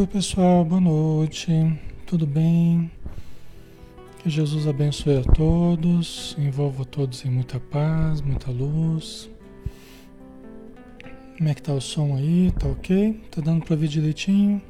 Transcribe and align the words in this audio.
Oi, 0.00 0.06
pessoal, 0.06 0.64
boa 0.64 0.80
noite. 0.80 1.52
Tudo 2.06 2.26
bem? 2.26 2.90
Que 4.18 4.30
Jesus 4.30 4.66
abençoe 4.66 5.18
a 5.18 5.22
todos, 5.22 6.34
envolva 6.38 6.86
todos 6.86 7.22
em 7.26 7.30
muita 7.30 7.60
paz, 7.60 8.22
muita 8.22 8.50
luz. 8.50 9.28
Como 11.36 11.50
é 11.50 11.52
que 11.52 11.60
tá 11.60 11.74
o 11.74 11.82
som 11.82 12.16
aí? 12.16 12.50
Tá 12.58 12.66
ok? 12.68 13.20
Tá 13.30 13.42
dando 13.42 13.62
para 13.62 13.76
ver 13.76 13.88
direitinho? 13.88 14.62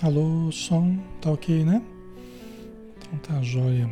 Alô, 0.00 0.52
som, 0.52 0.96
tá 1.20 1.32
ok, 1.32 1.64
né? 1.64 1.82
Então 2.98 3.18
tá 3.18 3.42
jóia. 3.42 3.90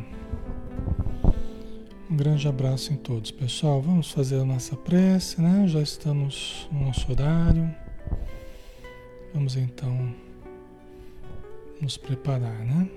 Um 2.11 2.17
grande 2.17 2.45
abraço 2.45 2.91
em 2.91 2.97
todos, 2.97 3.31
pessoal. 3.31 3.81
Vamos 3.81 4.11
fazer 4.11 4.35
a 4.35 4.43
nossa 4.43 4.75
prece, 4.75 5.41
né? 5.41 5.65
Já 5.65 5.81
estamos 5.81 6.67
no 6.69 6.87
nosso 6.87 7.09
horário. 7.09 7.73
Vamos 9.33 9.55
então 9.55 10.13
nos 11.79 11.95
preparar, 11.95 12.65
né? 12.65 12.89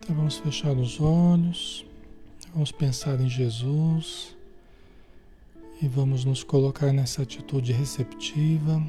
Então 0.00 0.16
vamos 0.16 0.38
fechar 0.38 0.72
os 0.72 0.98
olhos, 0.98 1.84
vamos 2.54 2.72
pensar 2.72 3.20
em 3.20 3.28
Jesus 3.28 4.34
e 5.82 5.86
vamos 5.86 6.24
nos 6.24 6.42
colocar 6.42 6.90
nessa 6.90 7.20
atitude 7.20 7.74
receptiva 7.74 8.82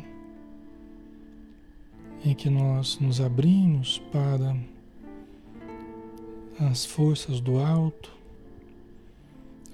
em 2.24 2.34
que 2.34 2.50
nós 2.50 3.00
nos 3.00 3.22
abrimos 3.22 4.00
para 4.12 4.56
as 6.60 6.86
forças 6.86 7.40
do 7.40 7.58
alto, 7.58 8.12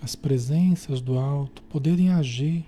as 0.01 0.15
presenças 0.15 1.01
do 1.01 1.17
alto 1.17 1.63
poderem 1.63 2.11
agir 2.11 2.63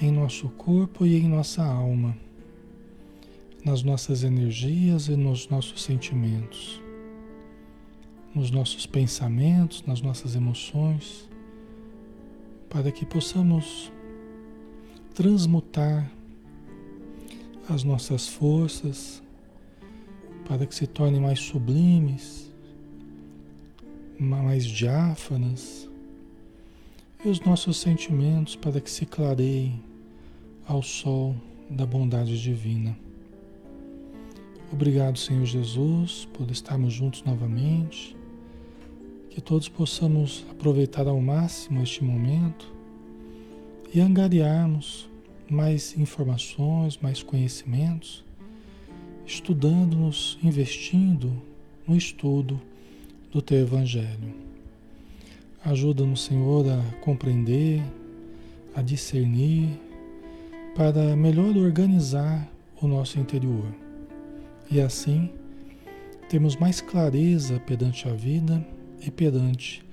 em 0.00 0.10
nosso 0.10 0.48
corpo 0.50 1.06
e 1.06 1.16
em 1.16 1.28
nossa 1.28 1.64
alma, 1.64 2.16
nas 3.64 3.82
nossas 3.82 4.24
energias 4.24 5.08
e 5.08 5.16
nos 5.16 5.48
nossos 5.48 5.82
sentimentos, 5.82 6.80
nos 8.34 8.50
nossos 8.50 8.86
pensamentos, 8.86 9.84
nas 9.86 10.00
nossas 10.00 10.34
emoções, 10.34 11.28
para 12.68 12.90
que 12.90 13.06
possamos 13.06 13.92
transmutar 15.14 16.10
as 17.68 17.84
nossas 17.84 18.28
forças 18.28 19.22
para 20.46 20.66
que 20.66 20.74
se 20.74 20.86
tornem 20.86 21.20
mais 21.20 21.40
sublimes, 21.40 22.50
mais 24.18 24.64
diáfanas, 24.64 25.88
e 27.24 27.28
os 27.28 27.40
nossos 27.40 27.76
sentimentos 27.78 28.56
para 28.56 28.80
que 28.80 28.90
se 28.90 29.04
clareiem 29.04 29.82
ao 30.66 30.82
sol 30.82 31.34
da 31.68 31.84
bondade 31.84 32.40
divina. 32.40 32.96
Obrigado, 34.72 35.18
Senhor 35.18 35.44
Jesus, 35.44 36.28
por 36.32 36.50
estarmos 36.50 36.92
juntos 36.92 37.22
novamente. 37.24 38.16
Que 39.30 39.40
todos 39.40 39.68
possamos 39.68 40.44
aproveitar 40.50 41.06
ao 41.06 41.20
máximo 41.20 41.82
este 41.82 42.04
momento 42.04 42.72
e 43.94 44.00
angariarmos 44.00 45.07
mais 45.50 45.96
informações, 45.96 46.98
mais 46.98 47.22
conhecimentos, 47.22 48.24
estudando-nos, 49.26 50.38
investindo 50.42 51.32
no 51.86 51.96
estudo 51.96 52.60
do 53.30 53.42
Teu 53.42 53.58
Evangelho. 53.58 54.34
Ajuda-nos, 55.64 56.24
Senhor, 56.24 56.66
a 56.68 56.82
compreender, 57.00 57.82
a 58.74 58.82
discernir 58.82 59.68
para 60.74 61.16
melhor 61.16 61.56
organizar 61.56 62.48
o 62.80 62.86
nosso 62.86 63.18
interior 63.18 63.66
e 64.70 64.80
assim 64.80 65.30
termos 66.28 66.56
mais 66.56 66.80
clareza 66.80 67.58
perante 67.60 68.08
a 68.08 68.12
vida 68.12 68.64
e 69.04 69.10
perante 69.10 69.84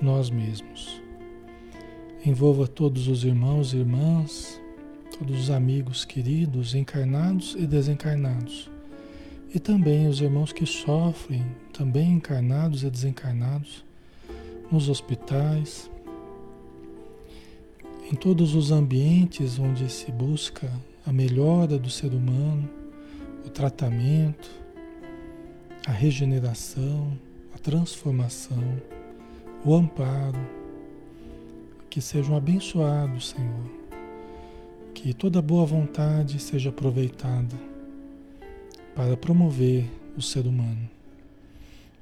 nós 0.00 0.30
mesmos. 0.30 1.00
Envolva 2.24 2.66
todos 2.66 3.08
os 3.08 3.24
irmãos 3.24 3.74
e 3.74 3.78
irmãs, 3.78 4.61
todos 5.18 5.38
os 5.38 5.50
amigos 5.50 6.04
queridos, 6.04 6.74
encarnados 6.74 7.54
e 7.58 7.66
desencarnados, 7.66 8.70
e 9.54 9.60
também 9.60 10.08
os 10.08 10.20
irmãos 10.20 10.52
que 10.52 10.64
sofrem, 10.64 11.44
também 11.72 12.12
encarnados 12.12 12.82
e 12.82 12.90
desencarnados, 12.90 13.84
nos 14.70 14.88
hospitais, 14.88 15.90
em 18.10 18.14
todos 18.14 18.54
os 18.54 18.70
ambientes 18.70 19.58
onde 19.58 19.90
se 19.90 20.10
busca 20.10 20.72
a 21.06 21.12
melhora 21.12 21.78
do 21.78 21.90
ser 21.90 22.12
humano, 22.12 22.68
o 23.44 23.50
tratamento, 23.50 24.50
a 25.86 25.92
regeneração, 25.92 27.18
a 27.54 27.58
transformação, 27.58 28.80
o 29.64 29.74
amparo, 29.74 30.40
que 31.90 32.00
sejam 32.00 32.34
abençoados, 32.34 33.30
Senhor. 33.30 33.81
Que 34.94 35.12
toda 35.12 35.42
boa 35.42 35.66
vontade 35.66 36.38
seja 36.38 36.70
aproveitada 36.70 37.56
para 38.94 39.16
promover 39.16 39.84
o 40.16 40.22
ser 40.22 40.46
humano. 40.46 40.88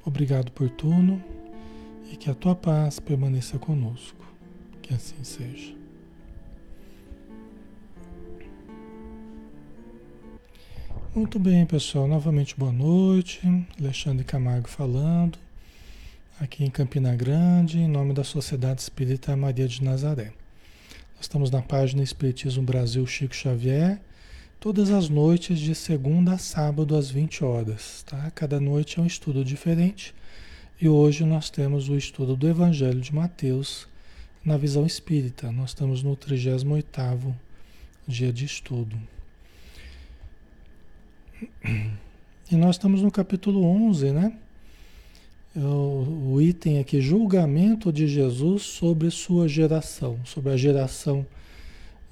Obrigado 0.05 0.51
por 0.53 0.69
tudo 0.71 1.23
e 2.11 2.17
que 2.17 2.31
a 2.31 2.35
tua 2.35 2.55
paz 2.55 2.99
permaneça 2.99 3.59
conosco. 3.59 4.25
Que 4.83 4.95
assim 4.95 5.23
seja. 5.23 5.75
Muito 11.15 11.39
bem, 11.41 11.67
pessoal. 11.67 12.07
Novamente 12.07 12.57
boa 12.57 12.73
noite. 12.73 13.41
Alexandre 13.79 14.25
Camargo 14.25 14.69
falando, 14.69 15.39
aqui 16.41 16.65
em 16.65 16.71
Campina 16.71 17.15
Grande, 17.17 17.79
em 17.79 17.89
nome 17.89 18.15
da 18.15 18.23
Sociedade 18.23 18.81
Espírita 18.81 19.37
Maria 19.37 19.67
de 19.67 19.83
Nazaré. 19.83 20.33
Estamos 21.21 21.51
na 21.51 21.61
página 21.61 22.03
Espiritismo 22.03 22.63
Brasil 22.63 23.07
Chico 23.07 23.37
Xavier, 23.37 24.01
todas 24.59 24.91
as 24.91 25.11
noites 25.11 25.61
de 25.61 25.75
segunda 25.75 26.33
a 26.33 26.39
sábado 26.39 26.97
às 26.97 27.11
20 27.11 27.45
horas, 27.45 28.03
tá? 28.05 28.31
Cada 28.31 28.59
noite 28.59 28.99
é 28.99 29.03
um 29.03 29.07
estudo 29.07 29.45
diferente. 29.45 30.15
E 30.81 30.89
hoje 30.89 31.23
nós 31.27 31.51
temos 31.51 31.91
o 31.91 31.97
estudo 31.97 32.35
do 32.35 32.49
Evangelho 32.49 33.03
de 33.03 33.15
Mateus 33.15 33.87
na 34.43 34.57
visão 34.57 34.87
espírita. 34.87 35.53
Nós 35.53 35.71
estamos 35.71 36.03
no 36.03 36.17
38º 36.17 37.35
dia 38.09 38.33
de 38.33 38.47
estudo. 38.47 38.97
E 42.51 42.57
nós 42.57 42.77
estamos 42.77 43.03
no 43.03 43.11
capítulo 43.11 43.63
11, 43.63 44.11
né? 44.11 44.33
O, 45.57 46.33
o 46.35 46.41
item 46.41 46.79
aqui, 46.79 47.01
julgamento 47.01 47.93
de 47.93 48.07
Jesus 48.07 48.63
sobre 48.63 49.11
sua 49.11 49.49
geração, 49.49 50.19
sobre 50.25 50.53
a 50.53 50.57
geração 50.57 51.27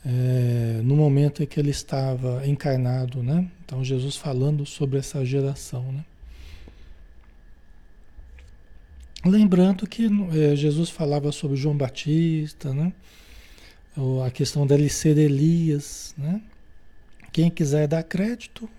é, 0.04 0.80
no 0.82 0.96
momento 0.96 1.42
em 1.42 1.46
que 1.46 1.60
ele 1.60 1.70
estava 1.70 2.46
encarnado, 2.46 3.22
né? 3.22 3.48
Então 3.64 3.84
Jesus 3.84 4.16
falando 4.16 4.64
sobre 4.66 4.98
essa 4.98 5.24
geração, 5.24 5.92
né? 5.92 6.04
Lembrando 9.24 9.86
que 9.86 10.08
é, 10.32 10.56
Jesus 10.56 10.90
falava 10.90 11.30
sobre 11.32 11.56
João 11.56 11.76
Batista, 11.76 12.72
né? 12.72 12.92
a 14.24 14.30
questão 14.30 14.64
dele 14.64 14.88
ser 14.88 15.18
Elias, 15.18 16.14
né? 16.16 16.40
Quem 17.32 17.50
quiser 17.50 17.88
dar 17.88 18.02
crédito, 18.04 18.70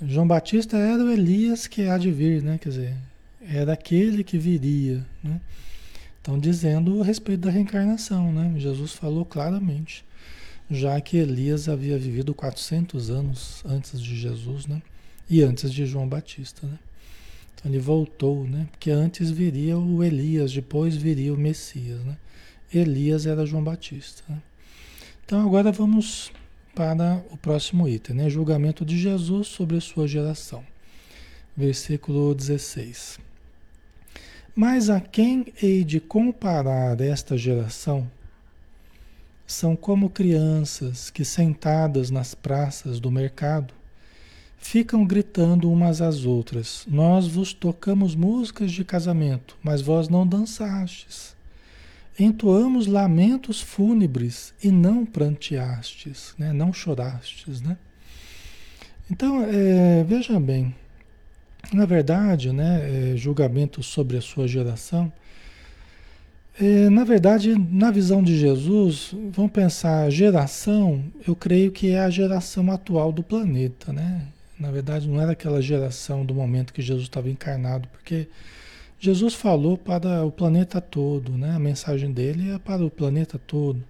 João 0.00 0.26
Batista 0.26 0.76
era 0.78 1.04
o 1.04 1.10
Elias 1.10 1.66
que 1.66 1.82
há 1.82 1.98
de 1.98 2.10
vir, 2.10 2.42
né? 2.42 2.58
Quer 2.58 2.68
dizer, 2.70 2.96
era 3.48 3.72
aquele 3.72 4.22
que 4.22 4.38
viria, 4.38 5.06
né? 5.22 5.40
Então, 6.20 6.38
dizendo 6.38 7.02
a 7.02 7.04
respeito 7.04 7.40
da 7.40 7.50
reencarnação, 7.50 8.32
né? 8.32 8.54
Jesus 8.56 8.92
falou 8.92 9.24
claramente, 9.24 10.04
já 10.70 11.00
que 11.00 11.16
Elias 11.16 11.68
havia 11.68 11.98
vivido 11.98 12.32
400 12.32 13.10
anos 13.10 13.62
antes 13.66 14.00
de 14.00 14.16
Jesus, 14.16 14.66
né? 14.66 14.80
E 15.28 15.42
antes 15.42 15.72
de 15.72 15.84
João 15.84 16.08
Batista, 16.08 16.66
né? 16.66 16.78
Então, 17.54 17.70
ele 17.70 17.80
voltou, 17.80 18.46
né? 18.46 18.68
Porque 18.70 18.90
antes 18.90 19.30
viria 19.30 19.76
o 19.76 20.02
Elias, 20.04 20.52
depois 20.52 20.94
viria 20.94 21.34
o 21.34 21.36
Messias, 21.36 22.00
né? 22.04 22.16
Elias 22.72 23.26
era 23.26 23.44
João 23.44 23.62
Batista. 23.62 24.22
Né? 24.28 24.40
Então, 25.24 25.44
agora 25.44 25.70
vamos 25.70 26.32
para 26.74 27.22
o 27.30 27.36
próximo 27.36 27.88
item, 27.88 28.16
né? 28.16 28.30
Julgamento 28.30 28.84
de 28.84 28.98
Jesus 28.98 29.48
sobre 29.48 29.76
a 29.76 29.80
sua 29.80 30.08
geração. 30.08 30.64
Versículo 31.56 32.34
16. 32.34 33.18
Mas 34.54 34.90
a 34.90 35.00
quem 35.00 35.46
hei 35.62 35.82
de 35.82 35.98
comparar 35.98 37.00
esta 37.00 37.38
geração? 37.38 38.10
São 39.46 39.74
como 39.74 40.10
crianças 40.10 41.08
que, 41.08 41.24
sentadas 41.24 42.10
nas 42.10 42.34
praças 42.34 43.00
do 43.00 43.10
mercado, 43.10 43.72
ficam 44.58 45.06
gritando 45.06 45.70
umas 45.72 46.02
às 46.02 46.26
outras: 46.26 46.84
Nós 46.86 47.26
vos 47.26 47.54
tocamos 47.54 48.14
músicas 48.14 48.70
de 48.70 48.84
casamento, 48.84 49.56
mas 49.62 49.80
vós 49.80 50.10
não 50.10 50.26
dançastes. 50.26 51.34
Entoamos 52.18 52.86
lamentos 52.86 53.58
fúnebres 53.60 54.52
e 54.62 54.70
não 54.70 55.06
pranteastes, 55.06 56.34
né? 56.38 56.52
não 56.52 56.70
chorastes. 56.70 57.62
Né? 57.62 57.78
Então, 59.10 59.42
é, 59.44 60.04
veja 60.04 60.38
bem, 60.38 60.74
na 61.72 61.84
verdade, 61.84 62.52
né, 62.52 63.12
é, 63.12 63.16
julgamento 63.16 63.82
sobre 63.82 64.16
a 64.16 64.20
sua 64.20 64.48
geração, 64.48 65.12
é, 66.60 66.90
na 66.90 67.02
verdade, 67.02 67.54
na 67.54 67.90
visão 67.90 68.22
de 68.22 68.36
Jesus, 68.38 69.14
vamos 69.30 69.52
pensar, 69.52 70.10
geração, 70.10 71.02
eu 71.26 71.34
creio 71.34 71.72
que 71.72 71.90
é 71.90 72.00
a 72.00 72.10
geração 72.10 72.70
atual 72.70 73.10
do 73.10 73.22
planeta, 73.22 73.92
né? 73.92 74.26
Na 74.60 74.70
verdade, 74.70 75.08
não 75.08 75.20
era 75.20 75.32
aquela 75.32 75.62
geração 75.62 76.26
do 76.26 76.34
momento 76.34 76.72
que 76.72 76.82
Jesus 76.82 77.04
estava 77.04 77.30
encarnado, 77.30 77.88
porque 77.88 78.28
Jesus 79.00 79.34
falou 79.34 79.78
para 79.78 80.24
o 80.24 80.30
planeta 80.30 80.80
todo, 80.80 81.32
né? 81.32 81.52
A 81.56 81.58
mensagem 81.58 82.12
dele 82.12 82.50
é 82.50 82.58
para 82.58 82.84
o 82.84 82.90
planeta 82.90 83.40
todo, 83.46 83.82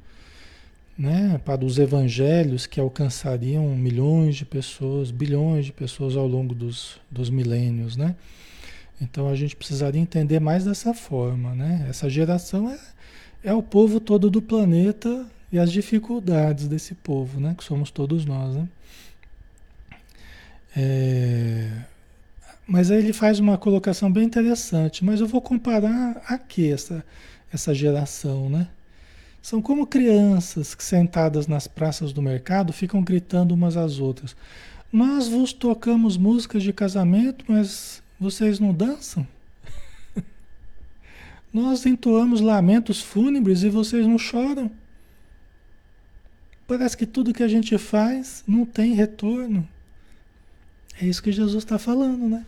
né? 1.02 1.40
Para 1.44 1.64
os 1.64 1.80
evangelhos 1.80 2.64
que 2.64 2.78
alcançariam 2.78 3.66
milhões 3.74 4.36
de 4.36 4.44
pessoas, 4.44 5.10
bilhões 5.10 5.66
de 5.66 5.72
pessoas 5.72 6.16
ao 6.16 6.28
longo 6.28 6.54
dos, 6.54 7.00
dos 7.10 7.28
milênios, 7.28 7.96
né? 7.96 8.14
Então 9.00 9.28
a 9.28 9.34
gente 9.34 9.56
precisaria 9.56 10.00
entender 10.00 10.38
mais 10.38 10.64
dessa 10.64 10.94
forma, 10.94 11.56
né? 11.56 11.86
Essa 11.90 12.08
geração 12.08 12.70
é, 12.70 12.78
é 13.42 13.52
o 13.52 13.64
povo 13.64 13.98
todo 13.98 14.30
do 14.30 14.40
planeta 14.40 15.26
e 15.50 15.58
as 15.58 15.72
dificuldades 15.72 16.68
desse 16.68 16.94
povo, 16.94 17.40
né? 17.40 17.56
Que 17.58 17.64
somos 17.64 17.90
todos 17.90 18.24
nós, 18.24 18.54
né? 18.54 18.68
É... 20.76 21.68
Mas 22.64 22.92
aí 22.92 22.98
ele 22.98 23.12
faz 23.12 23.40
uma 23.40 23.58
colocação 23.58 24.10
bem 24.10 24.22
interessante. 24.22 25.04
Mas 25.04 25.20
eu 25.20 25.26
vou 25.26 25.42
comparar 25.42 26.22
aqui 26.28 26.72
essa, 26.72 27.04
essa 27.52 27.74
geração, 27.74 28.48
né? 28.48 28.68
São 29.42 29.60
como 29.60 29.88
crianças 29.88 30.72
que 30.72 30.84
sentadas 30.84 31.48
nas 31.48 31.66
praças 31.66 32.12
do 32.12 32.22
mercado 32.22 32.72
ficam 32.72 33.02
gritando 33.02 33.52
umas 33.52 33.76
às 33.76 33.98
outras. 33.98 34.36
Nós 34.92 35.26
vos 35.26 35.52
tocamos 35.52 36.16
músicas 36.16 36.62
de 36.62 36.72
casamento, 36.72 37.44
mas 37.48 38.00
vocês 38.20 38.60
não 38.60 38.72
dançam? 38.72 39.26
Nós 41.52 41.84
entoamos 41.84 42.40
lamentos 42.40 43.00
fúnebres 43.00 43.64
e 43.64 43.68
vocês 43.68 44.06
não 44.06 44.16
choram. 44.16 44.70
Parece 46.68 46.96
que 46.96 47.04
tudo 47.04 47.34
que 47.34 47.42
a 47.42 47.48
gente 47.48 47.76
faz 47.78 48.44
não 48.46 48.64
tem 48.64 48.94
retorno. 48.94 49.68
É 51.00 51.04
isso 51.04 51.22
que 51.22 51.32
Jesus 51.32 51.64
está 51.64 51.78
falando, 51.78 52.28
né? 52.28 52.46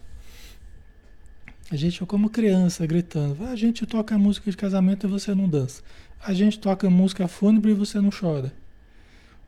A 1.71 1.76
gente 1.76 2.02
é 2.02 2.06
como 2.06 2.28
criança 2.28 2.87
gritando. 2.87 3.44
A 3.47 3.56
gente 3.56 3.87
toca 3.87 4.18
música 4.18 4.50
de 4.50 4.56
casamento 4.56 5.06
e 5.06 5.11
você 5.11 5.35
não 5.35 5.49
dança. 5.49 5.83
A 6.23 6.33
gente 6.33 6.59
toca 6.59 6.88
música 6.90 7.26
fúnebre 7.26 7.71
e 7.71 7.75
você 7.75 8.00
não 8.00 8.11
chora. 8.11 8.52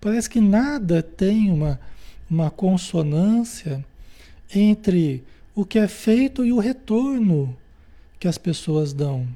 Parece 0.00 0.28
que 0.28 0.40
nada 0.40 1.02
tem 1.02 1.50
uma, 1.50 1.80
uma 2.30 2.50
consonância 2.50 3.84
entre 4.54 5.24
o 5.54 5.64
que 5.64 5.78
é 5.78 5.88
feito 5.88 6.44
e 6.44 6.52
o 6.52 6.58
retorno 6.58 7.56
que 8.18 8.28
as 8.28 8.38
pessoas 8.38 8.92
dão. 8.92 9.26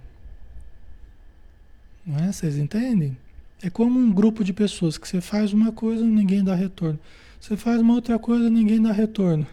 Não 2.06 2.18
é? 2.18 2.32
Vocês 2.32 2.56
entendem? 2.56 3.16
É 3.62 3.68
como 3.68 3.98
um 3.98 4.10
grupo 4.10 4.42
de 4.42 4.52
pessoas 4.52 4.96
que 4.96 5.06
você 5.06 5.20
faz 5.20 5.52
uma 5.52 5.70
coisa 5.70 6.02
e 6.02 6.08
ninguém 6.08 6.42
dá 6.42 6.54
retorno. 6.54 6.98
Você 7.38 7.56
faz 7.56 7.80
uma 7.80 7.94
outra 7.94 8.18
coisa 8.18 8.46
e 8.46 8.50
ninguém 8.50 8.80
dá 8.80 8.92
retorno. 8.92 9.46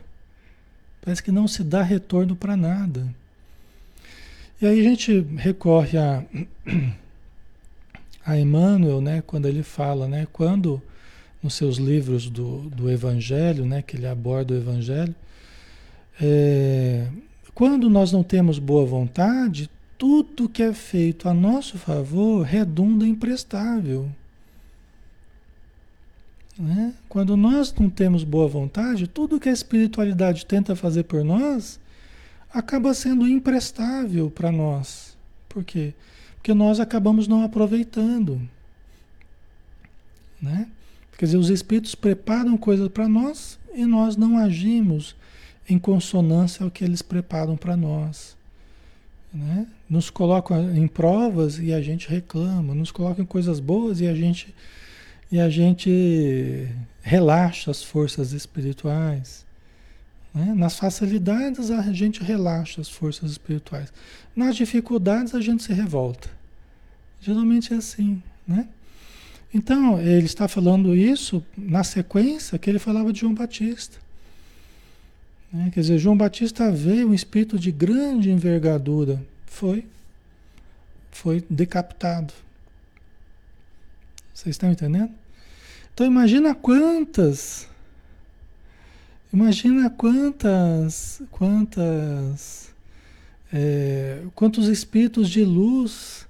Parece 1.01 1.23
que 1.23 1.31
não 1.31 1.47
se 1.47 1.63
dá 1.63 1.81
retorno 1.81 2.35
para 2.35 2.57
nada. 2.57 3.07
E 4.61 4.65
aí 4.65 4.79
a 4.79 4.83
gente 4.83 5.19
recorre 5.37 5.97
a, 5.97 6.23
a 8.25 8.37
Emmanuel, 8.37 8.99
né, 9.01 9.23
quando 9.25 9.47
ele 9.47 9.63
fala, 9.63 10.07
né, 10.07 10.27
quando 10.33 10.81
nos 11.41 11.53
seus 11.53 11.77
livros 11.77 12.29
do, 12.29 12.61
do 12.69 12.89
Evangelho, 12.89 13.65
né, 13.65 13.81
que 13.81 13.95
ele 13.95 14.07
aborda 14.07 14.53
o 14.53 14.57
Evangelho, 14.57 15.15
é, 16.19 17.07
quando 17.53 17.89
nós 17.89 18.11
não 18.11 18.23
temos 18.23 18.59
boa 18.59 18.85
vontade, 18.85 19.69
tudo 19.97 20.49
que 20.49 20.61
é 20.61 20.73
feito 20.73 21.29
a 21.29 21.33
nosso 21.33 21.77
favor 21.77 22.43
redunda 22.43 23.07
imprestável. 23.07 24.09
Né? 26.57 26.93
Quando 27.07 27.37
nós 27.37 27.73
não 27.73 27.89
temos 27.89 28.23
boa 28.23 28.47
vontade, 28.47 29.07
tudo 29.07 29.39
que 29.39 29.49
a 29.49 29.53
espiritualidade 29.53 30.45
tenta 30.45 30.75
fazer 30.75 31.03
por 31.03 31.23
nós 31.23 31.79
acaba 32.51 32.93
sendo 32.93 33.27
imprestável 33.27 34.31
para 34.31 34.51
nós. 34.51 35.15
Por 35.47 35.63
quê? 35.63 35.93
Porque 36.35 36.53
nós 36.53 36.79
acabamos 36.79 37.27
não 37.27 37.43
aproveitando. 37.43 38.41
Né? 40.41 40.67
Quer 41.17 41.25
dizer, 41.25 41.37
os 41.37 41.49
espíritos 41.49 41.95
preparam 41.95 42.57
coisas 42.57 42.87
para 42.87 43.07
nós 43.07 43.59
e 43.73 43.85
nós 43.85 44.15
não 44.15 44.37
agimos 44.37 45.15
em 45.69 45.77
consonância 45.77 46.63
ao 46.63 46.71
que 46.71 46.83
eles 46.83 47.01
preparam 47.01 47.55
para 47.57 47.75
nós. 47.75 48.35
Né? 49.33 49.67
Nos 49.89 50.09
colocam 50.09 50.75
em 50.75 50.87
provas 50.87 51.59
e 51.59 51.73
a 51.73 51.81
gente 51.81 52.07
reclama, 52.09 52.73
nos 52.73 52.91
colocam 52.91 53.23
em 53.23 53.27
coisas 53.27 53.59
boas 53.59 53.99
e 53.99 54.07
a 54.07 54.15
gente 54.15 54.53
e 55.31 55.39
a 55.39 55.49
gente 55.49 56.67
relaxa 57.01 57.71
as 57.71 57.83
forças 57.83 58.31
espirituais. 58.31 59.45
Né? 60.33 60.53
Nas 60.55 60.77
facilidades 60.77 61.71
a 61.71 61.81
gente 61.91 62.23
relaxa 62.23 62.81
as 62.81 62.89
forças 62.89 63.31
espirituais. 63.31 63.91
Nas 64.35 64.55
dificuldades 64.55 65.33
a 65.33 65.41
gente 65.41 65.63
se 65.63 65.73
revolta. 65.73 66.29
Geralmente 67.21 67.73
é 67.73 67.77
assim, 67.77 68.21
né? 68.47 68.67
Então, 69.53 69.99
ele 69.99 70.25
está 70.25 70.47
falando 70.47 70.93
isso 70.95 71.43
na 71.57 71.83
sequência 71.83 72.59
que 72.59 72.69
ele 72.69 72.79
falava 72.79 73.13
de 73.13 73.21
João 73.21 73.33
Batista. 73.33 73.97
Né? 75.51 75.71
Quer 75.73 75.79
dizer, 75.79 75.97
João 75.97 76.17
Batista 76.17 76.69
veio 76.69 77.09
um 77.09 77.13
espírito 77.13 77.57
de 77.57 77.71
grande 77.71 78.29
envergadura. 78.29 79.23
Foi. 79.45 79.85
Foi 81.11 81.43
decapitado. 81.49 82.33
Vocês 84.37 84.53
estão 84.53 84.71
entendendo? 84.71 85.09
Então 85.91 86.05
imagina 86.05 86.53
quantas, 86.53 87.67
imagina 89.33 89.89
quantas, 89.89 91.23
quantas, 91.31 92.71
é, 93.51 94.21
quantos 94.35 94.67
espíritos 94.67 95.27
de 95.27 95.43
luz 95.43 96.27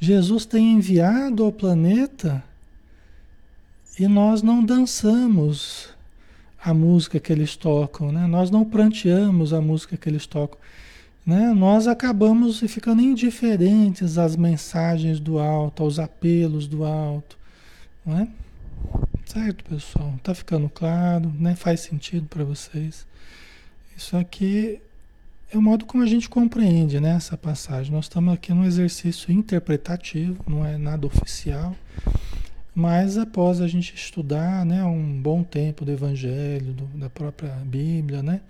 Jesus 0.00 0.46
tem 0.46 0.72
enviado 0.72 1.44
ao 1.44 1.52
planeta 1.52 2.42
e 3.98 4.08
nós 4.08 4.40
não 4.40 4.64
dançamos 4.64 5.90
a 6.58 6.72
música 6.72 7.20
que 7.20 7.30
eles 7.30 7.56
tocam, 7.56 8.10
né? 8.10 8.26
Nós 8.26 8.50
não 8.50 8.64
pranteamos 8.64 9.52
a 9.52 9.60
música 9.60 9.98
que 9.98 10.08
eles 10.08 10.26
tocam. 10.26 10.58
Né? 11.26 11.52
Nós 11.54 11.86
acabamos 11.86 12.60
ficando 12.60 13.00
indiferentes 13.00 14.18
às 14.18 14.36
mensagens 14.36 15.18
do 15.18 15.38
alto, 15.38 15.82
aos 15.82 15.98
apelos 15.98 16.66
do 16.66 16.84
alto. 16.84 17.38
Não 18.04 18.18
é? 18.18 18.28
Certo, 19.24 19.64
pessoal? 19.64 20.14
Tá 20.22 20.34
ficando 20.34 20.68
claro, 20.68 21.32
né? 21.38 21.54
Faz 21.54 21.80
sentido 21.80 22.26
para 22.26 22.44
vocês. 22.44 23.06
Isso 23.96 24.16
aqui 24.16 24.80
é 25.50 25.56
o 25.56 25.62
modo 25.62 25.86
como 25.86 26.02
a 26.02 26.06
gente 26.06 26.28
compreende 26.28 27.00
né, 27.00 27.14
essa 27.16 27.36
passagem. 27.36 27.92
Nós 27.92 28.06
estamos 28.06 28.34
aqui 28.34 28.52
num 28.52 28.64
exercício 28.64 29.32
interpretativo, 29.32 30.44
não 30.48 30.66
é 30.66 30.76
nada 30.76 31.06
oficial, 31.06 31.74
mas 32.74 33.16
após 33.16 33.60
a 33.60 33.68
gente 33.68 33.94
estudar 33.94 34.66
né, 34.66 34.84
um 34.84 35.20
bom 35.22 35.42
tempo 35.42 35.84
do 35.84 35.92
Evangelho, 35.92 36.72
do, 36.72 36.84
da 36.98 37.08
própria 37.08 37.50
Bíblia, 37.64 38.22
né, 38.22 38.40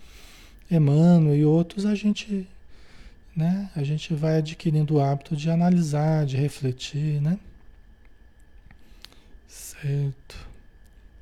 Emmanuel 0.71 1.37
e 1.37 1.45
outros, 1.45 1.85
a 1.85 1.95
gente 1.95 2.49
né? 3.37 3.71
A 3.75 3.83
gente 3.83 4.15
vai 4.15 4.39
adquirindo 4.39 4.95
o 4.95 5.01
hábito 5.01 5.37
de 5.37 5.51
analisar, 5.51 6.25
de 6.25 6.37
refletir, 6.37 7.21
né? 7.21 7.39
Certo. 9.49 10.37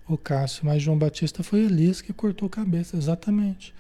O 0.07 0.19
Cássio, 0.19 0.67
mas 0.67 0.83
João 0.83 0.99
Batista 0.99 1.43
foi 1.43 1.65
Elias 1.65 2.03
que 2.03 2.13
cortou 2.13 2.47
a 2.47 2.51
cabeça, 2.51 2.97
exatamente. 2.97 3.73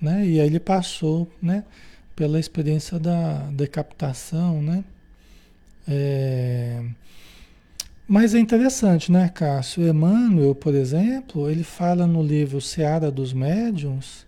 Né? 0.00 0.26
E 0.26 0.40
aí 0.40 0.46
ele 0.46 0.60
passou, 0.60 1.30
né? 1.40 1.64
Pela 2.16 2.40
experiência 2.40 2.98
da 2.98 3.50
decapitação, 3.50 4.62
né? 4.62 4.84
É... 5.86 6.82
Mas 8.06 8.34
é 8.34 8.38
interessante, 8.38 9.10
né, 9.10 9.28
Cássio? 9.28 9.88
Emmanuel, 9.88 10.54
por 10.54 10.74
exemplo, 10.74 11.48
ele 11.48 11.64
fala 11.64 12.06
no 12.06 12.22
livro 12.22 12.60
Seara 12.60 13.10
dos 13.10 13.32
Médiuns, 13.32 14.26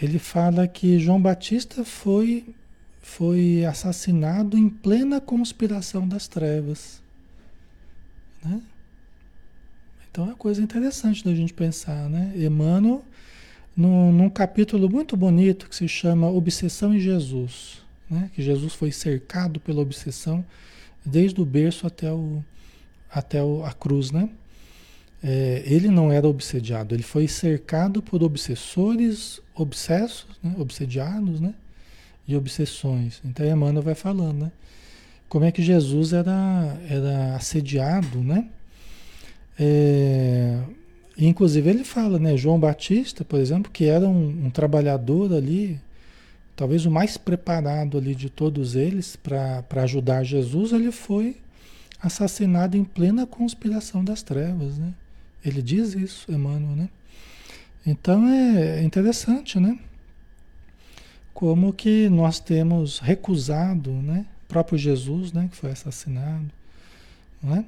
ele 0.00 0.18
fala 0.18 0.66
que 0.66 0.98
João 0.98 1.20
Batista 1.20 1.84
foi, 1.84 2.54
foi 3.02 3.64
assassinado 3.64 4.56
em 4.56 4.68
plena 4.68 5.20
conspiração 5.20 6.08
das 6.08 6.26
trevas. 6.26 7.02
Né? 8.44 8.62
Então 10.10 10.24
é 10.24 10.28
uma 10.28 10.36
coisa 10.36 10.62
interessante 10.62 11.24
da 11.24 11.34
gente 11.34 11.52
pensar, 11.52 12.08
né? 12.08 12.32
Emmanuel 12.34 13.04
num, 13.76 14.12
num 14.12 14.28
capítulo 14.28 14.90
muito 14.90 15.16
bonito 15.16 15.68
que 15.68 15.76
se 15.76 15.86
chama 15.86 16.28
Obsessão 16.28 16.94
em 16.94 16.98
Jesus, 16.98 17.82
né? 18.08 18.30
que 18.34 18.42
Jesus 18.42 18.74
foi 18.74 18.90
cercado 18.90 19.60
pela 19.60 19.80
obsessão 19.80 20.44
desde 21.04 21.40
o 21.40 21.44
berço 21.44 21.86
até, 21.86 22.12
o, 22.12 22.44
até 23.10 23.42
o, 23.42 23.64
a 23.64 23.72
cruz, 23.72 24.10
né? 24.10 24.28
É, 25.22 25.62
ele 25.66 25.88
não 25.88 26.10
era 26.10 26.26
obsediado, 26.26 26.94
ele 26.94 27.02
foi 27.02 27.28
cercado 27.28 28.00
por 28.00 28.22
obsessores, 28.22 29.40
obsessos, 29.54 30.26
né? 30.42 30.54
obsediados, 30.58 31.40
né? 31.40 31.54
E 32.26 32.34
obsessões. 32.34 33.20
Então 33.24 33.46
Emmanuel 33.46 33.82
vai 33.82 33.94
falando, 33.94 34.44
né? 34.44 34.52
Como 35.28 35.44
é 35.44 35.52
que 35.52 35.62
Jesus 35.62 36.12
era, 36.12 36.76
era 36.88 37.36
assediado, 37.36 38.18
né? 38.20 38.48
É, 39.58 40.58
inclusive 41.18 41.68
ele 41.68 41.84
fala, 41.84 42.18
né? 42.18 42.36
João 42.36 42.58
Batista, 42.58 43.22
por 43.24 43.38
exemplo, 43.38 43.70
que 43.70 43.84
era 43.84 44.08
um, 44.08 44.46
um 44.46 44.50
trabalhador 44.50 45.34
ali, 45.34 45.78
talvez 46.56 46.86
o 46.86 46.90
mais 46.90 47.18
preparado 47.18 47.98
ali 47.98 48.14
de 48.14 48.30
todos 48.30 48.74
eles 48.74 49.16
para 49.16 49.64
ajudar 49.82 50.24
Jesus, 50.24 50.72
ele 50.72 50.90
foi 50.90 51.36
assassinado 52.02 52.76
em 52.76 52.84
plena 52.84 53.26
conspiração 53.26 54.02
das 54.02 54.22
trevas, 54.22 54.78
né? 54.78 54.94
Ele 55.44 55.62
diz 55.62 55.94
isso, 55.94 56.30
Emmanuel, 56.30 56.76
né? 56.76 56.88
Então 57.86 58.28
é 58.28 58.82
interessante, 58.82 59.58
né? 59.58 59.78
Como 61.32 61.72
que 61.72 62.08
nós 62.10 62.38
temos 62.38 62.98
recusado, 62.98 63.90
né? 63.90 64.26
O 64.44 64.48
próprio 64.48 64.76
Jesus, 64.76 65.32
né? 65.32 65.48
Que 65.50 65.56
foi 65.56 65.70
assassinado, 65.70 66.50
né? 67.42 67.64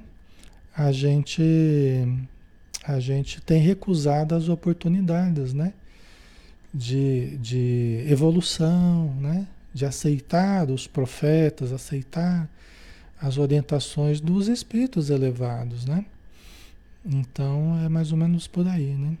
A 0.75 0.91
gente, 0.91 1.43
a 2.83 2.99
gente 2.99 3.41
tem 3.41 3.59
recusado 3.59 4.35
as 4.35 4.49
oportunidades, 4.49 5.53
né? 5.53 5.73
De, 6.71 7.37
de 7.37 8.05
evolução, 8.07 9.13
né? 9.19 9.47
De 9.73 9.85
aceitar 9.85 10.69
os 10.69 10.85
profetas, 10.85 11.71
aceitar 11.71 12.47
as 13.19 13.37
orientações 13.39 14.19
dos 14.19 14.47
espíritos 14.47 15.09
elevados, 15.09 15.85
né? 15.85 16.05
Então 17.05 17.79
é 17.83 17.89
mais 17.89 18.11
ou 18.11 18.17
menos 18.17 18.47
por 18.47 18.67
aí, 18.67 18.93
né? 18.93 19.17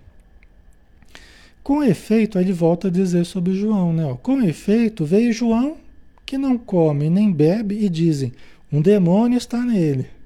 Com 1.61 1.83
efeito, 1.83 2.37
aí 2.37 2.43
ele 2.43 2.53
volta 2.53 2.87
a 2.87 2.91
dizer 2.91 3.25
sobre 3.25 3.53
João, 3.53 3.93
né? 3.93 4.17
Com 4.21 4.41
efeito, 4.41 5.05
veio 5.05 5.31
João 5.31 5.77
que 6.25 6.37
não 6.37 6.57
come 6.57 7.09
nem 7.09 7.31
bebe 7.31 7.75
e 7.75 7.89
dizem: 7.89 8.33
um 8.71 8.81
demônio 8.81 9.37
está 9.37 9.59
nele. 9.59 10.07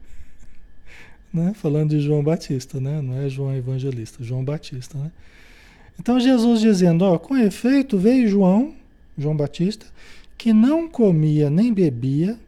Né? 1.33 1.53
Falando 1.53 1.89
de 1.89 1.99
João 1.99 2.23
Batista, 2.23 2.79
né? 2.79 3.01
Não 3.01 3.19
é 3.19 3.29
João 3.29 3.53
Evangelista, 3.53 4.23
João 4.23 4.45
Batista, 4.45 4.97
né? 4.97 5.11
Então 5.99 6.19
Jesus 6.19 6.61
dizendo, 6.61 7.03
ó, 7.03 7.19
com 7.19 7.37
efeito 7.37 7.97
veio 7.97 8.29
João, 8.29 8.73
João 9.17 9.35
Batista, 9.35 9.85
que 10.37 10.53
não 10.53 10.87
comia 10.87 11.49
nem 11.49 11.73
bebia, 11.73 12.39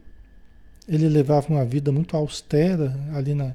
ele 0.88 1.08
levava 1.08 1.48
uma 1.50 1.64
vida 1.64 1.92
muito 1.92 2.16
austera 2.16 2.98
ali 3.14 3.34
na, 3.34 3.54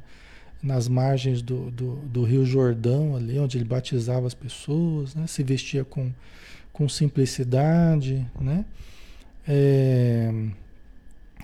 nas 0.66 0.88
margens 0.88 1.44
do, 1.44 1.70
do, 1.70 1.96
do, 1.98 2.24
Rio 2.24 2.44
Jordão, 2.44 3.16
ali 3.16 3.38
onde 3.38 3.56
ele 3.56 3.64
batizava 3.64 4.26
as 4.26 4.34
pessoas, 4.34 5.14
né? 5.14 5.28
se 5.28 5.44
vestia 5.44 5.86
com, 5.86 6.12
com 6.74 6.90
simplicidade, 6.90 8.26
né? 8.42 8.66
É, 9.48 10.34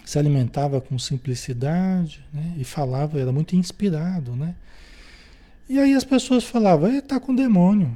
se 0.03 0.17
alimentava 0.17 0.81
com 0.81 0.97
simplicidade 0.97 2.25
né? 2.33 2.55
e 2.57 2.63
falava, 2.63 3.19
era 3.19 3.31
muito 3.31 3.55
inspirado. 3.55 4.35
Né? 4.35 4.55
E 5.69 5.77
aí 5.77 5.93
as 5.93 6.03
pessoas 6.03 6.43
falavam, 6.43 6.89
ele 6.89 6.97
está 6.97 7.19
com 7.19 7.35
demônio. 7.35 7.95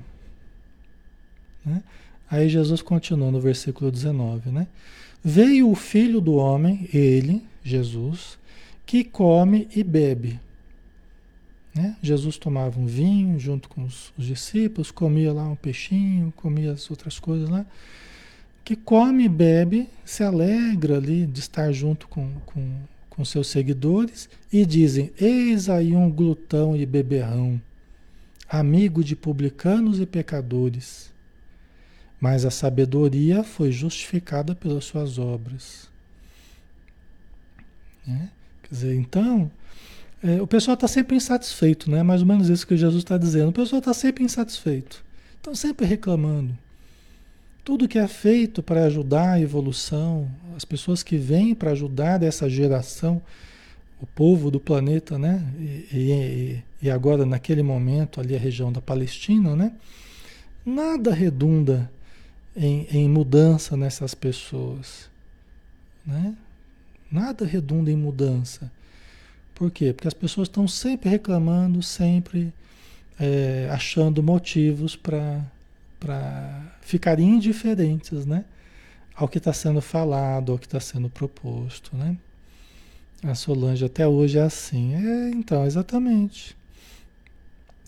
Né? 1.65 1.81
Aí 2.29 2.47
Jesus 2.47 2.83
continua 2.83 3.31
no 3.31 3.41
versículo 3.41 3.91
19, 3.91 4.51
né? 4.51 4.67
Veio 5.23 5.71
o 5.71 5.75
filho 5.75 6.21
do 6.21 6.35
homem, 6.35 6.87
ele, 6.93 7.43
Jesus, 7.63 8.37
que 8.85 9.03
come 9.03 9.67
e 9.75 9.83
bebe. 9.83 10.39
Né? 11.75 11.97
Jesus 12.01 12.37
tomava 12.37 12.79
um 12.79 12.85
vinho 12.85 13.37
junto 13.37 13.67
com 13.67 13.83
os, 13.83 14.13
os, 14.17 14.25
discípulos, 14.25 14.91
comia 14.91 15.33
lá 15.33 15.43
um 15.43 15.57
peixinho, 15.57 16.33
comia 16.37 16.71
as 16.71 16.89
outras 16.89 17.19
coisas 17.19 17.49
lá. 17.49 17.65
Que 18.63 18.77
come 18.77 19.25
e 19.25 19.29
bebe, 19.29 19.89
se 20.05 20.23
alegra 20.23 20.95
ali 20.97 21.27
de 21.27 21.39
estar 21.41 21.71
junto 21.73 22.07
com, 22.07 22.31
com, 22.45 22.79
com 23.09 23.25
seus 23.25 23.47
seguidores 23.47 24.29
e 24.51 24.65
dizem: 24.65 25.11
Eis 25.19 25.69
aí 25.69 25.93
um 25.93 26.09
glutão 26.09 26.75
e 26.75 26.85
beberrão, 26.85 27.61
amigo 28.49 29.03
de 29.03 29.15
publicanos 29.15 29.99
e 29.99 30.05
pecadores. 30.05 31.13
Mas 32.19 32.45
a 32.45 32.49
sabedoria 32.49 33.43
foi 33.43 33.71
justificada 33.71 34.55
pelas 34.55 34.85
suas 34.85 35.19
obras. 35.19 35.89
Né? 38.07 38.29
Quer 38.63 38.69
dizer, 38.73 38.95
então, 38.95 39.51
é, 40.25 40.41
o 40.41 40.47
pessoal 40.47 40.73
está 40.73 40.87
sempre 40.87 41.15
insatisfeito, 41.15 41.91
né? 41.91 42.01
Mais 42.01 42.21
ou 42.21 42.27
menos 42.27 42.49
isso 42.49 42.65
que 42.65 42.75
Jesus 42.75 43.03
está 43.03 43.15
dizendo. 43.15 43.49
O 43.49 43.53
pessoal 43.53 43.77
está 43.77 43.93
sempre 43.93 44.23
insatisfeito. 44.23 45.05
Estão 45.35 45.53
sempre 45.53 45.85
reclamando. 45.85 46.57
Tudo 47.63 47.87
que 47.87 47.99
é 47.99 48.07
feito 48.07 48.63
para 48.63 48.85
ajudar 48.85 49.33
a 49.33 49.39
evolução, 49.39 50.27
as 50.57 50.65
pessoas 50.65 51.03
que 51.03 51.15
vêm 51.15 51.53
para 51.53 51.71
ajudar 51.71 52.23
essa 52.23 52.49
geração, 52.49 53.21
o 54.01 54.07
povo 54.07 54.49
do 54.49 54.59
planeta, 54.59 55.19
né? 55.19 55.45
E, 55.59 55.87
e, 55.93 56.63
e, 56.87 56.89
agora, 56.89 57.23
naquele 57.23 57.61
momento, 57.61 58.19
ali 58.19 58.35
a 58.35 58.39
região 58.39 58.71
da 58.71 58.81
Palestina, 58.81 59.55
né? 59.55 59.73
Nada 60.65 61.13
redunda 61.13 61.91
em, 62.55 62.87
em 62.89 63.07
mudança 63.07 63.77
nessas 63.77 64.15
pessoas, 64.15 65.07
né? 66.03 66.35
Nada 67.11 67.45
redunda 67.45 67.91
em 67.91 67.95
mudança. 67.95 68.71
Por 69.55 69.71
quê? 69.71 69.93
Porque 69.93 70.07
as 70.07 70.13
pessoas 70.13 70.47
estão 70.47 70.67
sempre 70.67 71.09
reclamando, 71.09 71.81
sempre 71.81 72.53
é, 73.19 73.69
achando 73.71 74.21
motivos 74.21 74.95
para 74.95 75.41
ficarem 76.81 77.35
indiferentes 77.35 78.25
né? 78.25 78.45
ao 79.15 79.27
que 79.27 79.37
está 79.37 79.53
sendo 79.53 79.81
falado, 79.81 80.51
ao 80.51 80.59
que 80.59 80.67
está 80.67 80.79
sendo 80.79 81.09
proposto. 81.09 81.95
Né? 81.95 82.17
A 83.23 83.33
Solange 83.33 83.85
até 83.85 84.07
hoje 84.07 84.37
é 84.37 84.41
assim. 84.41 84.93
É, 84.93 85.29
então, 85.29 85.65
exatamente. 85.65 86.55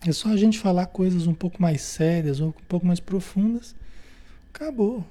É 0.06 0.12
só 0.12 0.30
a 0.30 0.36
gente 0.36 0.58
falar 0.58 0.86
coisas 0.86 1.26
um 1.26 1.34
pouco 1.34 1.60
mais 1.60 1.82
sérias, 1.82 2.40
um 2.40 2.52
pouco 2.66 2.86
mais 2.86 2.98
profundas. 2.98 3.76
Acabou. 4.54 5.06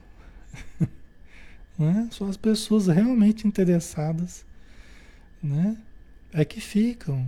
né? 1.78 2.10
Só 2.12 2.26
as 2.26 2.38
pessoas 2.38 2.88
realmente 2.88 3.48
interessadas 3.48 4.48
né? 5.42 5.78
É 6.34 6.44
que 6.46 6.60
ficam, 6.60 7.28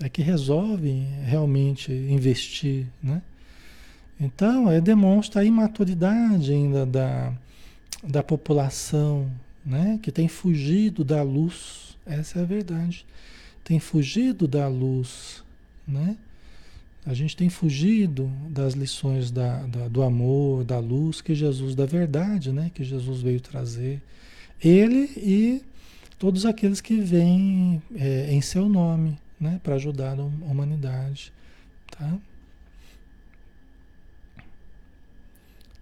é 0.00 0.08
que 0.08 0.22
resolvem 0.22 1.06
realmente 1.24 1.92
investir, 1.92 2.86
né? 3.02 3.22
Então, 4.20 4.70
é, 4.70 4.80
demonstra 4.80 5.42
a 5.42 5.44
imaturidade 5.44 6.52
ainda 6.52 6.86
da, 6.86 7.32
da 8.02 8.22
população, 8.22 9.30
né? 9.64 9.98
Que 10.02 10.12
tem 10.12 10.28
fugido 10.28 11.04
da 11.04 11.22
luz, 11.22 11.96
essa 12.06 12.38
é 12.38 12.42
a 12.42 12.46
verdade. 12.46 13.04
Tem 13.64 13.80
fugido 13.80 14.46
da 14.46 14.68
luz, 14.68 15.42
né? 15.86 16.16
A 17.06 17.12
gente 17.12 17.36
tem 17.36 17.50
fugido 17.50 18.30
das 18.48 18.72
lições 18.74 19.30
da, 19.30 19.58
da, 19.66 19.88
do 19.88 20.02
amor, 20.02 20.64
da 20.64 20.78
luz 20.78 21.20
que 21.20 21.34
Jesus, 21.34 21.74
da 21.74 21.84
verdade, 21.84 22.50
né? 22.50 22.70
Que 22.74 22.82
Jesus 22.82 23.20
veio 23.20 23.40
trazer. 23.40 24.00
Ele 24.62 25.10
e 25.16 25.62
todos 26.24 26.46
aqueles 26.46 26.80
que 26.80 27.02
vêm 27.02 27.82
é, 27.94 28.32
em 28.32 28.40
seu 28.40 28.66
nome, 28.66 29.18
né, 29.38 29.60
para 29.62 29.74
ajudar 29.74 30.18
a 30.18 30.22
humanidade, 30.22 31.30
tá? 31.90 32.16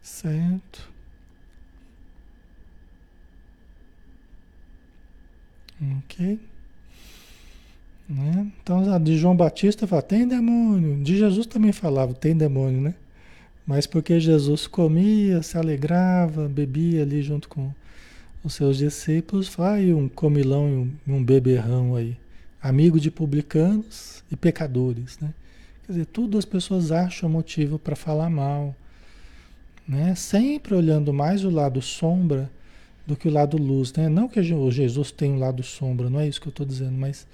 Certo. 0.02 0.90
Ok. 5.98 6.40
Né? 8.08 8.52
Então, 8.60 9.00
de 9.00 9.16
João 9.16 9.36
Batista 9.36 9.86
fala, 9.86 10.02
tem 10.02 10.26
demônio. 10.26 11.04
De 11.04 11.18
Jesus 11.18 11.46
também 11.46 11.70
falava, 11.70 12.14
tem 12.14 12.36
demônio, 12.36 12.80
né? 12.80 12.96
Mas 13.64 13.86
porque 13.86 14.18
Jesus 14.18 14.66
comia, 14.66 15.40
se 15.40 15.56
alegrava, 15.56 16.48
bebia 16.48 17.02
ali 17.02 17.22
junto 17.22 17.48
com 17.48 17.72
os 18.44 18.54
seus 18.54 18.78
discípulos, 18.78 19.48
vai 19.48 19.92
um 19.92 20.08
comilão 20.08 20.68
e 20.68 21.10
um, 21.10 21.16
um 21.16 21.24
beberrão 21.24 21.94
aí, 21.94 22.16
amigo 22.60 22.98
de 22.98 23.10
publicanos 23.10 24.24
e 24.30 24.36
pecadores, 24.36 25.18
né? 25.20 25.32
Quer 25.86 25.92
dizer, 25.92 26.06
tudo 26.06 26.38
as 26.38 26.44
pessoas 26.44 26.90
acham 26.92 27.28
motivo 27.28 27.78
para 27.78 27.96
falar 27.96 28.30
mal, 28.30 28.74
né? 29.86 30.14
Sempre 30.14 30.74
olhando 30.74 31.12
mais 31.12 31.44
o 31.44 31.50
lado 31.50 31.80
sombra 31.80 32.50
do 33.06 33.16
que 33.16 33.28
o 33.28 33.32
lado 33.32 33.56
luz, 33.56 33.92
né? 33.92 34.08
Não 34.08 34.28
que 34.28 34.40
o 34.40 34.70
Jesus 34.70 35.10
tenha 35.10 35.34
um 35.34 35.38
lado 35.38 35.62
sombra, 35.62 36.08
não 36.08 36.20
é 36.20 36.28
isso 36.28 36.40
que 36.40 36.48
eu 36.48 36.52
estou 36.52 36.66
dizendo, 36.66 36.96
mas 36.96 37.26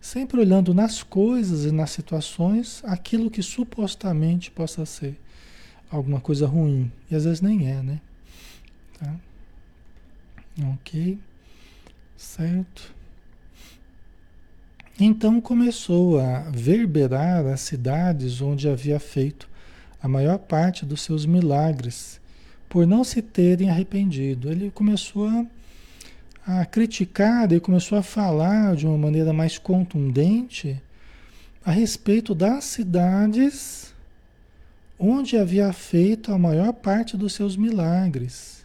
sempre 0.00 0.40
olhando 0.40 0.74
nas 0.74 1.02
coisas 1.02 1.64
e 1.64 1.70
nas 1.70 1.90
situações 1.90 2.82
aquilo 2.84 3.30
que 3.30 3.42
supostamente 3.42 4.50
possa 4.50 4.84
ser 4.84 5.16
alguma 5.90 6.20
coisa 6.20 6.46
ruim. 6.46 6.90
E 7.10 7.14
às 7.14 7.24
vezes 7.24 7.40
nem 7.40 7.68
é, 7.68 7.82
né? 7.82 8.00
Tá? 8.98 9.14
Ok. 10.60 11.18
Certo. 12.16 12.94
Então 15.00 15.40
começou 15.40 16.20
a 16.20 16.40
verberar 16.50 17.46
as 17.46 17.60
cidades 17.62 18.40
onde 18.40 18.68
havia 18.68 19.00
feito 19.00 19.48
a 20.02 20.06
maior 20.06 20.38
parte 20.38 20.84
dos 20.84 21.00
seus 21.00 21.24
milagres, 21.24 22.20
por 22.68 22.86
não 22.86 23.02
se 23.02 23.22
terem 23.22 23.70
arrependido. 23.70 24.50
Ele 24.50 24.70
começou 24.70 25.26
a, 25.26 26.60
a 26.60 26.66
criticar, 26.66 27.44
ele 27.44 27.60
começou 27.60 27.96
a 27.96 28.02
falar 28.02 28.76
de 28.76 28.86
uma 28.86 28.98
maneira 28.98 29.32
mais 29.32 29.58
contundente 29.58 30.80
a 31.64 31.70
respeito 31.70 32.34
das 32.34 32.64
cidades 32.64 33.92
onde 34.98 35.36
havia 35.36 35.72
feito 35.72 36.32
a 36.32 36.38
maior 36.38 36.72
parte 36.72 37.16
dos 37.16 37.32
seus 37.32 37.56
milagres. 37.56 38.61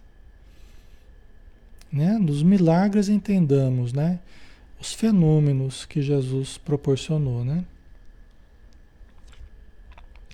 Né? 1.91 2.17
Nos 2.17 2.43
milagres 2.43 3.09
entendamos, 3.09 3.93
né? 3.93 4.19
Os 4.79 4.93
fenômenos 4.93 5.85
que 5.85 6.01
Jesus 6.01 6.57
proporcionou, 6.57 7.43
né? 7.43 7.63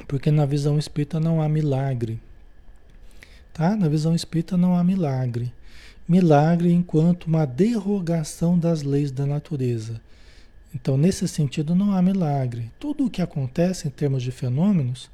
Porque 0.07 0.31
na 0.31 0.45
visão 0.45 0.77
espírita 0.77 1.19
não 1.19 1.41
há 1.41 1.47
milagre. 1.47 2.19
Tá? 3.53 3.75
Na 3.75 3.87
visão 3.87 4.15
espírita 4.15 4.57
não 4.57 4.75
há 4.75 4.83
milagre. 4.83 5.53
Milagre 6.07 6.71
enquanto 6.73 7.25
uma 7.25 7.45
derrogação 7.45 8.57
das 8.57 8.81
leis 8.81 9.11
da 9.11 9.25
natureza. 9.25 10.01
Então, 10.75 10.97
nesse 10.97 11.27
sentido, 11.27 11.75
não 11.75 11.93
há 11.93 12.01
milagre. 12.01 12.71
Tudo 12.79 13.05
o 13.05 13.09
que 13.09 13.21
acontece 13.21 13.87
em 13.87 13.91
termos 13.91 14.23
de 14.23 14.31
fenômenos 14.31 15.09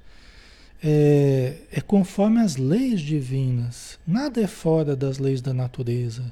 é, 0.84 1.56
é, 1.72 1.82
conforme 1.82 2.40
as 2.40 2.56
leis 2.56 3.02
divinas. 3.02 4.00
Nada 4.06 4.42
é 4.42 4.48
fora 4.48 4.96
das 4.96 5.18
leis 5.18 5.42
da 5.42 5.54
natureza. 5.54 6.32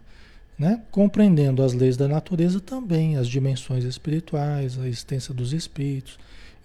Né? 0.57 0.81
Compreendendo 0.89 1.61
as 1.61 1.73
leis 1.73 1.95
da 1.95 2.07
natureza 2.07 2.59
também, 2.59 3.15
as 3.15 3.27
dimensões 3.27 3.83
espirituais, 3.83 4.79
a 4.79 4.87
existência 4.87 5.33
dos 5.33 5.53
espíritos 5.53 6.17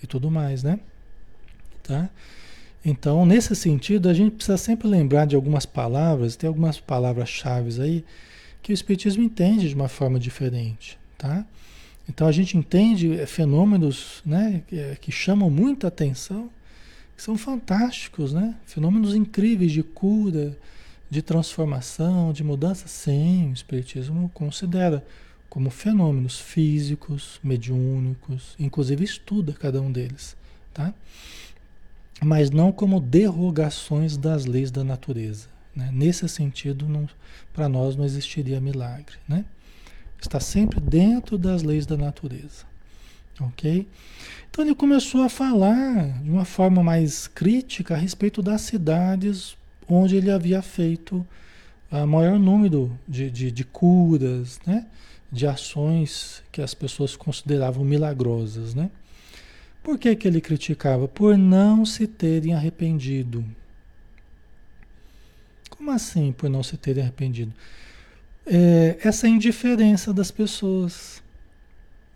e 0.02 0.06
tudo 0.06 0.30
mais, 0.30 0.62
né? 0.62 0.80
Tá? 1.82 2.08
Então, 2.84 3.26
nesse 3.26 3.54
sentido, 3.54 4.08
a 4.08 4.14
gente 4.14 4.32
precisa 4.32 4.56
sempre 4.56 4.88
lembrar 4.88 5.26
de 5.26 5.36
algumas 5.36 5.66
palavras, 5.66 6.36
tem 6.36 6.48
algumas 6.48 6.80
palavras-chave 6.80 7.80
aí 7.82 8.04
que 8.62 8.72
o 8.72 8.74
Espiritismo 8.74 9.22
entende 9.22 9.68
de 9.68 9.74
uma 9.74 9.88
forma 9.88 10.18
diferente, 10.18 10.98
tá? 11.18 11.44
Então 12.08 12.26
a 12.26 12.32
gente 12.32 12.56
entende 12.56 13.24
fenômenos 13.26 14.22
né, 14.24 14.62
que, 15.00 15.12
chamam 15.12 15.48
muita 15.48 15.88
atenção, 15.88 16.50
são 17.16 17.36
fantásticos, 17.36 18.32
né? 18.32 18.56
Fenômenos 18.64 19.14
incríveis 19.14 19.72
de 19.72 19.82
cura, 19.82 20.56
de 21.10 21.20
transformação, 21.22 22.32
de 22.32 22.42
mudança, 22.42 22.88
sim, 22.88 23.50
o 23.50 23.52
Espiritismo 23.52 24.30
considera 24.32 25.04
como 25.48 25.68
fenômenos 25.68 26.40
físicos, 26.40 27.38
mediúnicos, 27.44 28.56
inclusive 28.58 29.04
estuda 29.04 29.52
cada 29.52 29.82
um 29.82 29.92
deles, 29.92 30.34
tá? 30.72 30.94
Mas 32.22 32.50
não 32.50 32.72
como 32.72 32.98
derrogações 32.98 34.16
das 34.16 34.46
leis 34.46 34.70
da 34.70 34.82
natureza. 34.82 35.48
Né? 35.76 35.90
Nesse 35.92 36.26
sentido, 36.28 36.86
para 37.52 37.68
nós 37.68 37.96
não 37.96 38.04
existiria 38.04 38.60
milagre, 38.60 39.16
né? 39.28 39.44
Está 40.18 40.40
sempre 40.40 40.80
dentro 40.80 41.36
das 41.36 41.62
leis 41.62 41.84
da 41.84 41.96
natureza. 41.98 42.64
Ok? 43.48 43.86
Então 44.50 44.64
ele 44.64 44.74
começou 44.74 45.22
a 45.22 45.28
falar 45.28 46.22
de 46.22 46.30
uma 46.30 46.44
forma 46.44 46.82
mais 46.82 47.26
crítica 47.26 47.94
a 47.94 47.96
respeito 47.96 48.42
das 48.42 48.60
cidades 48.62 49.56
onde 49.88 50.16
ele 50.16 50.30
havia 50.30 50.60
feito 50.62 51.26
o 51.90 52.06
maior 52.06 52.38
número 52.38 52.96
de, 53.06 53.30
de, 53.30 53.50
de 53.50 53.64
curas, 53.64 54.60
né? 54.66 54.86
de 55.30 55.46
ações 55.46 56.42
que 56.52 56.60
as 56.60 56.74
pessoas 56.74 57.16
consideravam 57.16 57.84
milagrosas. 57.84 58.74
Né? 58.74 58.90
Por 59.82 59.98
que, 59.98 60.14
que 60.14 60.28
ele 60.28 60.40
criticava? 60.40 61.08
Por 61.08 61.36
não 61.36 61.84
se 61.84 62.06
terem 62.06 62.54
arrependido. 62.54 63.44
Como 65.70 65.90
assim 65.90 66.32
por 66.32 66.48
não 66.48 66.62
se 66.62 66.76
terem 66.76 67.02
arrependido? 67.02 67.52
é, 68.46 68.98
essa 69.02 69.28
indiferença 69.28 70.12
das 70.12 70.30
pessoas. 70.30 71.21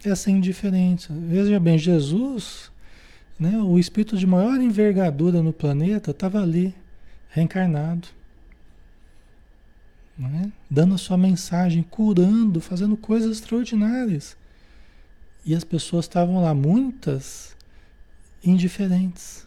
Essa 0.09 0.31
indiferença. 0.31 1.13
Veja 1.13 1.59
bem, 1.59 1.77
Jesus, 1.77 2.71
né, 3.37 3.59
o 3.59 3.77
espírito 3.77 4.17
de 4.17 4.25
maior 4.25 4.61
envergadura 4.61 5.43
no 5.43 5.53
planeta, 5.53 6.13
estava 6.13 6.41
ali, 6.41 6.73
reencarnado. 7.29 8.07
Né, 10.17 10.53
dando 10.71 10.95
a 10.95 10.99
sua 10.99 11.17
mensagem, 11.19 11.83
curando, 11.83 12.61
fazendo 12.61 12.97
coisas 12.97 13.33
extraordinárias. 13.33 14.37
E 15.45 15.57
as 15.57 15.65
pessoas 15.65 16.05
estavam 16.05 16.41
lá, 16.41 16.55
muitas 16.55 17.57
indiferentes. 18.45 19.45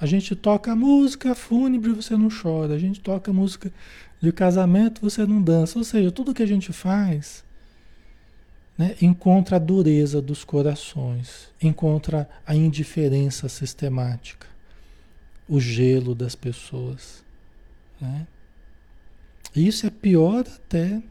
A 0.00 0.06
gente 0.06 0.36
toca 0.36 0.76
música 0.76 1.34
fúnebre, 1.34 1.90
você 1.90 2.16
não 2.16 2.28
chora. 2.30 2.74
A 2.74 2.78
gente 2.78 3.00
toca 3.00 3.32
música 3.32 3.72
de 4.20 4.30
casamento, 4.30 5.00
você 5.00 5.26
não 5.26 5.42
dança. 5.42 5.76
Ou 5.76 5.84
seja, 5.84 6.12
tudo 6.12 6.32
que 6.32 6.42
a 6.44 6.46
gente 6.46 6.72
faz 6.72 7.44
né, 8.76 8.94
encontra 9.00 9.56
a 9.56 9.58
dureza 9.58 10.20
dos 10.20 10.44
corações, 10.44 11.48
encontra 11.62 12.28
a 12.46 12.54
indiferença 12.54 13.48
sistemática, 13.48 14.46
o 15.48 15.58
gelo 15.60 16.14
das 16.14 16.34
pessoas. 16.34 17.24
Né? 18.00 18.26
Isso 19.54 19.86
é 19.86 19.90
pior 19.90 20.40
até, 20.40 21.02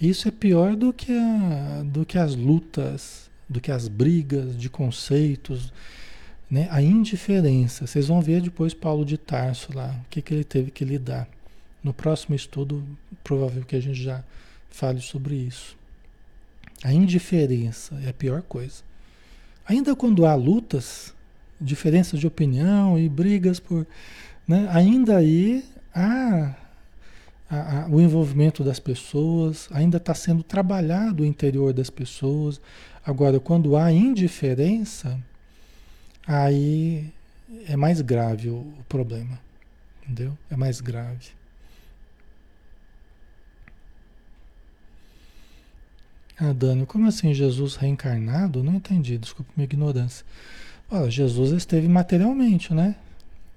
isso 0.00 0.28
é 0.28 0.30
pior 0.30 0.76
do 0.76 0.92
que, 0.92 1.12
a, 1.12 1.82
do 1.84 2.06
que 2.06 2.18
as 2.18 2.36
lutas, 2.36 3.30
do 3.48 3.60
que 3.60 3.72
as 3.72 3.88
brigas 3.88 4.56
de 4.56 4.70
conceitos, 4.70 5.72
né? 6.48 6.68
a 6.70 6.80
indiferença. 6.80 7.86
Vocês 7.86 8.06
vão 8.06 8.20
ver 8.20 8.40
depois 8.40 8.72
Paulo 8.72 9.04
de 9.04 9.18
Tarso 9.18 9.74
lá, 9.74 10.00
o 10.04 10.08
que, 10.08 10.22
que 10.22 10.32
ele 10.32 10.44
teve 10.44 10.70
que 10.70 10.84
lidar. 10.84 11.28
No 11.82 11.92
próximo 11.92 12.36
estudo, 12.36 12.84
provável 13.24 13.64
que 13.64 13.74
a 13.74 13.80
gente 13.80 14.00
já 14.00 14.22
fale 14.70 15.00
sobre 15.00 15.34
isso. 15.34 15.76
A 16.82 16.92
indiferença 16.92 17.98
é 18.04 18.10
a 18.10 18.12
pior 18.12 18.42
coisa. 18.42 18.82
Ainda 19.66 19.94
quando 19.94 20.26
há 20.26 20.34
lutas, 20.34 21.14
diferenças 21.60 22.18
de 22.18 22.26
opinião 22.26 22.98
e 22.98 23.08
brigas 23.08 23.60
por. 23.60 23.86
Né, 24.46 24.68
ainda 24.72 25.18
aí 25.18 25.64
há, 25.94 26.54
o 27.90 28.00
envolvimento 28.00 28.64
das 28.64 28.80
pessoas, 28.80 29.68
ainda 29.70 29.98
está 29.98 30.14
sendo 30.14 30.42
trabalhado 30.42 31.22
o 31.22 31.26
interior 31.26 31.72
das 31.72 31.90
pessoas. 31.90 32.60
Agora, 33.04 33.38
quando 33.38 33.76
há 33.76 33.92
indiferença, 33.92 35.18
aí 36.26 37.12
é 37.68 37.76
mais 37.76 38.00
grave 38.00 38.48
o, 38.48 38.56
o 38.56 38.84
problema. 38.88 39.38
Entendeu? 40.02 40.36
É 40.50 40.56
mais 40.56 40.80
grave. 40.80 41.30
Ah, 46.38 46.52
Dani, 46.52 46.86
como 46.86 47.06
assim 47.06 47.34
Jesus 47.34 47.76
reencarnado? 47.76 48.62
Não 48.62 48.74
entendi, 48.74 49.18
desculpe 49.18 49.50
minha 49.56 49.64
ignorância. 49.64 50.24
Olha, 50.90 51.10
Jesus 51.10 51.52
esteve 51.52 51.88
materialmente, 51.88 52.74
né? 52.74 52.96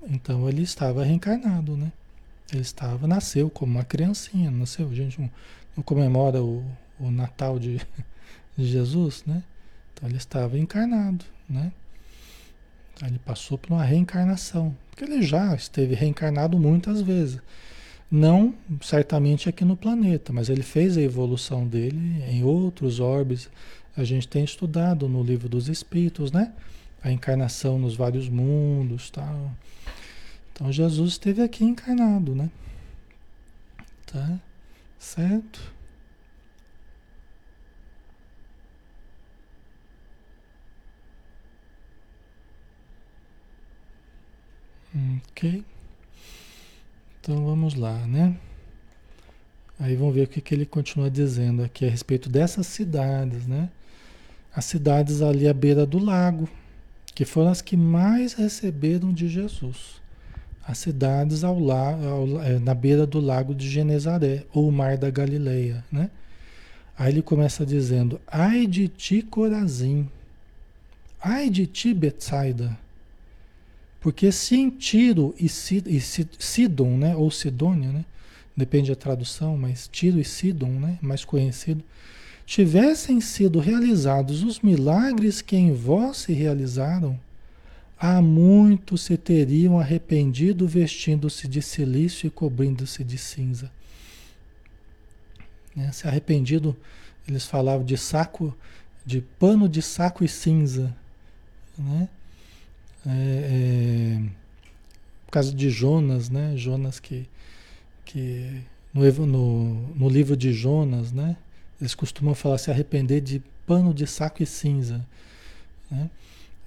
Então 0.08 0.48
ele 0.48 0.62
estava 0.62 1.04
reencarnado, 1.04 1.76
né? 1.76 1.92
Ele 2.52 2.62
estava, 2.62 3.08
nasceu 3.08 3.50
como 3.50 3.72
uma 3.72 3.84
criancinha, 3.84 4.52
nasceu. 4.52 4.90
A 4.90 4.94
gente 4.94 5.20
não, 5.20 5.30
não 5.76 5.84
comemora 5.84 6.42
o, 6.44 6.64
o 7.00 7.10
Natal 7.10 7.58
de, 7.58 7.82
de 8.58 8.66
Jesus, 8.66 9.24
né? 9.26 9.42
Então 9.94 10.08
ele 10.08 10.18
estava 10.18 10.58
encarnado, 10.58 11.26
né? 11.50 11.72
Ele 13.02 13.20
passou 13.20 13.58
por 13.58 13.74
uma 13.74 13.84
reencarnação, 13.84 14.76
porque 14.90 15.04
ele 15.04 15.22
já 15.22 15.54
esteve 15.56 15.96
reencarnado 15.96 16.58
muitas 16.58 17.02
vezes. 17.02 17.42
Não 18.16 18.56
certamente 18.80 19.50
aqui 19.50 19.66
no 19.66 19.76
planeta, 19.76 20.32
mas 20.32 20.48
ele 20.48 20.64
fez 20.64 20.96
a 20.98 21.02
evolução 21.02 21.68
dele 21.68 22.24
em 22.30 22.46
outros 22.46 23.02
orbes. 23.02 23.50
A 23.98 24.06
gente 24.06 24.26
tem 24.26 24.42
estudado 24.42 25.10
no 25.10 25.22
livro 25.22 25.50
dos 25.50 25.68
Espíritos, 25.68 26.32
né? 26.32 26.54
A 27.04 27.12
encarnação 27.12 27.78
nos 27.78 27.94
vários 27.94 28.30
mundos, 28.30 29.10
tal. 29.10 29.52
Então 30.54 30.72
Jesus 30.72 31.12
esteve 31.12 31.42
aqui 31.42 31.66
encarnado, 31.66 32.34
né? 32.34 32.50
Tá? 34.06 34.40
Certo? 34.98 35.74
Ok. 45.28 45.66
Então 47.26 47.44
vamos 47.44 47.74
lá, 47.74 47.98
né? 48.06 48.38
Aí 49.80 49.96
vamos 49.96 50.14
ver 50.14 50.26
o 50.26 50.28
que, 50.28 50.40
que 50.40 50.54
ele 50.54 50.64
continua 50.64 51.10
dizendo 51.10 51.64
aqui 51.64 51.84
a 51.84 51.90
respeito 51.90 52.30
dessas 52.30 52.68
cidades, 52.68 53.48
né? 53.48 53.72
As 54.56 54.66
cidades 54.66 55.24
ali 55.24 55.48
à 55.48 55.54
beira 55.54 55.88
do 55.88 55.98
lago, 55.98 56.48
que 57.16 57.26
foram 57.26 57.50
as 57.50 57.64
que 57.64 57.76
mais 57.76 58.34
receberam 58.34 59.12
de 59.12 59.28
Jesus. 59.28 60.00
as 60.68 60.78
cidades 60.80 61.44
ao 61.44 61.60
la, 61.60 61.94
ao, 61.94 62.42
é, 62.42 62.60
na 62.60 62.74
beira 62.74 63.06
do 63.06 63.20
lago 63.20 63.54
de 63.54 63.70
Genezaré, 63.70 64.44
ou 64.52 64.72
mar 64.72 64.98
da 64.98 65.10
Galileia, 65.10 65.84
né? 65.92 66.10
Aí 66.98 67.12
ele 67.12 67.22
começa 67.22 67.66
dizendo, 67.66 68.20
ai 68.28 68.66
de 68.66 68.88
ti 68.88 69.22
Corazim, 69.22 70.10
ai 71.22 71.50
de 71.50 71.68
ti 71.68 71.94
Betsaida, 71.94 72.78
porque 74.06 74.32
se 74.32 74.70
Tiro 74.70 75.34
e, 75.40 75.50
Sid, 75.50 75.90
e 75.90 76.00
Sidon, 76.00 76.96
né, 76.96 77.16
ou 77.16 77.32
Sidônia, 77.32 77.92
né, 77.92 78.06
depende 78.56 78.92
da 78.92 78.96
tradução, 78.96 79.58
mas 79.58 79.90
Tiro 79.92 80.20
e 80.20 80.24
Sidon, 80.24 80.70
né, 80.80 81.00
mais 81.02 81.26
conhecido, 81.26 81.84
tivessem 82.46 83.20
sido 83.20 83.58
realizados 83.58 84.44
os 84.44 84.60
milagres 84.60 85.42
que 85.42 85.56
em 85.56 85.74
vós 85.74 86.18
se 86.18 86.34
realizaram, 86.34 87.20
há 88.00 88.22
muito 88.22 88.96
se 88.96 89.18
teriam 89.18 89.80
arrependido 89.80 90.68
vestindo-se 90.68 91.48
de 91.48 91.64
silício 91.64 92.28
e 92.28 92.30
cobrindo-se 92.30 93.04
de 93.04 93.18
cinza. 93.18 93.72
Né? 95.76 95.92
Se 95.92 96.08
arrependido, 96.08 96.78
eles 97.28 97.48
falavam 97.48 97.84
de 97.84 97.98
saco, 97.98 98.56
de 99.04 99.22
pano 99.40 99.68
de 99.68 99.82
saco 99.82 100.24
e 100.24 100.28
cinza. 100.28 100.96
Né? 101.76 102.08
É, 103.08 103.10
é, 103.10 104.22
por 105.26 105.32
causa 105.32 105.54
de 105.54 105.70
Jonas, 105.70 106.30
né? 106.30 106.54
Jonas 106.56 107.00
que, 107.00 107.28
que 108.04 108.62
no, 108.94 109.26
no, 109.26 109.74
no 109.96 110.10
livro 110.10 110.36
de 110.36 110.54
Jonas, 110.54 111.12
né? 111.12 111.38
Eles 111.80 111.94
costumam 111.94 112.34
falar 112.34 112.58
se 112.58 112.72
arrepender 112.72 113.22
de 113.22 113.44
pano 113.66 113.94
de 113.94 114.08
saco 114.08 114.42
e 114.42 114.46
cinza. 114.46 115.06
Né? 115.90 116.10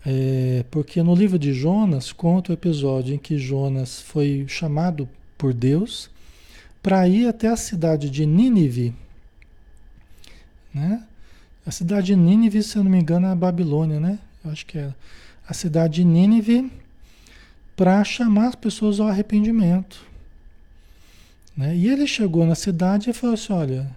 É, 0.05 0.65
porque 0.71 1.03
no 1.03 1.15
livro 1.15 1.39
de 1.39 1.53
Jonas 1.53 2.13
conta 2.13 2.53
o 2.53 2.55
episódio 2.55 3.15
em 3.15 3.19
que 3.19 3.39
Jonas 3.39 4.01
foi 4.01 4.45
chamado 4.49 5.09
por 5.37 5.53
Deus 5.53 6.11
para 6.83 7.09
ir 7.09 7.27
até 7.27 7.49
a 7.49 7.57
cidade 7.57 8.11
de 8.11 8.25
Nínive. 8.27 8.95
Né? 10.73 11.03
A 11.67 11.71
cidade 11.71 12.09
de 12.09 12.17
Nínive, 12.17 12.63
se 12.63 12.77
eu 12.77 12.85
não 12.85 12.91
me 12.91 12.99
engano, 12.99 13.27
é 13.27 13.31
a 13.31 13.35
Babilônia, 13.35 13.99
né? 13.99 14.19
Eu 14.45 14.51
acho 14.51 14.65
que 14.65 14.79
é 14.79 14.93
a 15.49 15.55
cidade 15.55 15.95
de 15.95 16.05
Nínive 16.05 16.71
para 17.75 18.05
chamar 18.05 18.49
as 18.49 18.55
pessoas 18.55 19.01
ao 19.01 19.09
arrependimento. 19.09 20.07
Né? 21.57 21.75
E 21.75 21.89
ele 21.89 22.07
chegou 22.07 22.45
na 22.45 22.55
cidade 22.55 23.09
e 23.09 23.15
falou 23.15 23.35
assim: 23.35 23.53
olha, 23.53 23.91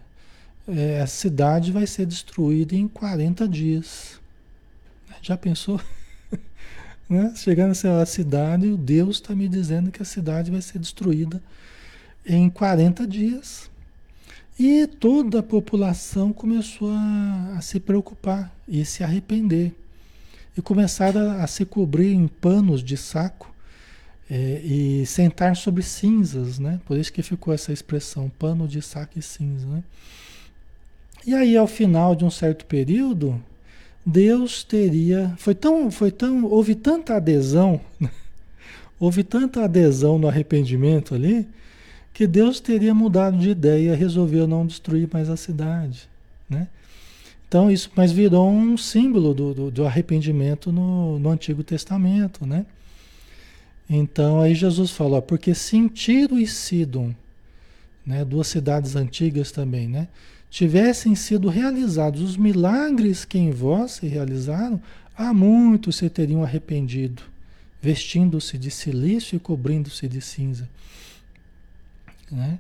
é, 0.68 1.02
a 1.02 1.08
cidade 1.08 1.72
vai 1.72 1.86
ser 1.86 2.06
destruída 2.06 2.74
em 2.74 2.88
40 2.88 3.48
dias. 3.50 4.20
Já 5.22 5.36
pensou? 5.36 5.80
né? 7.10 7.34
Chegando 7.36 7.74
na 7.84 8.06
cidade, 8.06 8.68
o 8.68 8.78
Deus 8.78 9.18
está 9.18 9.36
me 9.36 9.50
dizendo 9.50 9.92
que 9.92 10.02
a 10.02 10.06
cidade 10.06 10.50
vai 10.50 10.62
ser 10.62 10.80
destruída 10.80 11.42
em 12.26 12.50
40 12.50 13.06
dias. 13.06 13.70
E 14.58 14.88
toda 14.88 15.40
a 15.40 15.44
população 15.44 16.32
começou 16.32 16.92
a, 16.92 17.56
a 17.58 17.62
se 17.62 17.80
preocupar 17.80 18.56
e 18.68 18.86
se 18.86 19.04
arrepender. 19.04 19.76
E 20.58 20.62
começaram 20.62 21.32
a, 21.32 21.44
a 21.44 21.48
se 21.48 21.66
cobrir 21.66 22.14
em 22.14 22.28
panos 22.28 22.84
de 22.84 22.98
saco 22.98 23.54
é, 24.30 24.62
e 24.64 25.06
sentar 25.06 25.56
sobre 25.56 25.84
cinzas, 25.84 26.58
né? 26.60 26.80
Por 26.86 26.98
isso 26.98 27.12
que 27.12 27.22
ficou 27.22 27.54
essa 27.54 27.74
expressão, 27.74 28.32
pano 28.40 28.68
de 28.68 28.82
saco 28.82 29.20
e 29.20 29.22
cinza, 29.22 29.68
né? 29.68 29.84
E 31.26 31.36
aí, 31.36 31.56
ao 31.56 31.68
final 31.68 32.16
de 32.16 32.26
um 32.26 32.32
certo 32.32 32.66
período, 32.66 33.42
Deus 34.06 34.64
teria. 34.64 35.34
Foi 35.38 35.54
tão. 35.54 35.92
Foi 35.92 36.12
tão 36.12 36.46
houve 36.46 36.76
tanta 36.76 37.16
adesão, 37.16 37.80
houve 39.00 39.24
tanta 39.24 39.64
adesão 39.64 40.18
no 40.18 40.28
arrependimento 40.28 41.14
ali, 41.14 41.48
que 42.14 42.26
Deus 42.26 42.60
teria 42.60 42.94
mudado 42.94 43.38
de 43.38 43.50
ideia, 43.50 43.96
resolveu 43.96 44.48
não 44.48 44.66
destruir 44.66 45.08
mais 45.12 45.30
a 45.30 45.38
cidade. 45.38 46.10
Né? 46.50 46.68
Então, 47.52 47.70
isso, 47.70 47.92
mas 47.98 48.14
virou 48.14 48.50
um 48.50 48.78
símbolo 48.78 49.34
do, 49.34 49.54
do, 49.54 49.72
do 49.72 49.86
arrependimento 49.86 50.72
no, 50.72 51.20
no 51.20 51.30
Antigo 51.30 51.62
Testamento, 51.66 52.46
né? 52.46 52.66
Então 53.90 54.40
aí 54.40 54.56
Jesus 54.56 54.92
falou, 54.92 55.22
porque 55.22 55.54
sim 55.54 55.90
Tiro 55.90 56.40
e 56.40 56.48
Sidon, 56.48 57.14
né, 58.06 58.24
duas 58.24 58.48
cidades 58.48 58.96
antigas 58.96 59.52
também, 59.52 59.86
né, 59.90 60.08
tivessem 60.50 61.14
sido 61.14 61.50
realizados 61.50 62.22
os 62.22 62.38
milagres 62.38 63.26
que 63.26 63.38
em 63.38 63.52
vós 63.52 63.92
se 63.92 64.08
realizaram, 64.08 64.82
há 65.14 65.34
muito 65.34 65.92
se 65.92 66.10
teriam 66.10 66.46
arrependido, 66.46 67.22
vestindo-se 67.82 68.58
de 68.58 68.72
silício 68.72 69.36
e 69.36 69.40
cobrindo-se 69.40 70.08
de 70.08 70.22
cinza. 70.22 70.70
Né? 72.32 72.60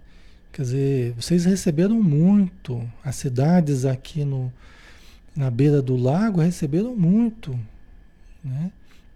Quer 0.52 0.64
dizer, 0.64 1.14
vocês 1.14 1.46
receberam 1.46 2.04
muito, 2.04 2.86
as 3.06 3.16
cidades 3.16 3.86
aqui 3.86 4.26
no, 4.26 4.52
na 5.36 5.50
beira 5.50 5.82
do 5.82 5.96
lago 5.96 6.42
receberam 6.42 6.96
muito. 6.96 7.58
Né? 8.44 8.72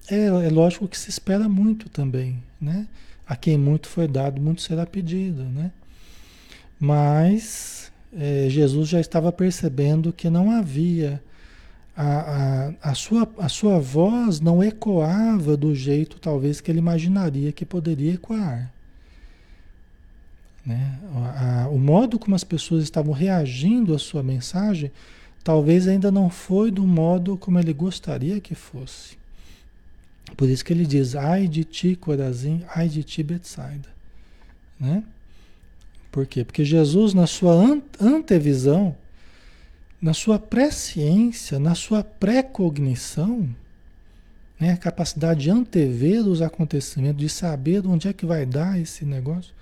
É, 0.10 0.26
é 0.26 0.50
lógico 0.50 0.88
que 0.88 0.98
se 0.98 1.10
espera 1.10 1.50
muito 1.50 1.90
também. 1.90 2.42
Né? 2.60 2.88
A 3.28 3.36
quem 3.36 3.58
muito 3.58 3.88
foi 3.88 4.08
dado, 4.08 4.42
muito 4.42 4.62
será 4.62 4.86
pedido. 4.86 5.44
Né? 5.44 5.72
Mas 6.80 7.92
é, 8.16 8.48
Jesus 8.50 8.90
já 8.90 9.00
estava 9.00 9.32
percebendo 9.32 10.14
que 10.14 10.30
não 10.30 10.52
havia, 10.52 11.22
a, 11.96 12.08
a, 12.82 12.92
a, 12.92 12.96
sua, 12.96 13.30
a 13.38 13.50
sua 13.50 13.80
voz 13.80 14.40
não 14.40 14.64
ecoava 14.64 15.58
do 15.58 15.74
jeito 15.76 16.20
talvez 16.20 16.62
que 16.62 16.72
ele 16.72 16.80
imaginaria 16.80 17.52
que 17.52 17.66
poderia 17.66 18.14
ecoar. 18.14 18.72
Né? 20.66 20.98
A, 21.38 21.68
o 21.70 21.78
modo 21.78 22.18
como 22.18 22.36
as 22.36 22.44
pessoas 22.44 22.84
estavam 22.84 23.14
reagindo 23.14 23.94
à 23.94 24.00
sua 24.00 24.24
mensagem 24.24 24.92
talvez 25.46 25.88
ainda 25.88 26.12
não 26.12 26.28
foi 26.28 26.72
do 26.72 26.88
modo 26.88 27.38
como 27.38 27.60
ele 27.60 27.72
gostaria 27.72 28.42
que 28.42 28.56
fosse. 28.56 29.16
Por 30.36 30.50
isso 30.50 30.66
que 30.66 30.74
ele 30.74 30.88
diz, 30.88 31.16
ai 31.16 31.48
de 31.48 31.64
ti, 31.64 31.96
Corazim, 31.96 32.64
ai 32.76 32.90
de 32.90 33.04
ti, 33.04 33.22
Betsaida. 33.22 33.88
Né? 34.80 35.04
Por 36.12 36.26
quê? 36.26 36.44
Porque 36.44 36.66
Jesus, 36.66 37.14
na 37.14 37.28
sua 37.28 37.54
antevisão, 38.02 38.98
na 40.02 40.16
sua 40.16 40.40
presciência, 40.40 41.60
na 41.60 41.76
sua 41.76 42.04
pré-cognição, 42.04 43.48
né, 44.60 44.72
a 44.72 44.78
capacidade 44.78 45.42
de 45.42 45.52
antever 45.52 46.28
os 46.28 46.42
acontecimentos, 46.42 47.22
de 47.22 47.30
saber 47.30 47.86
onde 47.86 48.08
é 48.08 48.14
que 48.14 48.26
vai 48.26 48.48
dar 48.48 48.82
esse 48.82 49.06
negócio, 49.06 49.54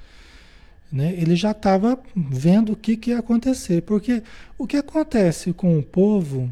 né, 0.93 1.13
ele 1.13 1.35
já 1.35 1.51
estava 1.51 1.99
vendo 2.15 2.73
o 2.73 2.75
que, 2.75 2.95
que 2.95 3.09
ia 3.09 3.19
acontecer. 3.19 3.81
Porque 3.81 4.23
o 4.57 4.67
que 4.67 4.77
acontece 4.77 5.51
com 5.51 5.77
o 5.77 5.83
povo 5.83 6.49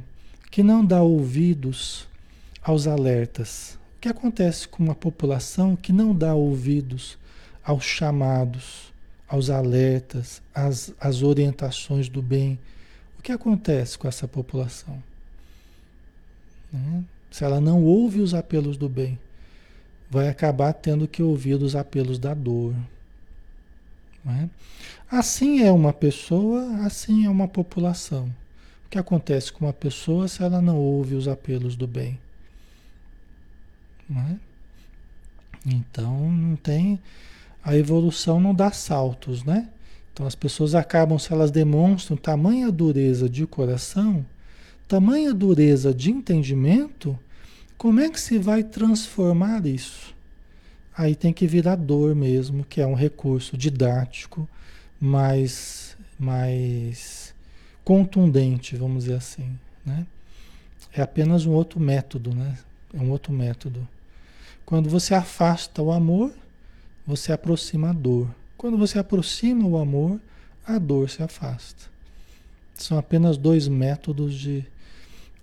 que 0.49 0.63
não 0.63 0.83
dá 0.83 1.01
ouvidos 1.01 2.07
aos 2.61 2.87
alertas? 2.87 3.77
O 3.97 4.01
que 4.01 4.09
acontece 4.09 4.67
com 4.67 4.83
uma 4.83 4.95
população 4.95 5.75
que 5.75 5.93
não 5.93 6.13
dá 6.13 6.33
ouvidos 6.33 7.17
aos 7.63 7.85
chamados? 7.85 8.91
aos 9.31 9.49
alertas, 9.49 10.41
às, 10.53 10.93
às 10.99 11.23
orientações 11.23 12.09
do 12.09 12.21
bem. 12.21 12.59
O 13.17 13.21
que 13.21 13.31
acontece 13.31 13.97
com 13.97 14.05
essa 14.05 14.27
população? 14.27 15.01
Né? 16.71 17.01
Se 17.31 17.45
ela 17.45 17.61
não 17.61 17.81
ouve 17.81 18.19
os 18.19 18.33
apelos 18.33 18.75
do 18.75 18.89
bem, 18.89 19.17
vai 20.09 20.27
acabar 20.27 20.73
tendo 20.73 21.07
que 21.07 21.23
ouvir 21.23 21.53
os 21.53 21.77
apelos 21.77 22.19
da 22.19 22.33
dor. 22.33 22.75
Né? 24.23 24.49
Assim 25.09 25.61
é 25.61 25.71
uma 25.71 25.93
pessoa, 25.93 26.63
assim 26.85 27.25
é 27.25 27.29
uma 27.29 27.47
população. 27.47 28.25
O 28.85 28.89
que 28.89 28.97
acontece 28.97 29.51
com 29.51 29.65
uma 29.65 29.73
pessoa 29.73 30.27
se 30.27 30.43
ela 30.43 30.61
não 30.61 30.77
ouve 30.77 31.15
os 31.15 31.27
apelos 31.27 31.75
do 31.75 31.87
bem? 31.87 32.19
Né? 34.09 34.39
Então 35.65 36.31
não 36.31 36.55
tem 36.55 36.99
a 37.63 37.75
evolução 37.75 38.39
não 38.39 38.53
dá 38.53 38.71
saltos, 38.71 39.43
né? 39.43 39.69
Então 40.13 40.25
as 40.25 40.35
pessoas 40.35 40.75
acabam, 40.75 41.17
se 41.17 41.31
elas 41.31 41.51
demonstram 41.51 42.17
tamanha 42.17 42.71
dureza 42.71 43.29
de 43.29 43.45
coração, 43.45 44.25
tamanha 44.87 45.33
dureza 45.33 45.93
de 45.93 46.11
entendimento, 46.11 47.17
como 47.77 47.99
é 47.99 48.09
que 48.09 48.19
se 48.19 48.37
vai 48.37 48.63
transformar 48.63 49.65
isso? 49.65 50.13
Aí 50.95 51.15
tem 51.15 51.31
que 51.31 51.47
virar 51.47 51.75
dor 51.75 52.13
mesmo, 52.15 52.63
que 52.65 52.81
é 52.81 52.87
um 52.87 52.93
recurso 52.93 53.57
didático, 53.57 54.47
mais, 54.99 55.95
mais 56.19 57.33
contundente, 57.83 58.75
vamos 58.75 59.05
dizer 59.05 59.15
assim, 59.15 59.57
né? 59.85 60.05
É 60.93 61.01
apenas 61.01 61.45
um 61.45 61.51
outro 61.51 61.79
método, 61.79 62.35
né? 62.35 62.57
É 62.93 62.97
um 62.97 63.09
outro 63.09 63.31
método. 63.31 63.87
Quando 64.65 64.89
você 64.89 65.13
afasta 65.13 65.81
o 65.81 65.91
amor, 65.91 66.33
você 67.07 67.31
aproxima 67.31 67.89
a 67.89 67.93
dor. 67.93 68.27
Quando 68.57 68.77
você 68.77 68.99
aproxima 68.99 69.65
o 69.65 69.77
amor, 69.77 70.19
a 70.65 70.77
dor 70.77 71.09
se 71.09 71.23
afasta. 71.23 71.89
São 72.75 72.97
apenas 72.97 73.37
dois 73.37 73.67
métodos 73.67 74.35
de, 74.35 74.65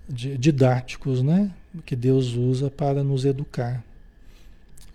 de, 0.09 0.37
didáticos, 0.37 1.23
né? 1.23 1.51
Que 1.85 1.97
Deus 1.97 2.35
usa 2.35 2.71
para 2.71 3.03
nos 3.03 3.25
educar. 3.25 3.83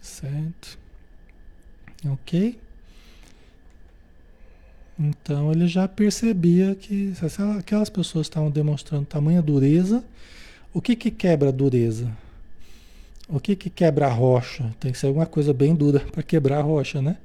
Certo? 0.03 0.77
Ok? 2.05 2.59
Então 4.99 5.49
ele 5.49 5.65
já 5.65 5.87
percebia 5.87 6.75
que 6.75 7.13
se 7.15 7.41
aquelas 7.57 7.89
pessoas 7.89 8.27
estavam 8.27 8.51
demonstrando 8.51 9.05
tamanha 9.05 9.41
dureza, 9.41 10.03
o 10.73 10.81
que 10.81 10.93
que 10.95 11.09
quebra 11.09 11.49
a 11.49 11.51
dureza? 11.53 12.11
O 13.29 13.39
que 13.39 13.55
que 13.55 13.69
quebra 13.69 14.07
a 14.07 14.11
rocha? 14.11 14.75
Tem 14.77 14.91
que 14.91 14.97
ser 14.97 15.07
alguma 15.07 15.25
coisa 15.25 15.53
bem 15.53 15.73
dura 15.73 16.01
para 16.11 16.21
quebrar 16.21 16.59
a 16.59 16.61
rocha, 16.61 17.01
né? 17.01 17.17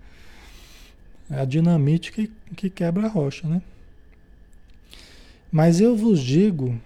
É 1.29 1.41
a 1.41 1.45
dinamite 1.45 2.13
que, 2.13 2.31
que 2.57 2.71
quebra 2.71 3.07
a 3.07 3.11
rocha, 3.11 3.49
né? 3.49 3.61
Mas 5.51 5.81
eu 5.81 5.97
vos 5.97 6.21
digo, 6.21 6.81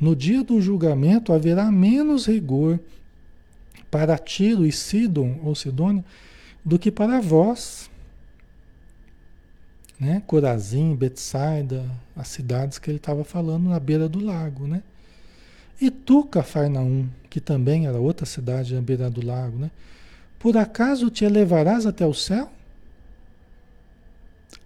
no 0.00 0.16
dia 0.16 0.42
do 0.42 0.58
julgamento 0.58 1.34
haverá 1.34 1.70
menos 1.70 2.26
rigor 2.26 2.80
para 3.90 4.18
Tiro 4.18 4.66
e 4.66 4.72
Sidon, 4.72 5.40
ou 5.42 5.54
Sidônia, 5.54 6.04
do 6.64 6.78
que 6.78 6.90
para 6.90 7.20
vós 7.20 7.88
né? 9.98 10.22
Corazim, 10.26 10.94
Betsaida, 10.94 11.84
as 12.14 12.28
cidades 12.28 12.78
que 12.78 12.90
ele 12.90 12.98
estava 12.98 13.24
falando 13.24 13.68
na 13.68 13.80
beira 13.80 14.08
do 14.08 14.20
lago, 14.20 14.66
né? 14.66 14.82
E 15.80 15.90
tu, 15.90 16.24
Cafarnaum, 16.24 17.08
que 17.28 17.40
também 17.40 17.86
era 17.86 17.98
outra 17.98 18.24
cidade 18.24 18.74
na 18.74 18.80
beira 18.80 19.10
do 19.10 19.24
lago, 19.24 19.58
né? 19.58 19.70
Por 20.38 20.56
acaso 20.56 21.10
te 21.10 21.24
elevarás 21.24 21.84
até 21.84 22.06
o 22.06 22.14
céu? 22.14 22.50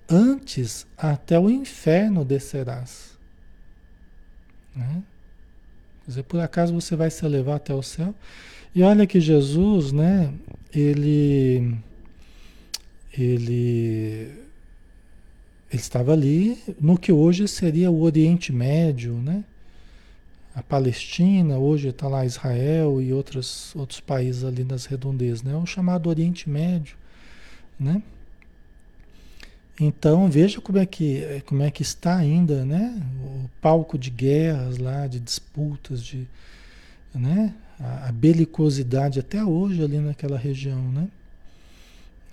Antes 0.08 0.86
até 0.96 1.38
o 1.38 1.48
inferno 1.48 2.24
descerás. 2.24 3.18
Né? 4.76 5.02
Quer 6.04 6.10
dizer, 6.10 6.22
por 6.24 6.40
acaso 6.40 6.74
você 6.74 6.94
vai 6.94 7.10
se 7.10 7.24
elevar 7.24 7.56
até 7.56 7.72
o 7.72 7.82
céu? 7.82 8.14
E 8.74 8.82
olha 8.82 9.06
que 9.06 9.20
Jesus, 9.20 9.92
né? 9.92 10.32
Ele, 10.74 11.76
ele 13.12 14.42
ele 15.72 15.80
estava 15.80 16.12
ali 16.12 16.58
no 16.78 16.98
que 16.98 17.10
hoje 17.10 17.48
seria 17.48 17.90
o 17.90 18.02
Oriente 18.02 18.52
Médio, 18.52 19.14
né? 19.14 19.42
A 20.54 20.62
Palestina, 20.62 21.58
hoje 21.58 21.88
está 21.88 22.08
lá 22.08 22.26
Israel 22.26 23.00
e 23.00 23.10
outros, 23.10 23.74
outros 23.74 23.98
países 24.00 24.44
ali 24.44 24.64
nas 24.64 24.84
redondezas, 24.84 25.42
né? 25.42 25.54
O 25.56 25.64
chamado 25.64 26.10
Oriente 26.10 26.48
Médio, 26.48 26.96
né? 27.80 28.02
Então 29.80 30.30
veja 30.30 30.60
como 30.60 30.78
é 30.78 30.84
que 30.84 31.42
como 31.46 31.62
é 31.62 31.70
que 31.70 31.82
está 31.82 32.16
ainda, 32.16 32.64
né? 32.66 33.02
O 33.24 33.48
palco 33.60 33.98
de 33.98 34.10
guerras 34.10 34.76
lá, 34.76 35.06
de 35.06 35.18
disputas, 35.20 36.04
de, 36.04 36.26
né? 37.14 37.54
A, 37.82 38.12
belicosidade 38.12 39.18
até 39.18 39.44
hoje 39.44 39.82
ali 39.82 39.98
naquela 39.98 40.38
região, 40.38 40.80
né? 40.92 41.08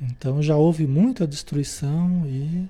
Então 0.01 0.41
já 0.41 0.55
houve 0.55 0.85
muita 0.85 1.27
destruição 1.27 2.23
e 2.27 2.65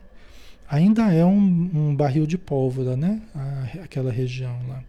ainda 0.68 1.12
é 1.12 1.26
um, 1.26 1.70
um 1.74 1.96
barril 1.96 2.26
de 2.26 2.38
pólvora, 2.38 2.96
né? 2.96 3.22
A, 3.36 3.84
aquela 3.84 4.12
região 4.12 4.58
lá. 4.68 4.84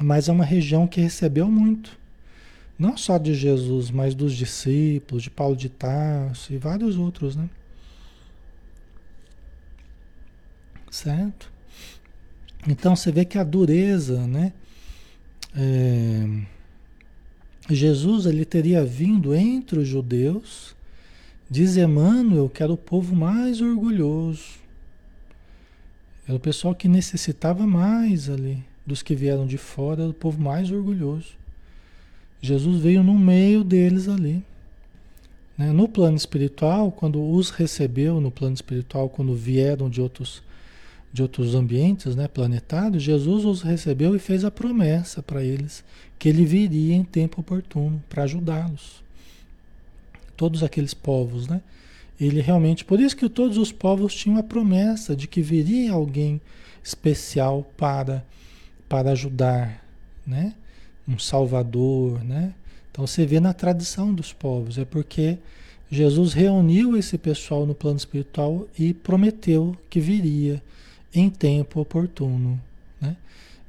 Mas 0.00 0.28
é 0.28 0.32
uma 0.32 0.44
região 0.44 0.86
que 0.86 1.00
recebeu 1.00 1.50
muito. 1.50 1.98
Não 2.78 2.96
só 2.96 3.16
de 3.16 3.34
Jesus, 3.34 3.90
mas 3.90 4.14
dos 4.14 4.34
discípulos, 4.34 5.22
de 5.22 5.30
Paulo 5.30 5.56
de 5.56 5.68
Tarso 5.68 6.52
e 6.52 6.58
vários 6.58 6.96
outros, 6.96 7.34
né? 7.34 7.48
Certo? 10.90 11.50
Então 12.68 12.94
você 12.94 13.10
vê 13.10 13.24
que 13.24 13.38
a 13.38 13.44
dureza, 13.44 14.26
né? 14.26 14.52
É, 15.56 16.42
Jesus 17.70 18.26
ele 18.26 18.44
teria 18.44 18.84
vindo 18.84 19.34
entre 19.34 19.78
os 19.78 19.88
judeus 19.88 20.76
Diz 21.48 21.76
Emmanuel 21.76 22.48
que 22.48 22.62
era 22.62 22.72
o 22.72 22.76
povo 22.76 23.14
mais 23.14 23.60
orgulhoso. 23.60 24.58
Era 26.26 26.36
o 26.36 26.40
pessoal 26.40 26.74
que 26.74 26.88
necessitava 26.88 27.64
mais 27.66 28.28
ali. 28.28 28.64
Dos 28.84 29.00
que 29.00 29.14
vieram 29.14 29.46
de 29.46 29.56
fora, 29.56 30.02
era 30.02 30.10
o 30.10 30.14
povo 30.14 30.40
mais 30.40 30.70
orgulhoso. 30.72 31.34
Jesus 32.40 32.80
veio 32.80 33.02
no 33.02 33.16
meio 33.16 33.62
deles 33.62 34.08
ali. 34.08 34.44
Né? 35.56 35.72
No 35.72 35.88
plano 35.88 36.16
espiritual, 36.16 36.90
quando 36.90 37.22
os 37.22 37.50
recebeu 37.50 38.20
no 38.20 38.30
plano 38.30 38.54
espiritual, 38.54 39.08
quando 39.08 39.34
vieram 39.34 39.88
de 39.88 40.00
outros, 40.00 40.42
de 41.16 41.22
outros 41.22 41.54
ambientes 41.54 42.14
né, 42.14 42.28
planetários, 42.28 43.02
Jesus 43.02 43.46
os 43.46 43.62
recebeu 43.62 44.14
e 44.14 44.18
fez 44.18 44.44
a 44.44 44.50
promessa 44.50 45.22
para 45.22 45.42
eles 45.42 45.82
que 46.18 46.28
ele 46.28 46.44
viria 46.44 46.94
em 46.94 47.02
tempo 47.02 47.40
oportuno 47.40 48.04
para 48.06 48.24
ajudá-los 48.24 49.02
todos 50.36 50.62
aqueles 50.62 50.92
povos, 50.92 51.48
né? 51.48 51.62
Ele 52.20 52.42
realmente, 52.42 52.84
por 52.84 53.00
isso 53.00 53.16
que 53.16 53.30
todos 53.30 53.56
os 53.56 53.72
povos 53.72 54.14
tinham 54.14 54.36
a 54.36 54.42
promessa 54.42 55.16
de 55.16 55.26
que 55.26 55.40
viria 55.40 55.92
alguém 55.92 56.38
especial 56.84 57.66
para 57.78 58.22
para 58.86 59.12
ajudar, 59.12 59.82
né? 60.26 60.52
Um 61.08 61.18
salvador, 61.18 62.22
né? 62.22 62.52
Então 62.92 63.06
você 63.06 63.24
vê 63.24 63.40
na 63.40 63.54
tradição 63.54 64.12
dos 64.12 64.34
povos, 64.34 64.76
é 64.76 64.84
porque 64.84 65.38
Jesus 65.90 66.34
reuniu 66.34 66.94
esse 66.94 67.16
pessoal 67.16 67.64
no 67.64 67.74
plano 67.74 67.96
espiritual 67.96 68.68
e 68.78 68.92
prometeu 68.92 69.74
que 69.88 69.98
viria 69.98 70.62
em 71.18 71.30
tempo 71.30 71.80
oportuno, 71.80 72.60
né? 73.00 73.16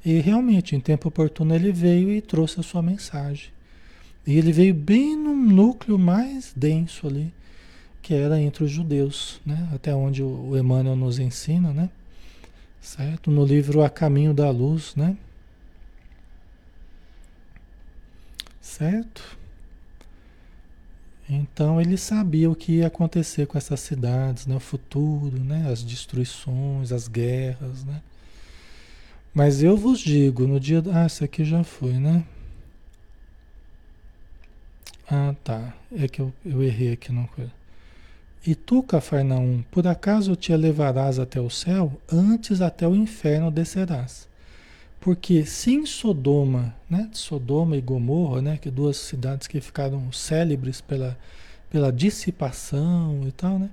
E 0.04 0.20
realmente, 0.20 0.76
em 0.76 0.80
tempo 0.80 1.08
oportuno 1.08 1.54
ele 1.54 1.72
veio 1.72 2.10
e 2.10 2.20
trouxe 2.20 2.60
a 2.60 2.62
sua 2.62 2.82
mensagem. 2.82 3.50
E 4.26 4.36
ele 4.36 4.52
veio 4.52 4.74
bem 4.74 5.16
no 5.16 5.34
núcleo 5.34 5.98
mais 5.98 6.52
denso 6.54 7.06
ali, 7.06 7.32
que 8.02 8.12
era 8.12 8.38
entre 8.38 8.64
os 8.64 8.70
judeus, 8.70 9.40
né? 9.44 9.68
Até 9.72 9.94
onde 9.94 10.22
o 10.22 10.56
Emmanuel 10.56 10.94
nos 10.94 11.18
ensina, 11.18 11.72
né? 11.72 11.88
Certo? 12.82 13.30
No 13.30 13.44
livro 13.44 13.82
A 13.82 13.88
Caminho 13.88 14.34
da 14.34 14.50
Luz, 14.50 14.94
né? 14.94 15.16
Certo? 18.60 19.37
Então 21.28 21.80
ele 21.80 21.96
sabia 21.98 22.50
o 22.50 22.54
que 22.54 22.78
ia 22.78 22.86
acontecer 22.86 23.46
com 23.46 23.58
essas 23.58 23.80
cidades, 23.80 24.46
né? 24.46 24.56
O 24.56 24.60
futuro, 24.60 25.38
né? 25.38 25.70
As 25.70 25.82
destruições, 25.82 26.90
as 26.90 27.06
guerras, 27.06 27.84
né? 27.84 28.00
Mas 29.34 29.62
eu 29.62 29.76
vos 29.76 30.00
digo, 30.00 30.46
no 30.46 30.58
dia... 30.58 30.82
Ah, 30.92 31.06
isso 31.06 31.22
aqui 31.22 31.44
já 31.44 31.62
foi, 31.62 31.92
né? 31.94 32.24
Ah, 35.10 35.34
tá. 35.42 35.74
É 35.94 36.08
que 36.08 36.20
eu, 36.20 36.32
eu 36.44 36.62
errei 36.62 36.92
aqui 36.92 37.12
no 37.12 37.26
coisa. 37.28 37.52
E 38.46 38.54
tu, 38.54 38.82
Cafarnaum, 38.82 39.62
por 39.70 39.86
acaso 39.86 40.36
te 40.36 40.52
elevarás 40.52 41.18
até 41.18 41.40
o 41.40 41.50
céu, 41.50 42.00
antes 42.10 42.60
até 42.60 42.86
o 42.86 42.94
inferno 42.94 43.50
descerás. 43.50 44.27
Porque 45.08 45.46
se 45.46 45.72
em 45.72 45.86
Sodoma, 45.86 46.74
né, 46.90 47.08
Sodoma 47.14 47.78
e 47.78 47.80
Gomorra, 47.80 48.42
né, 48.42 48.58
que 48.58 48.70
duas 48.70 48.98
cidades 48.98 49.46
que 49.46 49.58
ficaram 49.58 50.12
célebres 50.12 50.82
pela, 50.82 51.18
pela 51.70 51.90
dissipação 51.90 53.24
e 53.26 53.32
tal, 53.32 53.58
né, 53.58 53.70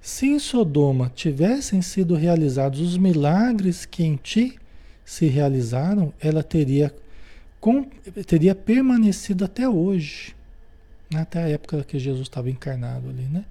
se 0.00 0.28
em 0.28 0.38
Sodoma 0.38 1.10
tivessem 1.12 1.82
sido 1.82 2.14
realizados 2.14 2.78
os 2.78 2.96
milagres 2.96 3.84
que 3.84 4.04
em 4.04 4.14
ti 4.14 4.60
se 5.04 5.26
realizaram, 5.26 6.14
ela 6.20 6.40
teria, 6.40 6.94
com, 7.58 7.82
teria 8.24 8.54
permanecido 8.54 9.44
até 9.44 9.68
hoje 9.68 10.36
até 11.12 11.42
a 11.42 11.48
época 11.48 11.82
que 11.82 11.98
Jesus 11.98 12.28
estava 12.28 12.48
encarnado 12.48 13.08
ali, 13.08 13.24
né? 13.24 13.44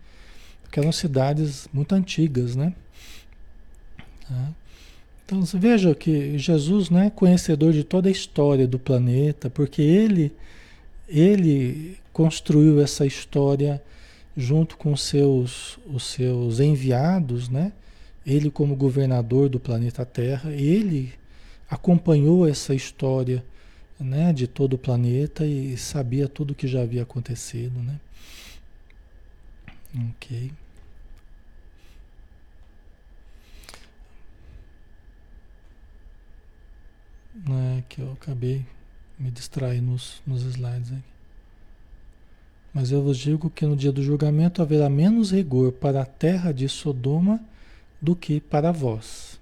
Porque 0.63 0.79
eram 0.79 0.93
cidades 0.93 1.67
muito 1.73 1.93
antigas, 1.93 2.55
né? 2.55 2.73
Tá? 4.25 4.53
Então 5.29 5.43
veja 5.43 5.93
que 5.93 6.39
Jesus 6.39 6.89
não 6.89 7.01
é 7.01 7.09
conhecedor 7.11 7.71
de 7.71 7.83
toda 7.83 8.09
a 8.09 8.11
história 8.11 8.67
do 8.67 8.79
planeta, 8.79 9.47
porque 9.47 9.79
ele, 9.79 10.33
ele 11.07 11.99
construiu 12.11 12.81
essa 12.81 13.05
história 13.05 13.79
junto 14.35 14.75
com 14.75 14.97
seus, 14.97 15.77
os 15.85 16.03
seus 16.05 16.59
enviados, 16.59 17.47
né? 17.47 17.71
Ele 18.25 18.49
como 18.49 18.75
governador 18.75 19.49
do 19.49 19.59
planeta 19.59 20.03
Terra, 20.03 20.51
ele 20.51 21.13
acompanhou 21.69 22.47
essa 22.47 22.73
história 22.73 23.45
né, 23.99 24.33
de 24.33 24.47
todo 24.47 24.73
o 24.73 24.77
planeta 24.79 25.45
e 25.45 25.77
sabia 25.77 26.27
tudo 26.27 26.51
o 26.51 26.55
que 26.55 26.67
já 26.67 26.81
havia 26.81 27.03
acontecido, 27.03 27.79
né? 27.83 27.99
Ok. 30.09 30.51
É 37.47 37.83
que 37.87 38.01
eu 38.01 38.11
acabei 38.13 38.65
me 39.17 39.31
distraindo 39.31 39.91
nos, 39.91 40.21
nos 40.25 40.43
slides 40.43 40.91
aqui. 40.91 41.03
Mas 42.73 42.91
eu 42.91 43.01
vos 43.01 43.17
digo 43.17 43.49
que 43.49 43.65
no 43.65 43.75
dia 43.75 43.91
do 43.91 44.03
julgamento 44.03 44.61
haverá 44.61 44.89
menos 44.89 45.31
rigor 45.31 45.71
para 45.71 46.01
a 46.01 46.05
terra 46.05 46.51
de 46.51 46.69
Sodoma 46.69 47.39
do 48.01 48.15
que 48.15 48.39
para 48.39 48.71
vós. 48.71 49.39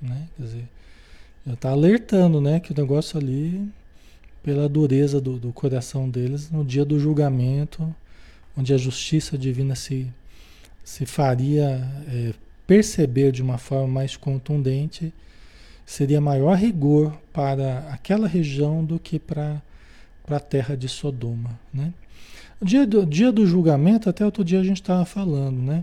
Né? 0.00 0.28
Quer 0.36 0.42
dizer, 0.42 0.68
já 1.46 1.54
está 1.54 1.70
alertando, 1.70 2.40
né? 2.40 2.60
Que 2.60 2.72
o 2.72 2.76
negócio 2.76 3.18
ali, 3.18 3.68
pela 4.42 4.68
dureza 4.68 5.20
do, 5.20 5.38
do 5.38 5.52
coração 5.52 6.08
deles, 6.10 6.50
no 6.50 6.64
dia 6.64 6.84
do 6.84 6.98
julgamento, 6.98 7.94
onde 8.56 8.74
a 8.74 8.76
justiça 8.76 9.38
divina 9.38 9.74
se, 9.74 10.12
se 10.84 11.06
faria 11.06 11.90
é, 12.08 12.34
perceber 12.66 13.32
de 13.32 13.40
uma 13.40 13.56
forma 13.56 13.88
mais 13.88 14.16
contundente, 14.16 15.12
seria 15.88 16.20
maior 16.20 16.54
rigor 16.54 17.18
para 17.32 17.78
aquela 17.90 18.28
região 18.28 18.84
do 18.84 18.98
que 18.98 19.18
para 19.18 19.62
a 20.28 20.38
terra 20.38 20.76
de 20.76 20.86
Sodoma. 20.86 21.58
Né? 21.72 21.94
Dia 22.60 22.86
do, 22.86 23.06
dia 23.06 23.32
do 23.32 23.46
julgamento, 23.46 24.10
até 24.10 24.22
outro 24.22 24.44
dia 24.44 24.60
a 24.60 24.62
gente 24.62 24.82
estava 24.82 25.06
falando, 25.06 25.56
né? 25.62 25.82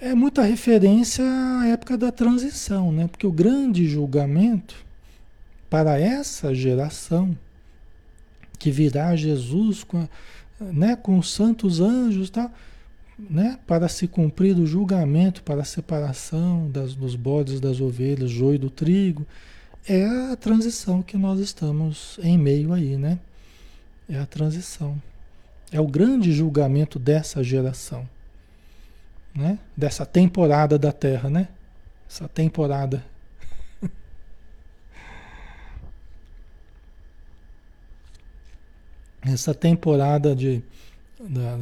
É 0.00 0.12
muita 0.12 0.42
referência 0.42 1.24
à 1.24 1.68
época 1.68 1.96
da 1.96 2.10
transição, 2.10 2.90
né? 2.90 3.06
Porque 3.06 3.24
o 3.24 3.30
grande 3.30 3.86
julgamento 3.86 4.74
para 5.70 5.96
essa 6.00 6.52
geração 6.52 7.38
que 8.58 8.72
virá 8.72 9.14
Jesus 9.14 9.84
com, 9.84 10.08
né, 10.60 10.96
com 10.96 11.16
os 11.16 11.32
santos 11.32 11.78
anjos, 11.78 12.28
tá? 12.28 12.50
Né, 13.30 13.58
para 13.66 13.88
se 13.88 14.06
cumprir 14.08 14.56
o 14.58 14.66
julgamento, 14.66 15.42
para 15.42 15.62
a 15.62 15.64
separação 15.64 16.70
das, 16.70 16.94
dos 16.94 17.14
bodes 17.14 17.60
das 17.60 17.80
ovelhas, 17.80 18.30
joio 18.30 18.58
do 18.58 18.70
trigo, 18.70 19.26
é 19.86 20.06
a 20.32 20.36
transição 20.36 21.02
que 21.02 21.16
nós 21.16 21.40
estamos 21.40 22.18
em 22.22 22.38
meio 22.38 22.72
aí, 22.72 22.96
né? 22.96 23.18
É 24.08 24.18
a 24.18 24.26
transição. 24.26 25.00
É 25.72 25.80
o 25.80 25.86
grande 25.86 26.32
julgamento 26.32 26.98
dessa 26.98 27.42
geração, 27.42 28.08
né? 29.34 29.58
Dessa 29.76 30.06
temporada 30.06 30.78
da 30.78 30.92
Terra, 30.92 31.28
né? 31.30 31.48
Essa 32.08 32.28
temporada. 32.28 33.04
Essa 39.22 39.54
temporada 39.54 40.36
de, 40.36 40.62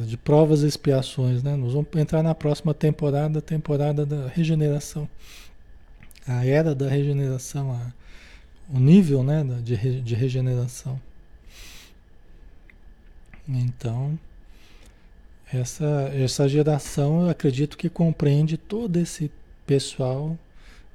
de 0.07 0.17
provas 0.17 0.63
e 0.63 0.67
expiações, 0.67 1.43
né? 1.43 1.55
Nós 1.55 1.73
vamos 1.73 1.87
entrar 1.95 2.23
na 2.23 2.33
próxima 2.33 2.73
temporada, 2.73 3.41
temporada 3.41 4.05
da 4.05 4.27
regeneração. 4.27 5.07
A 6.27 6.45
era 6.45 6.73
da 6.73 6.89
regeneração, 6.89 7.71
a, 7.71 7.93
o 8.73 8.79
nível 8.79 9.23
né, 9.23 9.43
de, 9.63 10.01
de 10.01 10.15
regeneração. 10.15 10.99
Então, 13.47 14.17
essa, 15.51 16.11
essa 16.13 16.47
geração 16.47 17.23
eu 17.23 17.29
acredito 17.29 17.77
que 17.77 17.89
compreende 17.89 18.57
todo 18.57 18.97
esse 18.97 19.31
pessoal 19.65 20.37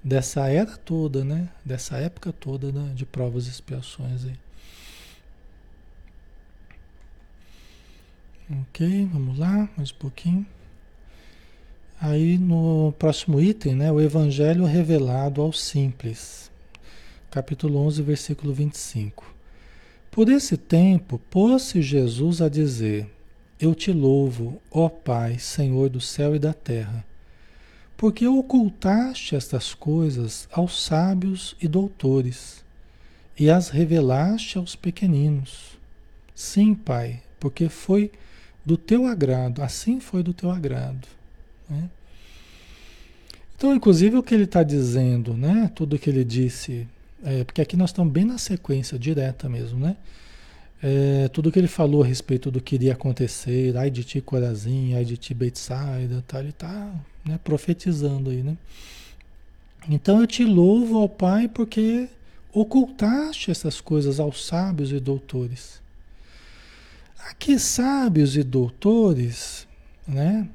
dessa 0.02 0.48
era 0.48 0.76
toda, 0.76 1.24
né? 1.24 1.48
Dessa 1.64 1.98
época 1.98 2.32
toda 2.32 2.72
né? 2.72 2.92
de 2.94 3.04
provas 3.04 3.46
e 3.46 3.50
expiações 3.50 4.24
aí. 4.24 4.45
Ok, 8.48 9.08
vamos 9.12 9.40
lá, 9.40 9.68
mais 9.76 9.90
um 9.90 9.96
pouquinho. 9.96 10.46
Aí 12.00 12.38
no 12.38 12.94
próximo 12.96 13.40
item, 13.40 13.74
né, 13.74 13.90
o 13.90 14.00
Evangelho 14.00 14.64
revelado 14.64 15.42
aos 15.42 15.60
simples. 15.60 16.48
Capítulo 17.28 17.80
11, 17.80 18.02
versículo 18.02 18.54
25. 18.54 19.34
Por 20.12 20.28
esse 20.28 20.56
tempo, 20.56 21.20
pôs-se 21.28 21.82
Jesus 21.82 22.40
a 22.40 22.48
dizer: 22.48 23.12
Eu 23.58 23.74
te 23.74 23.90
louvo, 23.90 24.62
ó 24.70 24.88
Pai, 24.88 25.40
Senhor 25.40 25.88
do 25.88 26.00
céu 26.00 26.36
e 26.36 26.38
da 26.38 26.54
terra, 26.54 27.04
porque 27.96 28.28
ocultaste 28.28 29.34
estas 29.34 29.74
coisas 29.74 30.48
aos 30.52 30.84
sábios 30.84 31.56
e 31.60 31.66
doutores 31.66 32.64
e 33.36 33.50
as 33.50 33.70
revelaste 33.70 34.56
aos 34.56 34.76
pequeninos. 34.76 35.76
Sim, 36.32 36.76
Pai, 36.76 37.24
porque 37.40 37.68
foi 37.68 38.12
do 38.66 38.76
teu 38.76 39.06
agrado, 39.06 39.62
assim 39.62 40.00
foi 40.00 40.22
do 40.22 40.34
teu 40.34 40.50
agrado. 40.50 41.08
Né? 41.70 41.88
Então, 43.56 43.74
inclusive, 43.74 44.16
o 44.18 44.22
que 44.22 44.34
ele 44.34 44.44
está 44.44 44.62
dizendo, 44.62 45.32
né? 45.32 45.70
tudo 45.74 45.98
que 45.98 46.10
ele 46.10 46.24
disse 46.24 46.86
é, 47.24 47.44
porque 47.44 47.60
aqui 47.60 47.76
nós 47.76 47.90
estamos 47.90 48.12
bem 48.12 48.24
na 48.24 48.38
sequência 48.38 48.98
direta 48.98 49.48
mesmo, 49.48 49.78
né? 49.78 49.96
É, 50.82 51.28
tudo 51.28 51.50
que 51.50 51.58
ele 51.58 51.66
falou 51.66 52.02
a 52.02 52.06
respeito 52.06 52.50
do 52.50 52.60
que 52.60 52.74
iria 52.74 52.92
acontecer, 52.92 53.76
ai 53.76 53.90
de 53.90 54.04
ti 54.04 54.20
Corazim, 54.20 54.94
ai 54.94 55.04
de 55.04 55.16
ti 55.16 55.32
Betsaida, 55.32 56.22
tá, 56.26 56.38
ele 56.38 56.50
está 56.50 56.94
né, 57.24 57.40
profetizando 57.42 58.30
aí, 58.30 58.42
né? 58.42 58.56
Então 59.88 60.20
eu 60.20 60.26
te 60.26 60.44
louvo, 60.44 61.02
ó 61.02 61.08
Pai, 61.08 61.48
porque 61.48 62.08
ocultaste 62.52 63.50
essas 63.50 63.80
coisas 63.80 64.20
aos 64.20 64.44
sábios 64.44 64.92
e 64.92 65.00
doutores. 65.00 65.80
Aqui, 67.28 67.58
sábios 67.58 68.36
e 68.36 68.44
doutores, 68.44 69.66
né? 70.06 70.48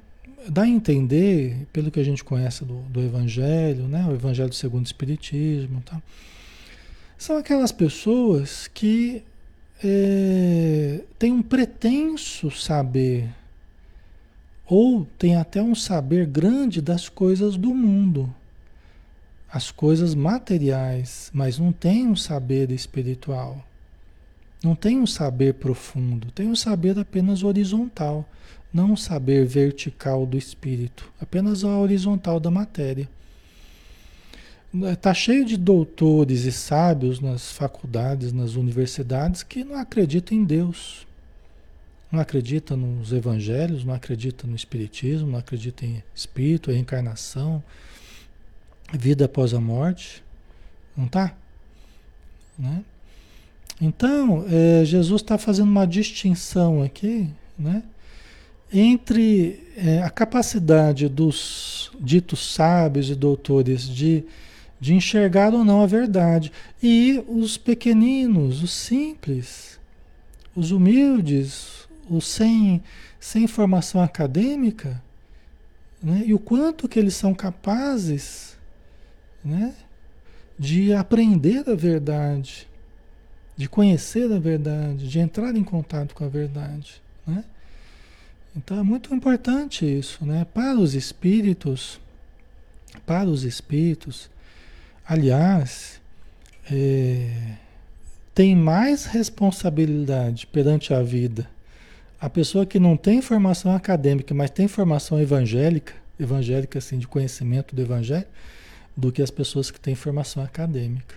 Dá 0.47 0.63
a 0.63 0.67
entender, 0.67 1.67
pelo 1.74 1.91
que 1.91 1.99
a 1.99 2.03
gente 2.03 2.24
conhece 2.24 2.63
do, 2.63 2.82
do 2.84 3.01
Evangelho, 3.01 3.88
né? 3.89 4.05
O 4.07 4.13
Evangelho 4.13 4.53
segundo 4.53 4.86
o 4.86 4.88
Espiritismo, 4.88 5.82
tá? 5.82 6.01
São 7.17 7.38
aquelas 7.38 7.74
pessoas 7.74 8.67
que 8.67 9.22
é, 9.84 11.01
têm 11.19 11.34
um 11.34 11.41
pretenso 11.41 12.49
saber, 12.49 13.30
ou 14.65 15.05
têm 15.19 15.36
até 15.36 15.61
um 15.61 15.76
saber 15.76 16.26
grande 16.26 16.82
das 16.82 17.09
coisas 17.09 17.57
do 17.57 17.74
mundo, 17.76 18.34
as 19.51 19.72
coisas 19.72 20.15
materiais, 20.15 21.30
mas 21.34 21.59
não 21.59 21.74
tem 21.74 22.07
um 22.07 22.15
saber 22.15 22.72
espiritual. 22.72 23.61
Não 24.64 24.76
tem 24.76 24.99
um 24.99 25.07
saber 25.07 25.55
profundo, 25.55 26.32
tem 26.32 26.47
um 26.47 26.55
saber 26.55 26.97
apenas 26.99 27.43
horizontal, 27.43 28.28
não 28.72 28.91
um 28.91 28.97
saber 28.97 29.45
vertical 29.45 30.26
do 30.26 30.38
espírito, 30.38 31.12
apenas 31.20 31.64
a 31.64 31.78
horizontal 31.78 32.39
da 32.39 32.51
matéria. 32.51 33.09
Está 34.93 35.14
cheio 35.14 35.43
de 35.43 35.57
doutores 35.57 36.45
e 36.45 36.51
sábios 36.51 37.20
nas 37.20 37.51
faculdades, 37.51 38.32
nas 38.32 38.55
universidades, 38.55 39.43
que 39.43 39.66
não 39.66 39.78
acreditam 39.78 40.38
em 40.38 40.45
Deus. 40.45 41.05
Não 42.09 42.20
acreditam 42.20 42.78
nos 42.78 43.12
evangelhos, 43.12 43.84
não 43.84 43.93
acreditam 43.93 44.49
no 44.49 44.55
espiritismo, 44.55 45.28
não 45.28 45.39
acreditam 45.39 45.89
em 45.89 46.03
espírito, 46.16 46.72
reencarnação, 46.72 47.64
vida 48.93 49.26
após 49.26 49.53
a 49.53 49.59
morte. 49.59 50.24
Não 50.95 51.07
tá? 51.07 51.36
Né? 52.57 52.84
Então, 53.82 54.46
é, 54.48 54.86
Jesus 54.86 55.22
está 55.22 55.38
fazendo 55.38 55.70
uma 55.70 55.88
distinção 55.88 56.84
aqui, 56.84 57.28
né? 57.58 57.84
Entre 58.72 59.68
é, 59.76 60.04
a 60.04 60.10
capacidade 60.10 61.10
dos 61.10 61.92
ditos 62.00 62.54
sábios 62.54 63.10
e 63.10 63.16
doutores 63.16 63.90
de 63.90 64.24
de 64.82 64.96
enxergar 64.96 65.54
ou 65.54 65.64
não 65.64 65.84
a 65.84 65.86
verdade. 65.86 66.52
E 66.82 67.24
os 67.28 67.56
pequeninos, 67.56 68.64
os 68.64 68.72
simples, 68.72 69.80
os 70.56 70.72
humildes, 70.72 71.88
os 72.10 72.26
sem, 72.26 72.82
sem 73.20 73.46
formação 73.46 74.02
acadêmica, 74.02 75.02
né? 76.02 76.24
e 76.26 76.34
o 76.34 76.40
quanto 76.40 76.90
que 76.90 76.98
eles 76.98 77.14
são 77.14 77.32
capazes 77.32 78.58
né? 79.46 79.76
de 80.58 80.92
aprender 80.92 81.70
a 81.70 81.76
verdade, 81.76 82.68
de 83.56 83.70
conhecer 83.70 84.32
a 84.32 84.39
verdade, 84.39 85.08
de 85.08 85.20
entrar 85.20 85.56
em 85.56 85.64
contato 85.64 86.16
com 86.16 86.24
a 86.24 86.30
verdade. 86.30 87.02
Né? 87.26 87.43
Então 88.56 88.80
é 88.80 88.84
muito 88.84 89.14
importante 89.14 89.86
isso, 89.86 90.26
né? 90.26 90.45
Para 90.54 90.78
os 90.78 90.93
espíritos, 90.93 91.99
para 93.06 93.30
os 93.30 93.43
espíritos, 93.43 94.30
Aliás, 95.12 95.99
é, 96.72 97.30
tem 98.34 98.56
mais 98.56 99.04
responsabilidade 99.04 100.47
perante 100.47 100.93
a 100.93 101.02
vida 101.02 101.49
a 102.18 102.30
pessoa 102.30 102.66
que 102.66 102.80
não 102.80 102.95
tem 102.95 103.22
formação 103.22 103.76
acadêmica, 103.76 104.34
mas 104.34 104.52
tem 104.52 104.70
formação 104.70 105.20
evangélica, 105.20 105.93
evangélica 106.20 106.78
assim, 106.78 106.99
de 106.99 107.08
conhecimento 107.08 107.76
do 107.76 107.82
evangelho, 107.82 108.28
do 108.95 109.12
que 109.12 109.24
as 109.24 109.32
pessoas 109.32 109.72
que 109.72 109.80
têm 109.80 109.95
formação 109.95 110.43
acadêmica. 110.43 111.16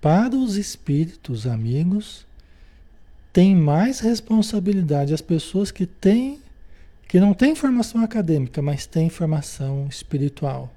Para 0.00 0.36
os 0.36 0.56
espíritos 0.56 1.46
amigos, 1.46 2.26
tem 3.32 3.54
mais 3.54 4.00
responsabilidade 4.00 5.12
as 5.12 5.20
pessoas 5.20 5.70
que 5.70 5.86
têm 5.86 6.40
que 7.08 7.18
não 7.18 7.32
têm 7.32 7.54
formação 7.54 8.02
acadêmica, 8.02 8.60
mas 8.60 8.84
têm 8.84 9.08
formação 9.08 9.86
espiritual 9.88 10.70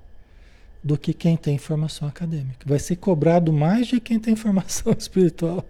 do 0.82 0.98
que 0.98 1.14
quem 1.14 1.36
tem 1.36 1.58
formação 1.58 2.08
acadêmica. 2.08 2.66
Vai 2.66 2.80
ser 2.80 2.96
cobrado 2.96 3.52
mais 3.52 3.88
de 3.88 4.00
quem 4.00 4.18
tem 4.18 4.36
formação 4.36 4.94
espiritual 4.98 5.66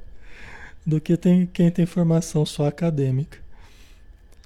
do 0.85 1.01
que 1.01 1.17
tem, 1.17 1.47
quem 1.47 1.71
tem 1.71 1.87
formação 1.87 2.45
só 2.45 2.67
acadêmica. 2.67 3.39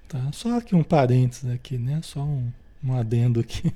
Tá? 0.08 0.30
Só 0.32 0.58
aqui 0.58 0.74
um 0.74 0.84
parênteses 0.84 1.50
aqui, 1.50 1.78
né? 1.78 2.00
Só 2.02 2.22
um, 2.22 2.50
um 2.84 2.94
adendo 2.94 3.42
aqui. 3.42 3.74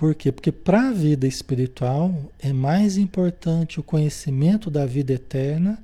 Por 0.00 0.14
quê? 0.14 0.32
Porque 0.32 0.50
para 0.50 0.88
a 0.88 0.92
vida 0.92 1.26
espiritual 1.26 2.32
é 2.38 2.54
mais 2.54 2.96
importante 2.96 3.78
o 3.78 3.82
conhecimento 3.82 4.70
da 4.70 4.86
vida 4.86 5.12
eterna 5.12 5.78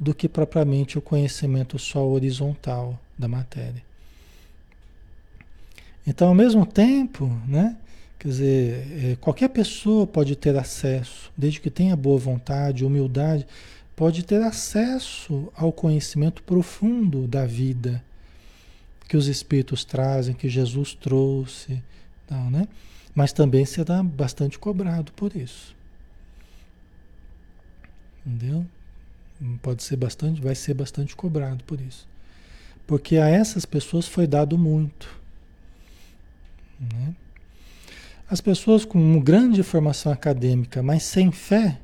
do 0.00 0.12
que 0.12 0.28
propriamente 0.28 0.98
o 0.98 1.00
conhecimento 1.00 1.78
só 1.78 2.04
horizontal 2.04 2.98
da 3.16 3.28
matéria. 3.28 3.80
Então, 6.04 6.26
ao 6.26 6.34
mesmo 6.34 6.66
tempo, 6.66 7.26
né, 7.46 7.76
quer 8.18 8.28
dizer, 8.30 9.12
é, 9.12 9.16
qualquer 9.20 9.50
pessoa 9.50 10.08
pode 10.08 10.34
ter 10.34 10.56
acesso, 10.56 11.30
desde 11.36 11.60
que 11.60 11.70
tenha 11.70 11.94
boa 11.94 12.18
vontade, 12.18 12.84
humildade, 12.84 13.46
pode 13.94 14.24
ter 14.24 14.42
acesso 14.42 15.52
ao 15.54 15.70
conhecimento 15.70 16.42
profundo 16.42 17.28
da 17.28 17.46
vida 17.46 18.02
que 19.06 19.16
os 19.16 19.28
Espíritos 19.28 19.84
trazem, 19.84 20.34
que 20.34 20.48
Jesus 20.48 20.94
trouxe, 20.94 21.80
não, 22.28 22.50
né? 22.50 22.66
Mas 23.14 23.32
também 23.32 23.64
será 23.64 24.02
bastante 24.02 24.58
cobrado 24.58 25.12
por 25.12 25.34
isso. 25.36 25.76
Entendeu? 28.24 28.66
Pode 29.60 29.82
ser 29.82 29.96
bastante, 29.96 30.40
vai 30.40 30.54
ser 30.54 30.74
bastante 30.74 31.16
cobrado 31.16 31.64
por 31.64 31.80
isso. 31.80 32.06
Porque 32.86 33.16
a 33.16 33.28
essas 33.28 33.64
pessoas 33.64 34.06
foi 34.06 34.26
dado 34.26 34.56
muito. 34.56 35.20
Né? 36.78 37.14
As 38.30 38.40
pessoas 38.40 38.84
com 38.84 39.20
grande 39.20 39.62
formação 39.62 40.12
acadêmica, 40.12 40.82
mas 40.82 41.02
sem 41.02 41.30
fé, 41.30 41.78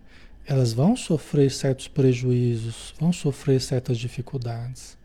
elas 0.46 0.72
vão 0.72 0.96
sofrer 0.96 1.50
certos 1.50 1.88
prejuízos, 1.88 2.94
vão 2.98 3.12
sofrer 3.12 3.60
certas 3.60 3.98
dificuldades. 3.98 4.96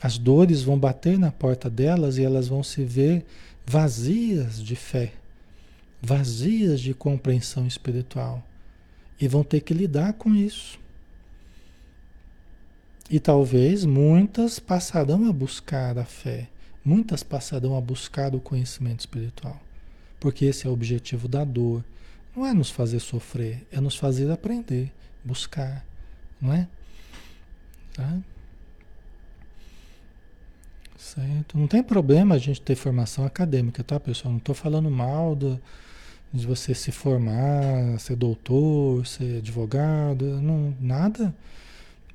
As 0.00 0.16
dores 0.16 0.62
vão 0.62 0.78
bater 0.78 1.18
na 1.18 1.32
porta 1.32 1.68
delas 1.68 2.18
e 2.18 2.24
elas 2.24 2.46
vão 2.46 2.62
se 2.62 2.84
ver 2.84 3.24
vazias 3.66 4.62
de 4.62 4.76
fé, 4.76 5.12
vazias 6.00 6.80
de 6.80 6.94
compreensão 6.94 7.66
espiritual. 7.66 8.42
E 9.20 9.28
vão 9.28 9.44
ter 9.44 9.60
que 9.60 9.74
lidar 9.74 10.14
com 10.14 10.34
isso. 10.34 10.78
E 13.10 13.18
talvez 13.18 13.84
muitas 13.84 14.58
passarão 14.58 15.28
a 15.28 15.32
buscar 15.32 15.98
a 15.98 16.04
fé, 16.04 16.48
muitas 16.84 17.22
passarão 17.22 17.76
a 17.76 17.80
buscar 17.80 18.34
o 18.34 18.40
conhecimento 18.40 19.00
espiritual. 19.00 19.60
Porque 20.18 20.44
esse 20.44 20.66
é 20.66 20.70
o 20.70 20.72
objetivo 20.72 21.26
da 21.26 21.44
dor. 21.44 21.84
Não 22.34 22.46
é 22.46 22.54
nos 22.54 22.70
fazer 22.70 23.00
sofrer, 23.00 23.66
é 23.72 23.80
nos 23.80 23.96
fazer 23.96 24.30
aprender, 24.30 24.92
buscar, 25.24 25.84
não 26.40 26.52
é? 26.52 26.68
Tá? 27.92 28.18
Certo? 30.96 31.58
Não 31.58 31.66
tem 31.66 31.82
problema 31.82 32.36
a 32.36 32.38
gente 32.38 32.60
ter 32.60 32.76
formação 32.76 33.26
acadêmica, 33.26 33.82
tá, 33.82 33.98
pessoal? 33.98 34.30
Não 34.30 34.38
estou 34.38 34.54
falando 34.54 34.88
mal 34.88 35.34
do, 35.34 35.60
de 36.32 36.46
você 36.46 36.74
se 36.74 36.92
formar, 36.92 37.98
ser 37.98 38.16
doutor, 38.16 39.06
ser 39.06 39.38
advogado, 39.38 40.40
não, 40.40 40.74
nada. 40.80 41.34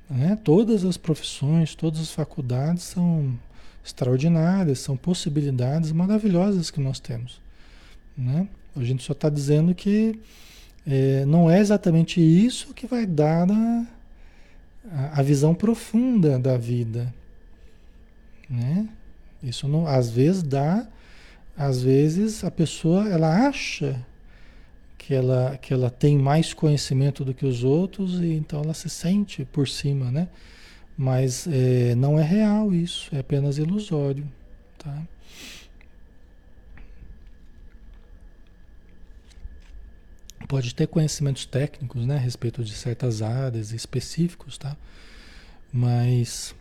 Né? 0.08 0.38
Todas 0.42 0.84
as 0.84 0.96
profissões, 0.96 1.74
todas 1.74 2.00
as 2.00 2.10
faculdades 2.10 2.84
são 2.84 3.38
extraordinárias, 3.84 4.78
são 4.78 4.96
possibilidades 4.96 5.92
maravilhosas 5.92 6.70
que 6.70 6.80
nós 6.80 6.98
temos. 6.98 7.40
Né? 8.16 8.48
A 8.74 8.82
gente 8.82 9.02
só 9.02 9.12
está 9.12 9.28
dizendo 9.28 9.74
que 9.74 10.18
é, 10.86 11.24
não 11.26 11.50
é 11.50 11.60
exatamente 11.60 12.20
isso 12.20 12.72
que 12.72 12.86
vai 12.86 13.04
dar 13.06 13.46
a, 13.50 15.20
a 15.20 15.22
visão 15.22 15.54
profunda 15.54 16.38
da 16.38 16.56
vida. 16.56 17.12
Né? 18.48 18.88
Isso 19.42 19.68
não, 19.68 19.86
às 19.86 20.10
vezes 20.10 20.42
dá, 20.42 20.86
às 21.56 21.82
vezes 21.82 22.44
a 22.44 22.50
pessoa 22.50 23.08
ela 23.08 23.48
acha 23.48 24.04
que 24.98 25.14
ela, 25.14 25.56
que 25.56 25.72
ela 25.72 25.88
tem 25.88 26.18
mais 26.18 26.52
conhecimento 26.52 27.24
do 27.24 27.32
que 27.32 27.46
os 27.46 27.64
outros 27.64 28.20
e 28.20 28.32
então 28.32 28.60
ela 28.60 28.74
se 28.74 28.90
sente 28.90 29.44
por 29.44 29.68
cima, 29.68 30.10
né? 30.10 30.28
Mas 30.98 31.46
é, 31.46 31.94
não 31.94 32.18
é 32.18 32.22
real 32.22 32.74
isso, 32.74 33.14
é 33.14 33.20
apenas 33.20 33.56
ilusório, 33.56 34.30
tá? 34.78 35.02
Pode 40.48 40.74
ter 40.74 40.86
conhecimentos 40.86 41.44
técnicos, 41.44 42.06
né, 42.06 42.16
a 42.16 42.20
respeito 42.20 42.62
de 42.62 42.72
certas 42.72 43.20
áreas 43.20 43.72
específicos, 43.72 44.56
tá? 44.58 44.76
Mas, 45.72 46.54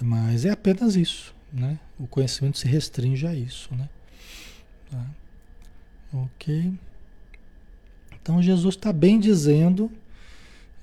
mas 0.00 0.44
é 0.44 0.50
apenas 0.50 0.96
isso, 0.96 1.34
né? 1.52 1.78
O 1.98 2.06
conhecimento 2.06 2.58
se 2.58 2.66
restringe 2.66 3.26
a 3.26 3.34
isso, 3.34 3.74
né? 3.74 3.88
Tá? 4.90 5.06
Ok. 6.12 6.72
Então 8.22 8.42
Jesus 8.42 8.74
está 8.74 8.92
bem 8.92 9.18
dizendo, 9.18 9.90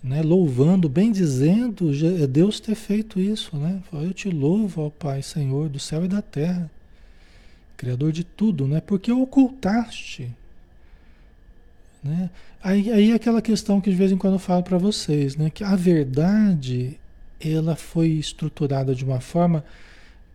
né, 0.03 0.21
louvando, 0.21 0.89
bem 0.89 1.11
dizendo 1.11 1.91
é 2.21 2.27
Deus 2.27 2.59
ter 2.59 2.75
feito 2.75 3.19
isso, 3.19 3.55
né? 3.57 3.81
Eu 3.93 4.13
te 4.13 4.29
louvo, 4.29 4.85
ó 4.85 4.89
Pai, 4.89 5.21
Senhor 5.21 5.69
do 5.69 5.79
céu 5.79 6.05
e 6.05 6.07
da 6.07 6.21
terra, 6.21 6.69
Criador 7.75 8.11
de 8.11 8.23
tudo, 8.23 8.67
né? 8.67 8.81
Porque 8.81 9.11
ocultaste, 9.11 10.33
né? 12.03 12.29
Aí, 12.63 12.91
aí 12.91 13.13
aquela 13.13 13.41
questão 13.41 13.79
que 13.79 13.91
de 13.91 13.95
vez 13.95 14.11
em 14.11 14.17
quando 14.17 14.33
eu 14.33 14.39
falo 14.39 14.63
para 14.63 14.77
vocês, 14.77 15.35
né? 15.35 15.49
Que 15.49 15.63
a 15.63 15.75
verdade 15.75 16.99
ela 17.39 17.75
foi 17.75 18.09
estruturada 18.09 18.95
de 18.95 19.05
uma 19.05 19.19
forma 19.19 19.63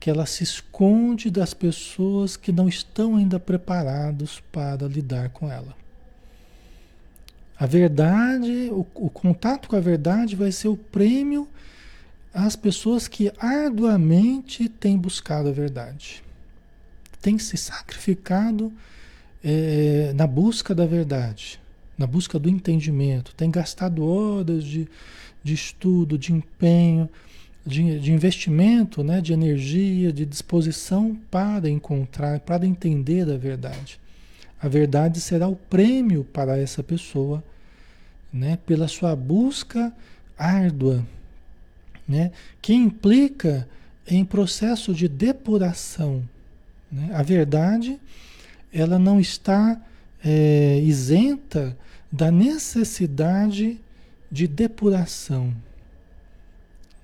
que 0.02 0.10
ela 0.10 0.26
se 0.26 0.42
esconde 0.42 1.30
das 1.30 1.54
pessoas 1.54 2.36
que 2.36 2.50
não 2.50 2.68
estão 2.68 3.14
ainda 3.14 3.38
preparados 3.38 4.42
para 4.50 4.88
lidar 4.88 5.28
com 5.28 5.48
ela. 5.48 5.76
A 7.56 7.66
verdade, 7.66 8.68
o, 8.72 8.84
o, 8.96 9.08
contato 9.08 9.68
com 9.68 9.76
a 9.76 9.80
verdade 9.80 10.34
vai 10.34 10.50
ser 10.50 10.66
o 10.66 10.76
prêmio 10.76 11.46
às 12.34 12.56
pessoas 12.56 13.06
que 13.06 13.32
arduamente 13.38 14.68
têm 14.68 14.98
buscado 14.98 15.50
a 15.50 15.52
verdade, 15.52 16.20
têm 17.20 17.38
se 17.38 17.56
sacrificado 17.56 18.72
é, 19.40 20.12
na 20.16 20.26
busca 20.26 20.74
da 20.74 20.84
verdade, 20.84 21.60
na 21.96 22.08
busca 22.08 22.40
do 22.40 22.48
entendimento, 22.48 23.36
têm 23.36 23.52
gastado 23.52 24.04
horas 24.04 24.64
de, 24.64 24.88
de 25.44 25.54
estudo, 25.54 26.18
de 26.18 26.32
empenho, 26.32 27.08
de, 27.64 28.00
de 28.00 28.12
investimento, 28.12 29.04
né, 29.04 29.20
de 29.20 29.32
energia, 29.32 30.12
de 30.12 30.26
disposição 30.26 31.16
para 31.30 31.68
encontrar, 31.68 32.40
para 32.40 32.66
entender 32.66 33.30
a 33.30 33.36
verdade. 33.36 34.00
A 34.60 34.68
verdade 34.68 35.20
será 35.20 35.48
o 35.48 35.56
prêmio 35.56 36.24
para 36.24 36.58
essa 36.58 36.82
pessoa 36.82 37.42
né, 38.32 38.58
pela 38.66 38.88
sua 38.88 39.14
busca 39.14 39.92
árdua, 40.36 41.04
né, 42.08 42.32
que 42.60 42.72
implica 42.72 43.68
em 44.06 44.24
processo 44.24 44.94
de 44.94 45.06
depuração. 45.06 46.22
Né? 46.90 47.10
A 47.14 47.22
verdade, 47.22 48.00
ela 48.72 48.98
não 48.98 49.20
está 49.20 49.80
é, 50.24 50.80
isenta 50.82 51.76
da 52.10 52.30
necessidade 52.30 53.80
de 54.30 54.46
depuração. 54.46 55.54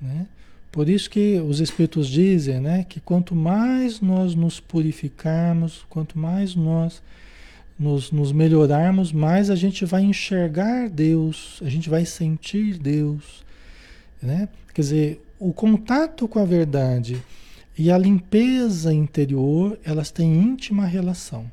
Né? 0.01 0.27
Por 0.71 0.89
isso 0.89 1.09
que 1.09 1.41
os 1.41 1.61
Espíritos 1.61 2.09
dizem 2.09 2.61
né, 2.61 2.85
que 2.89 3.01
quanto 3.01 3.35
mais 3.35 4.01
nós 4.01 4.35
nos 4.35 4.61
purificarmos, 4.61 5.85
quanto 5.89 6.19
mais 6.19 6.55
nós 6.55 7.03
nos, 7.79 8.11
nos 8.11 8.33
melhorarmos, 8.33 9.13
mais 9.13 9.51
a 9.51 9.55
gente 9.55 9.85
vai 9.85 10.03
enxergar 10.03 10.89
Deus, 10.89 11.61
a 11.65 11.69
gente 11.69 11.89
vai 11.89 12.05
sentir 12.05 12.77
Deus. 12.77 13.45
Né? 14.21 14.49
Quer 14.75 14.83
dizer, 14.83 15.23
o 15.39 15.53
contato 15.53 16.27
com 16.27 16.39
a 16.39 16.45
verdade 16.45 17.23
e 17.77 17.91
a 17.91 17.97
limpeza 17.97 18.93
interior, 18.93 19.79
elas 19.85 20.11
têm 20.11 20.35
íntima 20.35 20.85
relação. 20.85 21.51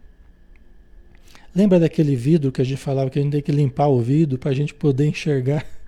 Lembra 1.56 1.80
daquele 1.80 2.16
vidro 2.16 2.52
que 2.52 2.62
a 2.62 2.66
gente 2.66 2.80
falava 2.80 3.10
que 3.10 3.20
a 3.20 3.22
gente 3.22 3.32
tem 3.32 3.42
que 3.42 3.52
limpar 3.52 3.88
o 3.88 4.02
vidro 4.02 4.38
para 4.38 4.52
a 4.52 4.54
gente 4.54 4.74
poder 4.74 5.08
enxergar? 5.08 5.66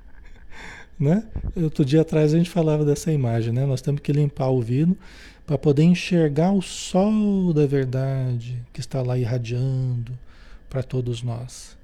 Né? 1.00 1.24
Outro 1.56 1.86
dia 1.86 2.02
atrás 2.02 2.34
a 2.34 2.38
gente 2.38 2.50
falava 2.50 2.84
dessa 2.84 3.12
imagem, 3.12 3.54
né? 3.54 3.66
Nós 3.66 3.82
temos 3.82 4.02
que 4.02 4.12
limpar 4.12 4.50
o 4.50 4.62
vidro 4.62 4.98
para 5.46 5.58
poder 5.58 5.84
enxergar 5.84 6.52
o 6.52 6.62
sol 6.62 7.54
da 7.54 7.66
verdade 7.68 8.62
que 8.74 8.80
está 8.80 9.02
lá 9.02 9.18
irradiando, 9.18 10.18
para 10.70 10.84
todos 10.84 11.22
nós, 11.24 11.78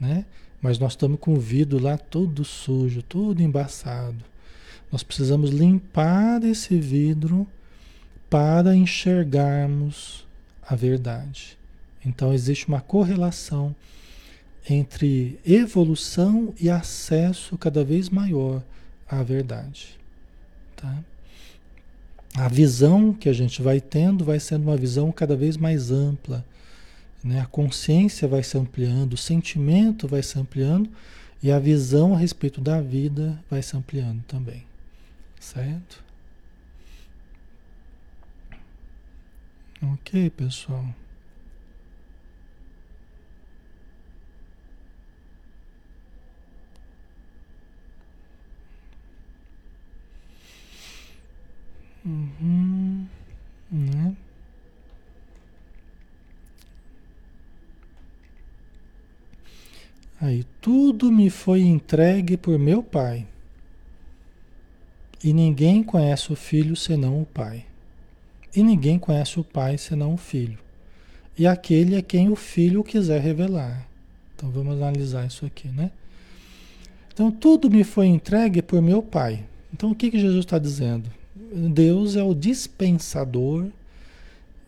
né? 0.00 0.24
Mas 0.60 0.78
nós 0.78 0.92
estamos 0.92 1.18
com 1.20 1.34
o 1.34 1.40
vidro 1.40 1.78
lá 1.78 1.98
todo 1.98 2.44
sujo, 2.44 3.02
todo 3.02 3.42
embaçado. 3.42 4.24
Nós 4.90 5.02
precisamos 5.02 5.50
limpar 5.50 6.42
esse 6.44 6.78
vidro 6.78 7.46
para 8.30 8.74
enxergarmos 8.74 10.26
a 10.66 10.74
verdade. 10.74 11.58
Então 12.04 12.32
existe 12.32 12.68
uma 12.68 12.80
correlação 12.80 13.74
entre 14.68 15.38
evolução 15.44 16.52
e 16.60 16.68
acesso 16.68 17.56
cada 17.56 17.84
vez 17.84 18.08
maior 18.08 18.62
à 19.08 19.22
verdade, 19.22 19.98
tá? 20.74 20.98
A 22.34 22.48
visão 22.48 23.12
que 23.12 23.28
a 23.28 23.32
gente 23.32 23.62
vai 23.62 23.80
tendo 23.80 24.24
vai 24.24 24.38
sendo 24.38 24.64
uma 24.64 24.76
visão 24.76 25.10
cada 25.10 25.36
vez 25.36 25.56
mais 25.56 25.90
ampla 25.90 26.44
né? 27.26 27.40
A 27.40 27.46
consciência 27.46 28.28
vai 28.28 28.44
se 28.44 28.56
ampliando, 28.56 29.14
o 29.14 29.16
sentimento 29.16 30.06
vai 30.06 30.22
se 30.22 30.38
ampliando 30.38 30.88
E 31.42 31.50
a 31.50 31.58
visão 31.58 32.14
a 32.14 32.18
respeito 32.18 32.60
da 32.60 32.80
vida 32.80 33.42
vai 33.50 33.62
se 33.62 33.76
ampliando 33.76 34.22
também. 34.28 34.64
Certo? 35.40 36.04
Ok, 39.82 40.30
pessoal. 40.30 40.86
Uhum. 52.06 53.06
Né? 53.70 54.16
Aí, 60.20 60.44
tudo 60.60 61.10
me 61.10 61.28
foi 61.28 61.60
entregue 61.62 62.36
por 62.36 62.58
meu 62.58 62.82
Pai. 62.82 63.26
E 65.22 65.32
ninguém 65.32 65.82
conhece 65.82 66.32
o 66.32 66.36
Filho 66.36 66.76
senão 66.76 67.20
o 67.20 67.26
Pai. 67.26 67.66
E 68.54 68.62
ninguém 68.62 68.98
conhece 68.98 69.40
o 69.40 69.44
Pai 69.44 69.76
senão 69.76 70.14
o 70.14 70.16
Filho. 70.16 70.58
E 71.36 71.46
aquele 71.46 71.96
é 71.96 72.02
quem 72.02 72.30
o 72.30 72.36
Filho 72.36 72.82
quiser 72.84 73.20
revelar. 73.20 73.86
Então 74.34 74.50
vamos 74.50 74.76
analisar 74.76 75.26
isso 75.26 75.44
aqui, 75.44 75.68
né? 75.68 75.90
Então 77.12 77.30
tudo 77.30 77.70
me 77.70 77.84
foi 77.84 78.06
entregue 78.06 78.62
por 78.62 78.80
meu 78.80 79.02
Pai. 79.02 79.44
Então 79.72 79.90
o 79.90 79.94
que, 79.94 80.10
que 80.10 80.18
Jesus 80.18 80.44
está 80.44 80.58
dizendo? 80.58 81.10
Deus 81.52 82.16
é 82.16 82.22
o 82.22 82.34
dispensador, 82.34 83.66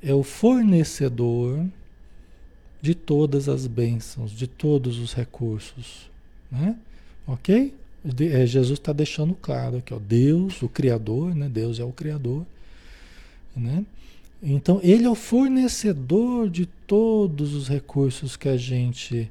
é 0.03 0.15
o 0.15 0.23
fornecedor 0.23 1.65
de 2.81 2.95
todas 2.95 3.49
as 3.49 3.67
bênçãos, 3.67 4.31
de 4.31 4.47
todos 4.47 4.99
os 4.99 5.13
recursos. 5.13 6.09
Né? 6.51 6.77
Ok? 7.27 7.75
É, 8.33 8.47
Jesus 8.47 8.79
está 8.79 8.93
deixando 8.93 9.35
claro 9.35 9.79
aqui, 9.79 9.93
ó, 9.93 9.99
Deus, 9.99 10.63
o 10.63 10.69
Criador, 10.69 11.35
né? 11.35 11.49
Deus 11.49 11.81
é 11.81 11.85
o 11.85 11.93
Criador. 11.93 12.47
Né? 13.57 13.85
Então, 14.43 14.81
Ele 14.83 15.05
é 15.05 15.11
o 15.11 15.17
fornecedor 15.17 16.49
de 16.49 16.65
todos 16.65 17.55
os 17.55 17.69
recursos 17.69 18.37
que 18.37 18.49
a 18.49 18.57
gente, 18.57 19.31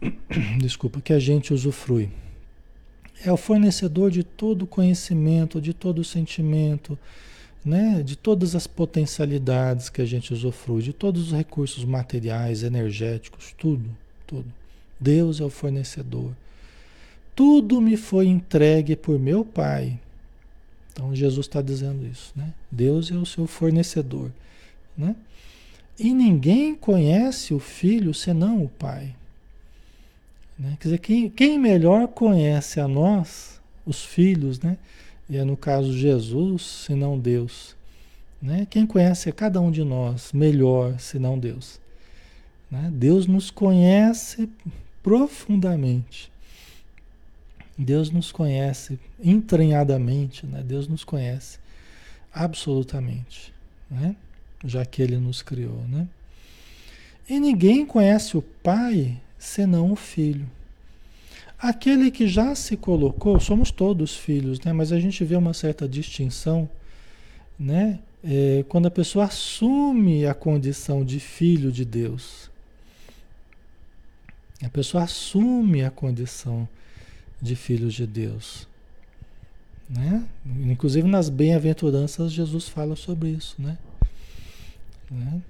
desculpa, 0.60 1.00
que 1.00 1.14
a 1.14 1.18
gente 1.18 1.54
usufrui. 1.54 2.10
É 3.24 3.32
o 3.32 3.36
fornecedor 3.36 4.10
de 4.10 4.22
todo 4.22 4.66
conhecimento, 4.66 5.60
de 5.60 5.74
todo 5.74 6.04
sentimento, 6.04 6.98
né, 7.64 8.02
de 8.02 8.16
todas 8.16 8.54
as 8.54 8.66
potencialidades 8.66 9.88
que 9.88 10.00
a 10.00 10.04
gente 10.04 10.32
usufrui, 10.32 10.82
de 10.82 10.92
todos 10.92 11.28
os 11.28 11.32
recursos 11.32 11.84
materiais, 11.84 12.62
energéticos, 12.62 13.54
tudo, 13.58 13.90
tudo. 14.26 14.46
Deus 15.00 15.40
é 15.40 15.44
o 15.44 15.50
fornecedor. 15.50 16.32
Tudo 17.34 17.80
me 17.80 17.96
foi 17.96 18.26
entregue 18.26 18.96
por 18.96 19.18
meu 19.18 19.44
Pai. 19.44 19.98
Então 20.92 21.14
Jesus 21.14 21.46
está 21.46 21.62
dizendo 21.62 22.06
isso, 22.06 22.32
né? 22.34 22.52
Deus 22.70 23.10
é 23.10 23.14
o 23.14 23.26
seu 23.26 23.46
fornecedor, 23.46 24.32
né? 24.96 25.14
E 25.98 26.12
ninguém 26.12 26.74
conhece 26.74 27.54
o 27.54 27.58
Filho 27.58 28.14
senão 28.14 28.64
o 28.64 28.68
Pai. 28.68 29.14
Né? 30.58 30.76
Quer 30.80 30.88
dizer, 30.88 30.98
quem, 30.98 31.30
quem 31.30 31.58
melhor 31.58 32.08
conhece 32.08 32.80
a 32.80 32.88
nós, 32.88 33.60
os 33.86 34.04
filhos, 34.04 34.60
né? 34.60 34.76
E 35.30 35.36
é 35.36 35.44
no 35.44 35.56
caso 35.56 35.92
Jesus, 35.92 36.62
senão 36.62 37.18
Deus. 37.18 37.76
Né? 38.40 38.66
Quem 38.68 38.86
conhece 38.86 39.28
a 39.28 39.32
cada 39.32 39.60
um 39.60 39.70
de 39.70 39.84
nós 39.84 40.32
melhor, 40.32 40.98
senão 40.98 41.38
Deus? 41.38 41.78
Né? 42.70 42.90
Deus 42.92 43.26
nos 43.26 43.50
conhece 43.50 44.48
profundamente. 45.02 46.30
Deus 47.76 48.10
nos 48.10 48.32
conhece 48.32 48.98
entranhadamente, 49.22 50.44
né? 50.44 50.64
Deus 50.64 50.88
nos 50.88 51.04
conhece 51.04 51.60
absolutamente, 52.32 53.54
né? 53.88 54.16
Já 54.64 54.84
que 54.84 55.00
Ele 55.00 55.16
nos 55.16 55.42
criou, 55.42 55.84
né? 55.88 56.08
E 57.28 57.38
ninguém 57.38 57.86
conhece 57.86 58.36
o 58.36 58.42
Pai 58.42 59.16
senão 59.38 59.92
o 59.92 59.96
Filho. 59.96 60.50
Aquele 61.58 62.10
que 62.10 62.28
já 62.28 62.54
se 62.54 62.76
colocou, 62.76 63.40
somos 63.40 63.70
todos 63.70 64.16
filhos, 64.16 64.60
né? 64.60 64.72
mas 64.72 64.92
a 64.92 65.00
gente 65.00 65.24
vê 65.24 65.34
uma 65.34 65.52
certa 65.52 65.88
distinção, 65.88 66.68
né? 67.58 67.98
É, 68.22 68.64
quando 68.68 68.86
a 68.86 68.90
pessoa 68.90 69.24
assume 69.24 70.26
a 70.26 70.34
condição 70.34 71.04
de 71.04 71.20
filho 71.20 71.70
de 71.70 71.84
Deus. 71.84 72.50
A 74.62 74.68
pessoa 74.68 75.04
assume 75.04 75.84
a 75.84 75.90
condição 75.90 76.68
de 77.40 77.54
filho 77.54 77.88
de 77.88 78.06
Deus. 78.06 78.66
Né? 79.88 80.24
Inclusive 80.64 81.08
nas 81.08 81.28
bem-aventuranças 81.28 82.32
Jesus 82.32 82.68
fala 82.68 82.94
sobre 82.94 83.30
isso, 83.30 83.56
né? 83.58 83.78
né? 85.10 85.40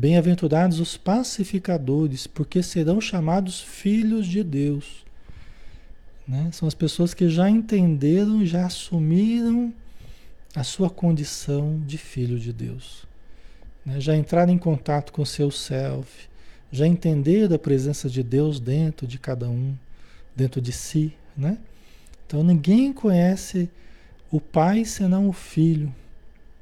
Bem-aventurados 0.00 0.80
os 0.80 0.96
pacificadores, 0.96 2.26
porque 2.26 2.62
serão 2.62 3.02
chamados 3.02 3.60
filhos 3.60 4.26
de 4.26 4.42
Deus. 4.42 5.04
Né? 6.26 6.48
São 6.54 6.66
as 6.66 6.72
pessoas 6.72 7.12
que 7.12 7.28
já 7.28 7.50
entenderam, 7.50 8.46
já 8.46 8.64
assumiram 8.64 9.74
a 10.56 10.64
sua 10.64 10.88
condição 10.88 11.78
de 11.86 11.98
filho 11.98 12.40
de 12.40 12.50
Deus. 12.50 13.04
Né? 13.84 14.00
Já 14.00 14.16
entraram 14.16 14.50
em 14.50 14.56
contato 14.56 15.12
com 15.12 15.20
o 15.20 15.26
seu 15.26 15.50
self, 15.50 16.30
já 16.72 16.86
entenderam 16.86 17.56
a 17.56 17.58
presença 17.58 18.08
de 18.08 18.22
Deus 18.22 18.58
dentro 18.58 19.06
de 19.06 19.18
cada 19.18 19.50
um, 19.50 19.76
dentro 20.34 20.62
de 20.62 20.72
si. 20.72 21.12
Né? 21.36 21.58
Então 22.26 22.42
ninguém 22.42 22.90
conhece 22.90 23.68
o 24.30 24.40
Pai 24.40 24.82
senão 24.86 25.28
o 25.28 25.32
Filho, 25.34 25.94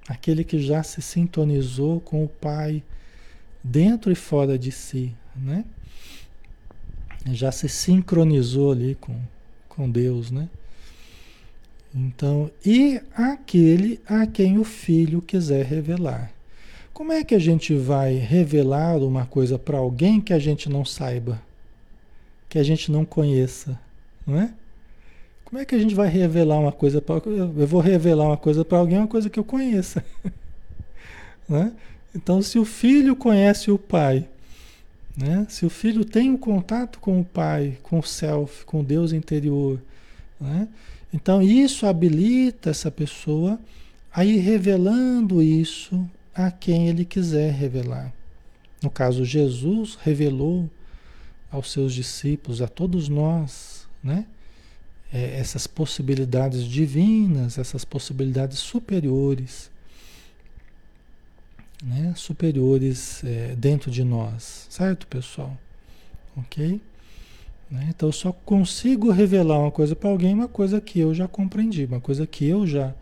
aquele 0.08 0.42
que 0.42 0.58
já 0.58 0.82
se 0.82 1.00
sintonizou 1.00 2.00
com 2.00 2.24
o 2.24 2.28
Pai 2.28 2.82
dentro 3.68 4.10
e 4.10 4.14
fora 4.14 4.58
de 4.58 4.72
si, 4.72 5.14
né? 5.36 5.64
Já 7.32 7.52
se 7.52 7.68
sincronizou 7.68 8.72
ali 8.72 8.94
com, 8.94 9.14
com 9.68 9.90
Deus, 9.90 10.30
né? 10.30 10.48
Então, 11.94 12.50
e 12.64 13.00
aquele 13.14 14.00
a 14.06 14.26
quem 14.26 14.58
o 14.58 14.64
filho 14.64 15.20
quiser 15.20 15.64
revelar. 15.64 16.32
Como 16.92 17.12
é 17.12 17.22
que 17.22 17.34
a 17.34 17.38
gente 17.38 17.74
vai 17.74 18.14
revelar 18.14 18.96
uma 18.98 19.26
coisa 19.26 19.58
para 19.58 19.78
alguém 19.78 20.20
que 20.20 20.32
a 20.32 20.38
gente 20.38 20.68
não 20.68 20.84
saiba, 20.84 21.40
que 22.48 22.58
a 22.58 22.62
gente 22.62 22.90
não 22.90 23.04
conheça, 23.04 23.78
não 24.26 24.40
é? 24.40 24.52
Como 25.44 25.60
é 25.60 25.64
que 25.64 25.74
a 25.74 25.78
gente 25.78 25.94
vai 25.94 26.08
revelar 26.08 26.58
uma 26.58 26.72
coisa 26.72 27.00
para 27.00 27.16
eu 27.26 27.66
vou 27.66 27.80
revelar 27.80 28.26
uma 28.26 28.36
coisa 28.36 28.64
para 28.64 28.78
alguém, 28.78 28.98
uma 28.98 29.06
coisa 29.06 29.30
que 29.30 29.38
eu 29.38 29.44
conheça, 29.44 30.04
né? 31.48 31.72
Então, 32.14 32.40
se 32.42 32.58
o 32.58 32.64
filho 32.64 33.14
conhece 33.14 33.70
o 33.70 33.78
pai, 33.78 34.28
né? 35.18 35.44
Se 35.48 35.66
o 35.66 35.70
filho 35.70 36.04
tem 36.04 36.30
um 36.30 36.36
contato 36.36 37.00
com 37.00 37.20
o 37.20 37.24
pai, 37.24 37.76
com 37.82 37.98
o 37.98 38.02
self, 38.04 38.64
com 38.64 38.84
Deus 38.84 39.12
interior, 39.12 39.82
né? 40.40 40.68
Então 41.12 41.42
isso 41.42 41.86
habilita 41.86 42.70
essa 42.70 42.88
pessoa 42.88 43.58
a 44.12 44.24
ir 44.24 44.38
revelando 44.38 45.42
isso 45.42 46.08
a 46.32 46.52
quem 46.52 46.88
ele 46.88 47.04
quiser 47.04 47.52
revelar. 47.52 48.12
No 48.80 48.88
caso, 48.88 49.24
Jesus 49.24 49.98
revelou 50.00 50.70
aos 51.50 51.72
seus 51.72 51.92
discípulos, 51.92 52.62
a 52.62 52.68
todos 52.68 53.08
nós, 53.08 53.88
né? 54.00 54.24
É, 55.12 55.40
essas 55.40 55.66
possibilidades 55.66 56.62
divinas, 56.64 57.58
essas 57.58 57.84
possibilidades 57.84 58.58
superiores 58.58 59.68
né, 61.82 62.12
superiores 62.16 63.22
é, 63.24 63.54
dentro 63.56 63.90
de 63.90 64.04
nós, 64.04 64.66
certo, 64.68 65.06
pessoal? 65.06 65.56
Ok? 66.36 66.80
Né? 67.70 67.86
Então 67.90 68.08
eu 68.08 68.12
só 68.12 68.32
consigo 68.32 69.10
revelar 69.10 69.58
uma 69.58 69.70
coisa 69.70 69.94
para 69.94 70.08
alguém, 70.08 70.34
uma 70.34 70.48
coisa 70.48 70.80
que 70.80 70.98
eu 70.98 71.14
já 71.14 71.28
compreendi, 71.28 71.84
uma 71.84 72.00
coisa 72.00 72.26
que 72.26 72.46
eu 72.46 72.66
já 72.66 72.94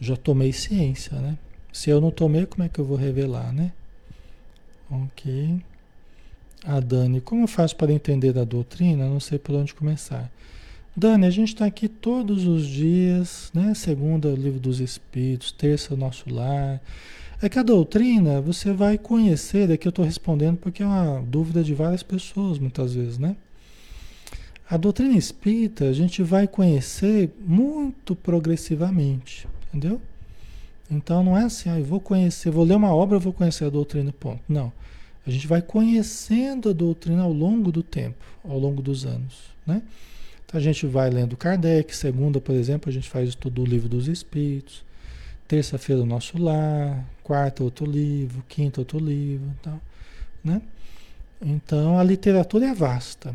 já 0.00 0.16
tomei 0.16 0.52
ciência, 0.52 1.16
né? 1.18 1.38
Se 1.72 1.88
eu 1.88 2.00
não 2.00 2.10
tomei, 2.10 2.46
como 2.46 2.64
é 2.64 2.68
que 2.68 2.78
eu 2.78 2.84
vou 2.84 2.96
revelar, 2.96 3.52
né? 3.52 3.72
Ok. 4.90 5.60
A 6.64 6.80
Dani, 6.80 7.20
como 7.20 7.44
eu 7.44 7.48
faço 7.48 7.76
para 7.76 7.92
entender 7.92 8.32
da 8.32 8.44
doutrina? 8.44 9.08
Não 9.08 9.20
sei 9.20 9.38
por 9.38 9.54
onde 9.54 9.74
começar. 9.74 10.30
Dani, 10.96 11.26
a 11.26 11.30
gente 11.30 11.48
está 11.48 11.66
aqui 11.66 11.88
todos 11.88 12.46
os 12.46 12.66
dias, 12.66 13.50
né? 13.54 13.74
Segunda, 13.74 14.28
o 14.28 14.36
livro 14.36 14.60
dos 14.60 14.80
Espíritos, 14.80 15.52
terça, 15.52 15.94
o 15.94 15.96
nosso 15.96 16.32
lar. 16.32 16.80
É 17.42 17.48
que 17.48 17.58
a 17.58 17.62
doutrina 17.62 18.40
você 18.40 18.72
vai 18.72 18.96
conhecer, 18.96 19.70
é 19.70 19.76
que 19.76 19.86
eu 19.86 19.90
estou 19.90 20.04
respondendo 20.04 20.56
porque 20.56 20.82
é 20.82 20.86
uma 20.86 21.20
dúvida 21.22 21.62
de 21.62 21.74
várias 21.74 22.02
pessoas 22.02 22.58
muitas 22.58 22.94
vezes, 22.94 23.18
né? 23.18 23.36
A 24.68 24.76
doutrina 24.76 25.16
espírita 25.16 25.84
a 25.84 25.92
gente 25.92 26.22
vai 26.22 26.48
conhecer 26.48 27.30
muito 27.40 28.16
progressivamente, 28.16 29.46
entendeu? 29.68 30.00
Então 30.90 31.22
não 31.22 31.36
é 31.36 31.44
assim, 31.44 31.68
ah, 31.68 31.78
eu 31.78 31.84
vou 31.84 32.00
conhecer, 32.00 32.50
vou 32.50 32.64
ler 32.64 32.76
uma 32.76 32.94
obra, 32.94 33.16
eu 33.16 33.20
vou 33.20 33.32
conhecer 33.32 33.64
a 33.64 33.70
doutrina, 33.70 34.12
ponto. 34.12 34.40
Não. 34.48 34.72
A 35.26 35.30
gente 35.30 35.46
vai 35.46 35.60
conhecendo 35.62 36.68
a 36.68 36.72
doutrina 36.72 37.22
ao 37.22 37.32
longo 37.32 37.72
do 37.72 37.82
tempo, 37.82 38.24
ao 38.42 38.58
longo 38.58 38.80
dos 38.82 39.04
anos, 39.04 39.50
né? 39.66 39.82
Então 40.46 40.58
a 40.58 40.62
gente 40.62 40.86
vai 40.86 41.10
lendo 41.10 41.36
Kardec, 41.36 41.94
segunda, 41.96 42.40
por 42.40 42.54
exemplo, 42.54 42.88
a 42.88 42.92
gente 42.92 43.08
faz 43.08 43.30
estudo 43.30 43.62
do 43.62 43.66
livro 43.66 43.88
dos 43.88 44.06
Espíritos, 44.06 44.84
terça-feira 45.48 46.02
o 46.02 46.06
nosso 46.06 46.38
lar, 46.38 47.04
quarta 47.24 47.64
outro 47.64 47.86
livro, 47.86 48.44
quinta 48.48 48.82
outro 48.82 48.98
livro, 48.98 49.50
tal, 49.62 49.80
né? 50.44 50.62
Então 51.42 51.98
a 51.98 52.04
literatura 52.04 52.66
é 52.66 52.74
vasta, 52.74 53.34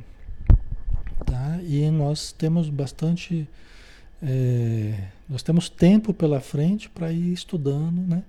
tá? 1.25 1.59
E 1.63 1.89
nós 1.89 2.31
temos 2.31 2.69
bastante, 2.69 3.47
é, 4.21 4.93
nós 5.27 5.43
temos 5.43 5.67
tempo 5.67 6.13
pela 6.13 6.39
frente 6.39 6.87
para 6.89 7.11
ir 7.11 7.33
estudando, 7.33 7.99
né? 8.07 8.23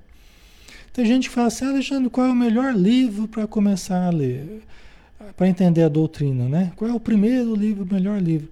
Tem 0.93 1.05
gente 1.05 1.29
que 1.29 1.35
fala 1.35 1.47
assim, 1.47 1.67
Alexandre, 1.67 2.11
qual 2.11 2.27
é 2.27 2.31
o 2.31 2.35
melhor 2.35 2.75
livro 2.75 3.29
para 3.29 3.47
começar 3.47 4.07
a 4.07 4.11
ler? 4.11 4.63
Para 5.37 5.47
entender 5.47 5.83
a 5.83 5.89
doutrina, 5.89 6.49
né? 6.49 6.73
Qual 6.75 6.91
é 6.91 6.95
o 6.95 6.99
primeiro 6.99 7.55
livro, 7.55 7.85
o 7.85 7.95
melhor 7.95 8.21
livro? 8.21 8.49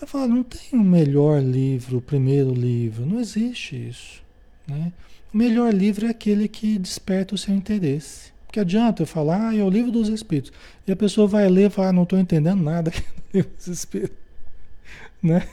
Eu 0.00 0.06
falo, 0.06 0.28
não 0.28 0.42
tem 0.42 0.78
o 0.78 0.84
melhor 0.84 1.42
livro, 1.42 1.98
o 1.98 2.02
primeiro 2.02 2.52
livro, 2.52 3.06
não 3.06 3.18
existe 3.18 3.88
isso. 3.88 4.22
Né? 4.68 4.92
O 5.36 5.38
melhor 5.38 5.70
livro 5.70 6.06
é 6.06 6.08
aquele 6.08 6.48
que 6.48 6.78
desperta 6.78 7.34
o 7.34 7.38
seu 7.38 7.54
interesse. 7.54 8.32
Porque 8.46 8.58
adianta 8.58 9.02
eu 9.02 9.06
falar, 9.06 9.50
ah, 9.50 9.54
é 9.54 9.62
o 9.62 9.68
livro 9.68 9.92
dos 9.92 10.08
Espíritos. 10.08 10.50
E 10.86 10.92
a 10.92 10.96
pessoa 10.96 11.26
vai 11.26 11.46
ler 11.46 11.66
e 11.66 11.70
fala, 11.70 11.88
ah, 11.88 11.92
não 11.92 12.04
estou 12.04 12.18
entendendo 12.18 12.62
nada 12.62 12.88
aqui 12.88 13.02
no 13.02 13.22
livro 13.34 13.50
dos 13.54 13.66
Espíritos. 13.66 14.16
Né? 15.22 15.46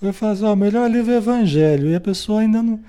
Eu 0.00 0.14
falo 0.14 0.32
assim, 0.32 0.44
o 0.46 0.56
melhor 0.56 0.90
livro 0.90 1.12
é 1.12 1.16
o 1.16 1.18
Evangelho. 1.18 1.90
E 1.90 1.94
a 1.94 2.00
pessoa 2.00 2.40
ainda 2.40 2.62
não 2.62 2.80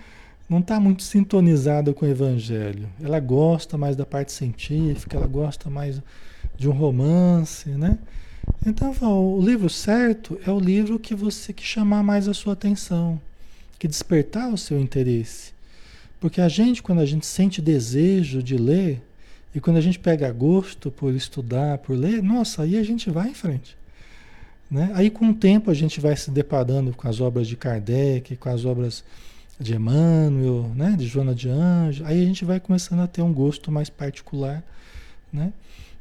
não 0.50 0.60
está 0.60 0.80
muito 0.80 1.04
sintonizada 1.04 1.94
com 1.94 2.06
o 2.06 2.10
Evangelho. 2.10 2.88
Ela 3.04 3.20
gosta 3.20 3.78
mais 3.78 3.98
da 3.98 4.06
parte 4.06 4.32
científica, 4.32 5.18
ela 5.18 5.28
gosta 5.28 5.70
mais 5.70 6.02
de 6.56 6.70
um 6.70 6.72
romance, 6.72 7.68
né? 7.70 8.00
Então, 8.66 8.94
o 9.02 9.42
livro 9.42 9.70
certo 9.70 10.40
é 10.48 10.52
o 10.52 10.60
livro 10.60 10.98
que 10.98 11.14
você 11.14 11.52
que 11.52 11.66
chamar 11.66 12.02
mais 12.02 12.30
a 12.30 12.34
sua 12.34 12.54
atenção, 12.54 13.20
que 13.84 13.88
despertar 13.90 14.48
o 14.48 14.58
seu 14.58 14.80
interesse. 14.80 15.52
Porque 16.18 16.40
a 16.40 16.48
gente, 16.48 16.82
quando 16.82 17.00
a 17.00 17.06
gente 17.06 17.26
sente 17.26 17.62
desejo 17.62 18.42
de 18.42 18.56
ler, 18.56 19.02
e 19.54 19.60
quando 19.60 19.76
a 19.76 19.82
gente 19.82 20.00
pega 20.00 20.32
gosto 20.32 20.90
por 20.90 21.14
estudar, 21.14 21.80
por 21.80 21.94
ler, 21.94 22.24
nossa, 22.24 22.64
aí 22.64 22.78
a 22.78 22.84
gente 22.84 23.10
vai 23.10 23.28
em 23.28 23.34
frente. 23.34 23.76
Né? 24.72 24.90
Aí 24.96 25.10
com 25.10 25.30
o 25.30 25.34
tempo 25.34 25.70
a 25.70 25.74
gente 25.74 26.00
vai 26.00 26.16
se 26.16 26.32
deparando 26.32 26.94
com 26.94 27.10
as 27.10 27.20
obras 27.20 27.46
de 27.46 27.58
Kardec, 27.58 28.38
com 28.38 28.48
as 28.48 28.64
obras 28.64 29.04
de 29.60 29.76
Emmanuel, 29.76 30.72
né, 30.74 30.96
de 30.98 31.06
Joana 31.06 31.36
de 31.36 31.50
Anjos, 31.50 32.08
aí 32.08 32.24
a 32.24 32.26
gente 32.26 32.46
vai 32.46 32.62
começando 32.62 33.02
a 33.02 33.08
ter 33.08 33.22
um 33.22 33.34
gosto 33.34 33.70
mais 33.70 33.90
particular, 33.90 34.64
né? 35.32 35.52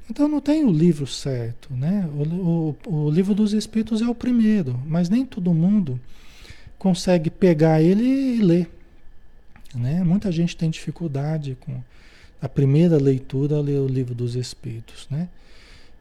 Então 0.09 0.29
não 0.29 0.41
tem 0.41 0.65
o 0.65 0.71
livro 0.71 1.07
certo, 1.07 1.73
né? 1.75 2.09
O, 2.15 2.77
o, 2.87 3.07
o 3.07 3.11
livro 3.11 3.35
dos 3.35 3.53
Espíritos 3.53 4.01
é 4.01 4.09
o 4.09 4.15
primeiro, 4.15 4.81
mas 4.87 5.09
nem 5.09 5.27
todo 5.27 5.53
mundo 5.53 6.01
consegue 6.83 7.31
pegar 7.31 7.81
ele 7.81 8.03
e 8.03 8.43
ler, 8.43 8.69
né? 9.73 10.03
Muita 10.03 10.33
gente 10.33 10.57
tem 10.57 10.69
dificuldade 10.69 11.57
com 11.61 11.81
a 12.41 12.49
primeira 12.49 12.97
leitura 12.97 13.61
ler 13.61 13.79
o 13.79 13.87
livro 13.87 14.17
dos 14.17 14.35
Espíritos, 14.35 15.07
né? 15.09 15.29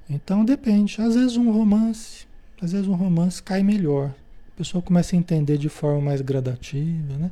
Então 0.09 0.43
depende, 0.43 0.99
às 0.99 1.13
vezes 1.13 1.37
um 1.37 1.51
romance, 1.51 2.25
às 2.59 2.71
vezes 2.71 2.87
um 2.87 2.95
romance 2.95 3.43
cai 3.43 3.61
melhor, 3.61 4.07
a 4.07 4.57
pessoa 4.57 4.81
começa 4.81 5.15
a 5.15 5.19
entender 5.19 5.59
de 5.59 5.69
forma 5.69 6.01
mais 6.01 6.19
gradativa, 6.19 7.15
né? 7.15 7.29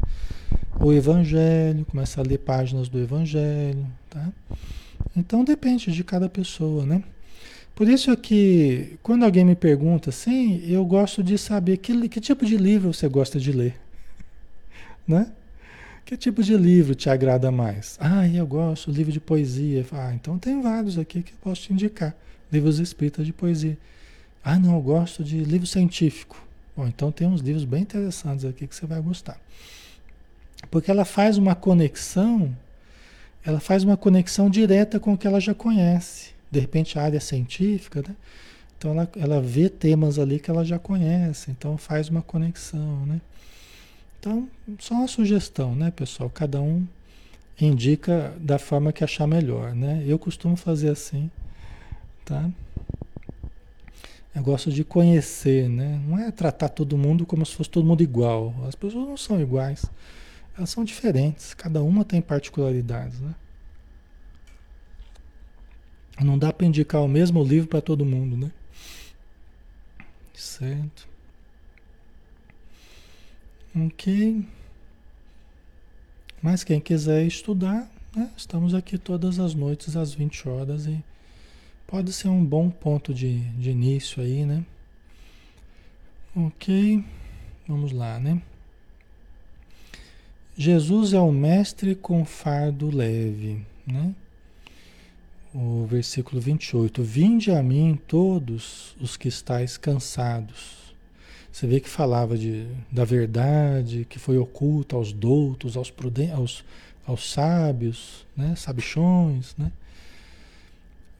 O 0.79 0.93
Evangelho, 0.93 1.83
começa 1.85 2.21
a 2.21 2.23
ler 2.23 2.37
páginas 2.37 2.87
do 2.87 2.99
Evangelho, 2.99 3.83
tá? 4.11 4.29
Então 5.17 5.43
depende 5.43 5.91
de 5.91 6.03
cada 6.03 6.29
pessoa, 6.29 6.85
né? 6.85 7.03
Por 7.79 7.87
isso 7.87 8.13
que 8.17 8.99
quando 9.01 9.23
alguém 9.23 9.45
me 9.45 9.55
pergunta 9.55 10.09
assim, 10.09 10.61
eu 10.69 10.83
gosto 10.83 11.23
de 11.23 11.37
saber 11.37 11.77
que, 11.77 12.09
que 12.09 12.19
tipo 12.19 12.45
de 12.45 12.57
livro 12.57 12.93
você 12.93 13.07
gosta 13.07 13.39
de 13.39 13.53
ler, 13.53 13.79
né? 15.07 15.31
Que 16.03 16.17
tipo 16.17 16.43
de 16.43 16.57
livro 16.57 16.93
te 16.93 17.09
agrada 17.09 17.49
mais? 17.53 17.97
Ah, 17.97 18.27
eu 18.27 18.45
gosto 18.45 18.91
livro 18.91 19.13
de 19.13 19.21
poesia. 19.21 19.85
Ah, 19.93 20.11
então 20.13 20.37
tem 20.37 20.61
vários 20.61 20.99
aqui 20.99 21.23
que 21.23 21.31
eu 21.31 21.37
posso 21.41 21.61
te 21.61 21.71
indicar. 21.71 22.13
Livros 22.51 22.79
espíritas 22.79 23.25
de 23.25 23.31
poesia. 23.31 23.77
Ah, 24.43 24.59
não, 24.59 24.75
eu 24.75 24.81
gosto 24.81 25.23
de 25.23 25.41
livro 25.45 25.65
científico. 25.65 26.45
Bom, 26.75 26.85
então 26.85 27.13
tem 27.13 27.29
uns 27.29 27.39
livros 27.39 27.63
bem 27.63 27.83
interessantes 27.83 28.43
aqui 28.43 28.67
que 28.67 28.75
você 28.75 28.85
vai 28.85 28.99
gostar. 28.99 29.39
Porque 30.69 30.91
ela 30.91 31.05
faz 31.05 31.37
uma 31.37 31.55
conexão, 31.55 32.53
ela 33.41 33.61
faz 33.61 33.85
uma 33.85 33.95
conexão 33.95 34.49
direta 34.49 34.99
com 34.99 35.13
o 35.13 35.17
que 35.17 35.25
ela 35.25 35.39
já 35.39 35.53
conhece. 35.53 36.37
De 36.51 36.59
repente 36.59 36.97
a 36.97 37.03
área 37.03 37.19
científica, 37.19 38.03
né? 38.07 38.15
Então 38.77 38.91
ela, 38.91 39.09
ela 39.17 39.41
vê 39.41 39.69
temas 39.69 40.17
ali 40.17 40.39
que 40.39 40.49
ela 40.49 40.63
já 40.63 40.79
conhece, 40.79 41.51
então 41.51 41.77
faz 41.77 42.09
uma 42.09 42.21
conexão, 42.21 43.05
né? 43.05 43.19
Então, 44.19 44.49
só 44.79 44.95
uma 44.95 45.07
sugestão, 45.07 45.75
né, 45.75 45.91
pessoal? 45.91 46.29
Cada 46.29 46.61
um 46.61 46.85
indica 47.59 48.33
da 48.39 48.57
forma 48.57 48.91
que 48.91 49.03
achar 49.03 49.27
melhor, 49.27 49.73
né? 49.73 50.03
Eu 50.05 50.17
costumo 50.19 50.55
fazer 50.55 50.89
assim, 50.89 51.29
tá? 52.25 52.49
Eu 54.35 54.43
gosto 54.43 54.71
de 54.71 54.83
conhecer, 54.83 55.67
né? 55.69 56.01
Não 56.07 56.17
é 56.17 56.31
tratar 56.31 56.69
todo 56.69 56.97
mundo 56.97 57.25
como 57.25 57.45
se 57.45 57.55
fosse 57.55 57.69
todo 57.69 57.85
mundo 57.85 58.03
igual. 58.03 58.53
As 58.67 58.75
pessoas 58.75 59.07
não 59.07 59.17
são 59.17 59.41
iguais. 59.41 59.85
Elas 60.57 60.69
são 60.69 60.83
diferentes. 60.83 61.53
Cada 61.53 61.81
uma 61.81 62.05
tem 62.05 62.21
particularidades, 62.21 63.19
né? 63.19 63.33
Não 66.21 66.37
dá 66.37 66.51
para 66.51 66.67
indicar 66.67 67.01
o 67.01 67.07
mesmo 67.07 67.43
livro 67.43 67.67
para 67.67 67.81
todo 67.81 68.05
mundo, 68.05 68.35
né? 68.35 68.51
Certo. 70.33 71.07
Ok. 73.75 74.45
Mas 76.41 76.63
quem 76.63 76.79
quiser 76.79 77.25
estudar, 77.25 77.89
né? 78.15 78.31
estamos 78.35 78.73
aqui 78.73 78.97
todas 78.97 79.39
as 79.39 79.53
noites 79.53 79.95
às 79.95 80.13
20 80.13 80.47
horas 80.47 80.85
e 80.85 81.03
Pode 81.89 82.13
ser 82.13 82.27
um 82.27 82.45
bom 82.45 82.69
ponto 82.69 83.11
de, 83.11 83.39
de 83.39 83.71
início 83.71 84.21
aí, 84.21 84.45
né? 84.45 84.63
Ok, 86.35 87.03
vamos 87.67 87.91
lá, 87.91 88.19
né? 88.19 88.39
Jesus 90.55 91.13
é 91.13 91.19
o 91.19 91.31
mestre 91.31 91.95
com 91.95 92.23
fardo 92.23 92.95
leve, 92.95 93.65
né? 93.87 94.13
O 95.53 95.85
versículo 95.85 96.39
28. 96.39 97.01
Vinde 97.01 97.51
a 97.51 97.63
mim 97.63 97.99
todos 98.07 98.95
os 98.99 99.17
que 99.17 99.27
estáis 99.27 99.77
cansados. 99.77 100.93
Você 101.51 101.65
vê 101.65 101.79
que 101.79 101.89
falava 101.89 102.37
de, 102.37 102.67
da 102.91 103.03
verdade 103.03 104.05
que 104.07 104.19
foi 104.19 104.37
oculta 104.37 104.95
aos 104.95 105.11
doutos, 105.11 105.75
aos, 105.75 105.89
prudentes, 105.89 106.35
aos, 106.35 106.65
aos 107.05 107.31
sábios, 107.31 108.25
né? 108.37 108.55
sabichões, 108.55 109.55
né? 109.57 109.71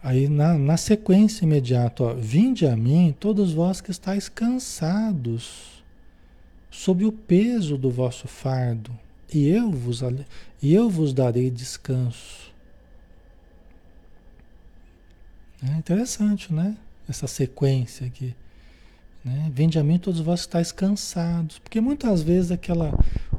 Aí 0.02 0.30
na, 0.30 0.58
na 0.58 0.78
sequência 0.78 1.44
imediata, 1.44 2.04
ó, 2.04 2.14
vinde 2.14 2.66
a 2.66 2.76
mim 2.76 3.14
todos 3.20 3.52
vós 3.52 3.82
que 3.82 3.92
estáis 3.92 4.30
cansados, 4.30 5.84
sob 6.72 7.04
o 7.04 7.12
peso 7.12 7.78
do 7.78 7.90
vosso 7.90 8.28
fardo, 8.28 8.92
e 9.34 9.50
eu 9.50 9.70
vos, 9.70 10.02
e 10.62 10.74
eu 10.74 10.90
vos 10.90 11.14
darei 11.14 11.50
descanso. 11.50 12.49
É 15.64 15.78
interessante, 15.78 16.54
né? 16.54 16.78
Essa 17.08 17.28
sequência 17.28 18.08
aqui. 18.08 18.36
Né? 19.24 19.52
Vinde 19.54 19.78
a 19.78 19.84
mim 19.84 20.00
todos 20.00 20.22
vós 20.22 20.42
que 20.42 20.48
estáis 20.48 20.72
cansados. 20.72 21.60
Porque 21.60 21.82
muitas 21.82 22.22
vezes 22.22 22.52
aquela 22.52 22.94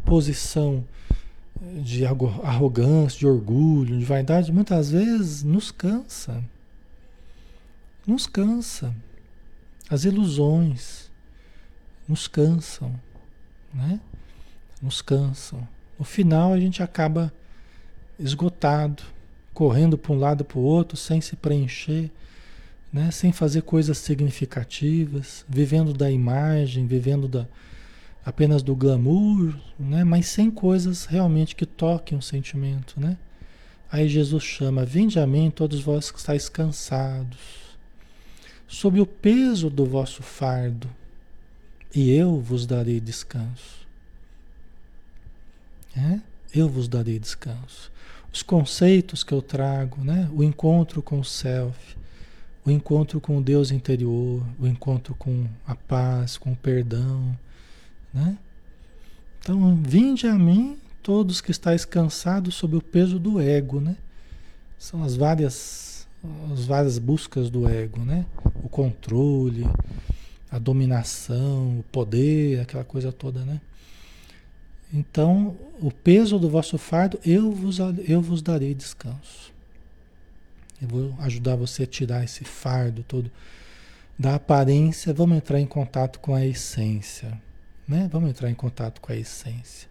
posição 0.05 0.85
de 1.83 2.05
arrogância, 2.07 3.19
de 3.19 3.27
orgulho, 3.27 3.99
de 3.99 4.05
vaidade, 4.05 4.53
muitas 4.53 4.91
vezes 4.91 5.43
nos 5.43 5.71
cansa. 5.71 6.43
Nos 8.07 8.27
cansa. 8.27 8.95
As 9.89 10.05
ilusões 10.05 11.11
nos 12.09 12.27
cansam, 12.27 12.93
né? 13.73 14.01
Nos 14.83 15.03
cansam. 15.03 15.67
No 15.99 16.05
final 16.05 16.53
a 16.53 16.59
gente 16.59 16.83
acaba 16.83 17.33
esgotado, 18.19 19.03
correndo 19.61 19.99
para 19.99 20.15
um 20.15 20.19
lado 20.19 20.43
para 20.43 20.59
o 20.59 20.63
outro 20.63 20.97
sem 20.97 21.21
se 21.21 21.37
preencher, 21.37 22.11
né? 22.91 23.11
Sem 23.11 23.31
fazer 23.31 23.61
coisas 23.61 23.99
significativas, 23.99 25.45
vivendo 25.47 25.93
da 25.93 26.11
imagem, 26.11 26.87
vivendo 26.87 27.29
da, 27.29 27.47
apenas 28.25 28.63
do 28.63 28.75
glamour, 28.75 29.55
né? 29.79 30.03
mas 30.03 30.29
sem 30.29 30.51
coisas 30.51 31.05
realmente 31.05 31.55
que 31.55 31.67
toquem 31.67 32.17
o 32.17 32.23
sentimento. 32.23 32.99
Né? 32.99 33.19
Aí 33.93 34.09
Jesus 34.09 34.43
chama: 34.43 34.87
Vinde 34.87 35.21
a 35.21 35.27
mim, 35.27 35.51
todos 35.51 35.83
vós 35.83 36.11
que 36.11 36.19
estáis 36.19 36.49
cansados, 36.49 37.77
sob 38.67 38.99
o 38.99 39.05
peso 39.05 39.69
do 39.69 39.85
vosso 39.85 40.23
fardo, 40.23 40.89
e 41.95 42.11
eu 42.11 42.41
vos 42.41 42.65
darei 42.65 42.99
descanso. 42.99 43.87
É? 45.95 46.19
Eu 46.55 46.67
vos 46.67 46.89
darei 46.89 47.19
descanso. 47.19 47.90
Os 48.33 48.43
conceitos 48.43 49.25
que 49.25 49.33
eu 49.33 49.43
trago, 49.43 50.03
né? 50.05 50.29
O 50.33 50.43
encontro 50.43 51.03
com 51.03 51.21
o 51.21 51.25
self, 51.25 51.97
o 52.65 52.71
encontro 52.71 53.21
com 53.21 53.39
o 53.39 53.43
Deus 53.43 53.71
interior, 53.71 54.45
o 54.59 54.67
encontro 54.67 55.15
com 55.15 55.47
a 55.67 55.75
paz, 55.75 56.37
com 56.37 56.53
o 56.53 56.57
perdão, 56.57 57.37
né? 58.13 58.39
Então, 59.41 59.75
vinde 59.77 60.27
a 60.27 60.35
mim 60.35 60.79
todos 61.03 61.41
que 61.41 61.51
estáis 61.51 61.85
cansados 61.85 62.55
sob 62.55 62.77
o 62.77 62.83
peso 62.83 63.19
do 63.19 63.41
ego, 63.41 63.81
né? 63.81 63.97
São 64.79 65.03
as 65.03 65.17
várias, 65.17 66.07
as 66.53 66.65
várias 66.67 66.99
buscas 66.99 67.51
do 67.51 67.69
ego, 67.69 68.05
né? 68.05 68.27
O 68.63 68.69
controle, 68.69 69.67
a 70.51 70.59
dominação, 70.59 71.81
o 71.81 71.85
poder, 71.91 72.61
aquela 72.61 72.85
coisa 72.85 73.11
toda, 73.11 73.45
né? 73.45 73.61
Então, 74.93 75.57
o 75.81 75.91
peso 75.91 76.39
do 76.39 76.51
vosso 76.51 76.77
fardo, 76.77 77.19
eu 77.25 77.53
vos, 77.53 77.79
eu 78.09 78.21
vos 78.21 78.43
darei 78.43 78.75
descanso. 78.75 79.53
Eu 80.83 80.89
vou 80.89 81.15
ajudar 81.21 81.57
você 81.57 81.85
a 81.85 81.87
tirar 81.87 82.25
esse 82.25 82.45
fardo 82.45 83.05
todo 83.07 83.31
da 84.19 84.35
aparência. 84.35 85.13
Vamos 85.13 85.37
entrar 85.37 85.61
em 85.61 85.67
contato 85.67 86.19
com 86.19 86.35
a 86.35 86.45
essência, 86.45 87.41
né? 87.87 88.09
Vamos 88.11 88.31
entrar 88.31 88.51
em 88.51 88.55
contato 88.55 89.01
com 89.01 89.13
a 89.13 89.17
essência. 89.17 89.89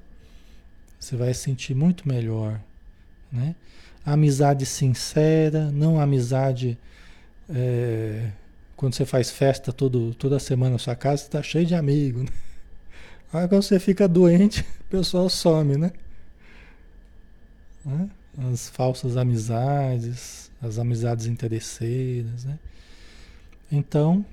Você 0.99 1.15
vai 1.15 1.33
sentir 1.33 1.73
muito 1.73 2.07
melhor, 2.07 2.59
né? 3.31 3.55
amizade 4.05 4.65
sincera, 4.65 5.71
não 5.71 5.99
amizade 5.99 6.77
é, 7.49 8.31
quando 8.75 8.95
você 8.95 9.05
faz 9.05 9.29
festa 9.29 9.71
todo, 9.71 10.13
toda 10.15 10.39
semana 10.39 10.73
na 10.73 10.77
sua 10.77 10.95
casa, 10.95 11.23
está 11.23 11.43
cheio 11.43 11.65
de 11.65 11.75
amigos. 11.75 12.23
Né? 12.23 12.29
Aí 13.31 13.47
quando 13.47 13.61
você 13.61 13.79
fica 13.79 14.07
doente, 14.07 14.61
o 14.81 14.83
pessoal 14.89 15.29
some, 15.29 15.77
né? 15.77 15.91
né? 17.85 18.09
As 18.51 18.69
falsas 18.69 19.17
amizades, 19.17 20.51
as 20.61 20.79
amizades 20.79 21.25
interesseiras, 21.25 22.45
né? 22.45 22.57
Então, 23.71 24.25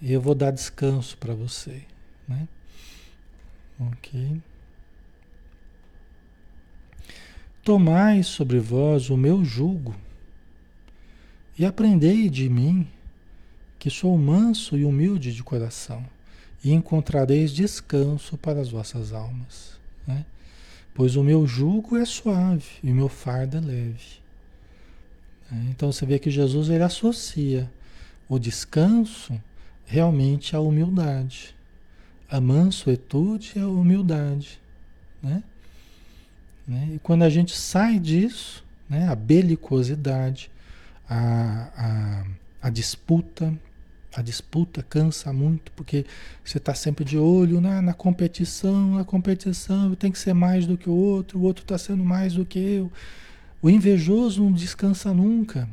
eu 0.00 0.20
vou 0.20 0.34
dar 0.34 0.50
descanso 0.50 1.16
para 1.18 1.34
você, 1.34 1.82
né? 2.28 2.46
Ok. 3.80 4.40
Tomai 7.62 8.22
sobre 8.22 8.58
vós 8.58 9.10
o 9.10 9.16
meu 9.16 9.44
jugo 9.44 9.94
e 11.58 11.66
aprendei 11.66 12.30
de 12.30 12.48
mim, 12.48 12.88
que 13.78 13.90
sou 13.90 14.16
manso 14.16 14.76
e 14.76 14.84
humilde 14.84 15.34
de 15.34 15.42
coração, 15.42 16.04
e 16.62 16.72
encontrareis 16.72 17.52
descanso 17.52 18.36
para 18.36 18.60
as 18.60 18.70
vossas 18.70 19.12
almas. 19.12 19.78
Né? 20.06 20.24
Pois 20.94 21.16
o 21.16 21.22
meu 21.22 21.46
jugo 21.46 21.96
é 21.96 22.04
suave 22.04 22.66
e 22.82 22.90
o 22.90 22.94
meu 22.94 23.08
fardo 23.08 23.56
é 23.56 23.60
leve. 23.60 24.18
Né? 25.50 25.66
Então 25.70 25.92
você 25.92 26.04
vê 26.04 26.18
que 26.18 26.30
Jesus 26.30 26.68
ele 26.68 26.82
associa 26.82 27.70
o 28.28 28.38
descanso 28.38 29.40
realmente 29.86 30.54
à 30.54 30.60
humildade. 30.60 31.54
A 32.30 32.40
mansuetude 32.40 33.52
é 33.56 33.60
a 33.60 33.68
humildade. 33.68 34.60
Né? 35.22 35.42
Né? 36.66 36.90
E 36.94 36.98
quando 36.98 37.22
a 37.22 37.30
gente 37.30 37.56
sai 37.56 37.98
disso, 37.98 38.62
né, 38.88 39.08
a 39.08 39.14
belicosidade, 39.14 40.50
a, 41.08 41.70
a, 42.62 42.66
a 42.66 42.70
disputa, 42.70 43.54
a 44.14 44.22
disputa 44.22 44.82
cansa 44.82 45.32
muito, 45.32 45.70
porque 45.72 46.04
você 46.44 46.58
está 46.58 46.74
sempre 46.74 47.04
de 47.04 47.18
olho 47.18 47.60
né, 47.60 47.80
na 47.80 47.92
competição, 47.92 48.98
a 48.98 49.04
competição 49.04 49.94
tem 49.94 50.10
que 50.10 50.18
ser 50.18 50.34
mais 50.34 50.66
do 50.66 50.76
que 50.78 50.88
o 50.88 50.94
outro, 50.94 51.38
o 51.38 51.42
outro 51.42 51.62
está 51.62 51.76
sendo 51.76 52.04
mais 52.04 52.34
do 52.34 52.44
que 52.44 52.58
eu. 52.58 52.92
O 53.60 53.68
invejoso 53.68 54.42
não 54.42 54.52
descansa 54.52 55.12
nunca. 55.12 55.68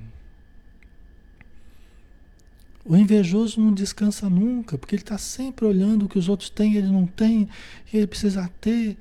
O 2.84 2.96
invejoso 2.96 3.60
não 3.60 3.74
descansa 3.74 4.30
nunca, 4.30 4.78
porque 4.78 4.96
ele 4.96 5.02
está 5.02 5.18
sempre 5.18 5.66
olhando 5.66 6.06
o 6.06 6.10
que 6.10 6.20
os 6.20 6.30
outros 6.30 6.50
têm, 6.50 6.76
ele 6.76 6.88
não 6.88 7.08
tem, 7.08 7.50
e 7.92 7.98
ele 7.98 8.08
precisa 8.08 8.50
ter 8.62 8.98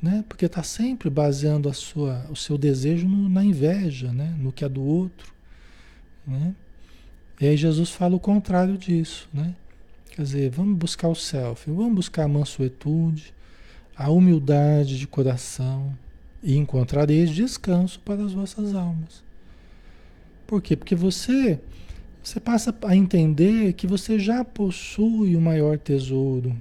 né? 0.00 0.24
Porque 0.28 0.46
está 0.46 0.62
sempre 0.62 1.10
baseando 1.10 1.68
a 1.68 1.72
sua, 1.72 2.24
o 2.30 2.36
seu 2.36 2.56
desejo 2.56 3.06
no, 3.06 3.28
na 3.28 3.44
inveja, 3.44 4.12
né? 4.12 4.34
No 4.38 4.52
que 4.52 4.64
é 4.64 4.68
do 4.68 4.82
outro, 4.82 5.32
né? 6.26 6.54
E 7.40 7.46
aí 7.46 7.56
Jesus 7.56 7.90
fala 7.90 8.16
o 8.16 8.20
contrário 8.20 8.76
disso, 8.76 9.28
né? 9.32 9.54
Quer 10.10 10.22
dizer, 10.22 10.50
vamos 10.50 10.76
buscar 10.76 11.08
o 11.08 11.14
self, 11.14 11.70
vamos 11.70 11.94
buscar 11.94 12.24
a 12.24 12.28
mansuetude, 12.28 13.32
a 13.96 14.10
humildade 14.10 14.98
de 14.98 15.06
coração 15.06 15.96
e 16.42 16.56
encontrareis 16.56 17.30
descanso 17.30 18.00
para 18.00 18.24
as 18.24 18.32
vossas 18.32 18.74
almas. 18.74 19.22
Por 20.46 20.60
quê? 20.60 20.76
Porque 20.76 20.94
você 20.94 21.60
você 22.22 22.40
passa 22.40 22.76
a 22.82 22.94
entender 22.94 23.72
que 23.72 23.86
você 23.86 24.18
já 24.18 24.44
possui 24.44 25.34
o 25.36 25.40
maior 25.40 25.78
tesouro, 25.78 26.54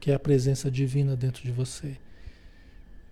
que 0.00 0.10
é 0.10 0.14
a 0.14 0.18
presença 0.18 0.70
divina 0.70 1.16
dentro 1.16 1.42
de 1.42 1.52
você 1.52 1.96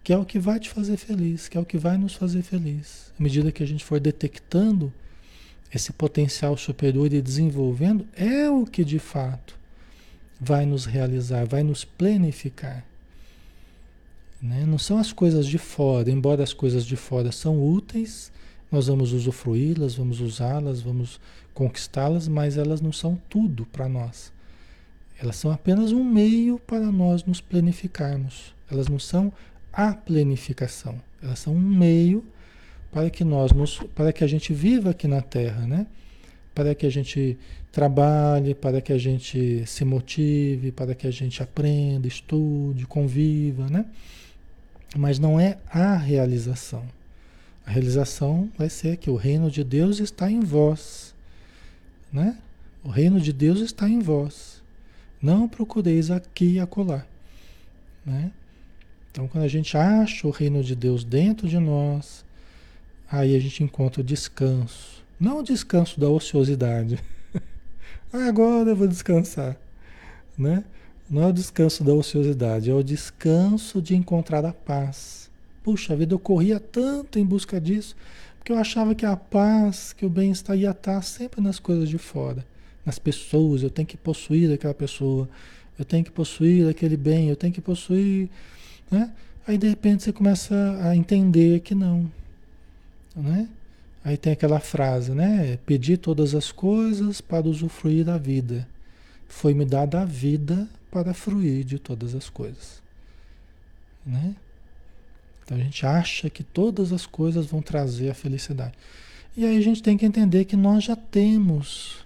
que 0.03 0.13
é 0.13 0.19
o 0.19 0.25
que 0.25 0.39
vai 0.39 0.59
te 0.59 0.69
fazer 0.69 0.97
feliz, 0.97 1.49
que 1.49 1.57
é 1.57 1.61
o 1.61 1.65
que 1.65 1.79
vai 1.79 1.97
nos 1.97 2.15
fazer 2.15 2.43
feliz. 2.43 3.13
À 3.19 3.23
medida 3.23 3.53
que 3.53 3.63
a 3.63 3.67
gente 3.67 3.85
for 3.85 4.01
detectando 4.01 4.93
esse 5.75 5.93
potencial 5.93 6.57
superior 6.57 7.13
e 7.13 7.23
desenvolvendo, 7.23 8.07
é 8.15 8.51
o 8.51 8.67
que 8.67 8.85
de 8.85 8.99
fato 8.99 9.59
vai 10.41 10.67
nos 10.67 10.85
realizar, 10.85 11.47
vai 11.47 11.63
nos 11.63 11.85
planificar. 11.85 12.85
Né? 14.41 14.65
Não 14.67 14.79
são 14.79 14.99
as 14.99 15.13
coisas 15.13 15.47
de 15.47 15.57
fora, 15.57 16.11
embora 16.11 16.43
as 16.43 16.53
coisas 16.53 16.85
de 16.85 16.97
fora 16.97 17.31
são 17.31 17.63
úteis, 17.63 18.33
nós 18.71 18.89
vamos 18.89 19.13
usufruí-las, 19.13 19.95
vamos 19.95 20.21
usá-las, 20.21 20.81
vamos 20.81 21.21
conquistá-las, 21.55 22.27
mas 22.27 22.57
elas 22.57 22.81
não 22.81 22.93
são 22.93 23.21
tudo 23.29 23.67
para 23.67 23.89
nós. 23.89 24.33
Elas 25.21 25.37
são 25.37 25.53
apenas 25.53 25.93
um 25.93 26.03
meio 26.03 26.59
para 26.59 26.91
nós 26.91 27.23
nos 27.25 27.41
planificarmos. 27.41 28.53
Elas 28.71 28.89
não 28.89 28.99
são 28.99 29.33
a 29.73 29.93
planificação. 29.93 31.01
Elas 31.23 31.39
são 31.39 31.55
um 31.55 31.61
meio 31.61 32.25
para 32.93 33.09
que 33.09 33.25
nós 33.25 33.51
nos, 33.53 33.79
para 33.95 34.13
que 34.13 34.23
a 34.23 34.27
gente 34.27 34.53
viva 34.53 34.91
aqui 34.91 35.09
na 35.09 35.23
Terra, 35.23 35.67
né? 35.67 35.87
Para 36.55 36.75
que 36.75 36.85
a 36.85 36.91
gente 36.91 37.39
trabalhe, 37.73 38.55
para 38.55 38.83
que 38.83 38.93
a 38.93 38.99
gente 38.99 39.65
se 39.67 39.83
motive, 39.83 40.71
para 40.71 40.95
que 40.95 41.07
a 41.07 41.11
gente 41.11 41.43
aprenda, 41.43 42.07
estude, 42.07 42.87
conviva, 42.87 43.67
né? 43.71 43.87
Mas 44.95 45.19
não 45.19 45.41
é 45.41 45.57
a 45.71 45.97
realização. 45.97 46.85
A 47.65 47.71
realização 47.71 48.51
vai 48.59 48.69
ser 48.69 48.99
que 48.99 49.09
o 49.09 49.17
reino 49.17 49.51
de 49.51 49.65
Deus 49.65 49.99
está 49.99 50.31
em 50.31 50.41
vós, 50.41 51.15
né? 52.13 52.37
O 52.85 52.91
reino 52.91 53.19
de 53.19 53.33
Deus 53.33 53.61
está 53.61 53.89
em 53.89 54.01
vós. 54.01 54.61
Não 55.21 55.49
procureis 55.49 56.11
aqui 56.11 56.55
e 56.55 56.61
acolá, 56.61 57.07
né? 58.05 58.31
Então, 59.11 59.29
quando 59.29 59.45
a 59.45 59.49
gente 59.49 59.77
acha 59.77 60.27
o 60.27 60.31
reino 60.31 60.63
de 60.63 60.75
Deus 60.75 61.05
dentro 61.05 61.49
de 61.49 61.59
nós, 61.59 62.25
aí 63.13 63.37
a 63.37 63.39
gente 63.39 63.63
encontra 63.63 64.01
o 64.01 64.05
descanso. 64.05 65.05
Não 65.21 65.39
o 65.39 65.43
descanso 65.43 66.01
da 66.01 66.09
ociosidade. 66.09 66.99
Agora 68.13 68.71
eu 68.71 68.77
vou 68.77 68.89
descansar. 68.89 69.57
Né? 70.37 70.65
Não 71.09 71.23
é 71.23 71.27
o 71.27 71.33
descanso 71.33 71.85
da 71.85 71.93
ociosidade, 71.93 72.71
é 72.71 72.75
o 72.75 72.83
descanso 72.83 73.81
de 73.81 73.95
encontrar 73.95 74.45
a 74.45 74.53
paz. 74.53 75.31
Puxa 75.63 75.95
vida, 75.95 76.15
eu 76.15 76.19
corria 76.19 76.59
tanto 76.59 77.19
em 77.19 77.25
busca 77.25 77.61
disso, 77.61 77.95
porque 78.39 78.51
eu 78.51 78.57
achava 78.57 78.95
que 78.95 79.07
a 79.07 79.17
paz, 79.17 79.93
que 79.93 80.05
o 80.05 80.11
bem-estar 80.11 80.57
ia 80.57 80.71
estar 80.71 81.01
sempre 81.03 81.41
nas 81.41 81.61
coisas 81.61 81.89
de 81.89 81.99
fora, 81.99 82.45
nas 82.85 82.99
pessoas. 82.99 83.63
Eu 83.63 83.71
tenho 83.71 83.87
que 83.87 83.97
possuir 83.97 84.53
aquela 84.53 84.75
pessoa, 84.75 85.29
eu 85.79 85.85
tenho 85.85 86.03
que 86.03 86.11
possuir 86.11 86.69
aquele 86.69 86.97
bem, 86.97 87.29
eu 87.29 87.37
tenho 87.37 87.53
que 87.53 87.61
possuir 87.61 88.29
né? 88.93 89.11
Aí 89.49 89.57
de 89.57 89.69
repente 89.69 90.03
você 90.03 90.13
começa 90.13 90.79
a 90.83 90.95
entender 90.95 91.61
que 91.61 91.75
não. 91.75 92.09
Né? 93.15 93.49
Aí 94.05 94.17
tem 94.17 94.33
aquela 94.33 94.61
frase, 94.61 95.13
né? 95.13 95.59
Pedir 95.65 95.99
todas 95.99 96.35
as 96.35 96.51
coisas 96.51 97.21
para 97.21 97.47
usufruir 97.47 98.05
da 98.05 98.19
vida. 98.19 98.67
Foi-me 99.29 99.65
dada 99.65 100.03
a 100.03 100.05
vida 100.05 100.69
para 100.91 101.15
fruir 101.15 101.65
de 101.65 101.79
todas 101.79 102.15
as 102.15 102.29
coisas. 102.29 102.83
Né? 104.05 104.35
Então 105.45 105.57
a 105.57 105.61
gente 105.61 105.87
acha 105.87 106.29
que 106.29 106.43
todas 106.43 106.93
as 106.93 107.07
coisas 107.07 107.47
vão 107.47 107.63
trazer 107.63 108.11
a 108.11 108.15
felicidade. 108.15 108.75
E 109.37 109.45
aí 109.47 109.57
a 109.57 109.63
gente 109.63 109.83
tem 109.83 109.97
que 109.97 110.05
entender 110.05 110.45
que 110.45 110.57
nós 110.57 110.85
já 110.85 110.97
temos 110.97 112.05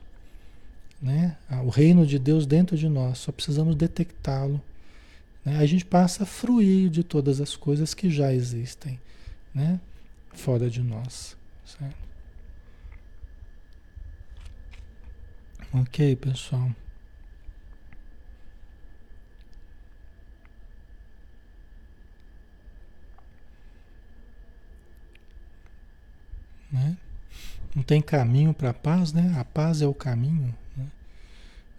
né, 1.03 1.37
o 1.65 1.69
reino 1.69 2.07
de 2.07 2.19
Deus 2.19 2.47
dentro 2.47 2.77
de 2.77 2.89
nós, 2.89 3.19
só 3.19 3.33
precisamos 3.33 3.75
detectá-lo 3.75 4.61
né? 5.47 5.59
A 5.59 5.67
gente 5.67 5.85
passa 5.85 6.25
a 6.25 6.27
fruir 6.27 6.91
de 6.91 7.05
todas 7.05 7.41
as 7.41 7.55
coisas 7.55 7.95
que 7.95 8.11
já 8.11 8.35
existem 8.35 8.99
né? 9.55 9.81
Fora 10.37 10.71
de 10.71 10.83
nós. 10.83 11.37
Certo? 11.65 11.97
Ok, 15.73 16.17
pessoal. 16.17 16.71
não 27.77 27.83
tem 27.83 28.01
caminho 28.01 28.55
para 28.55 28.71
a 28.71 28.75
paz, 28.75 29.13
né? 29.13 29.35
A 29.39 29.45
paz 29.45 29.83
é 29.83 29.87
o 29.87 29.93
caminho. 29.93 30.55
Né? 30.75 30.87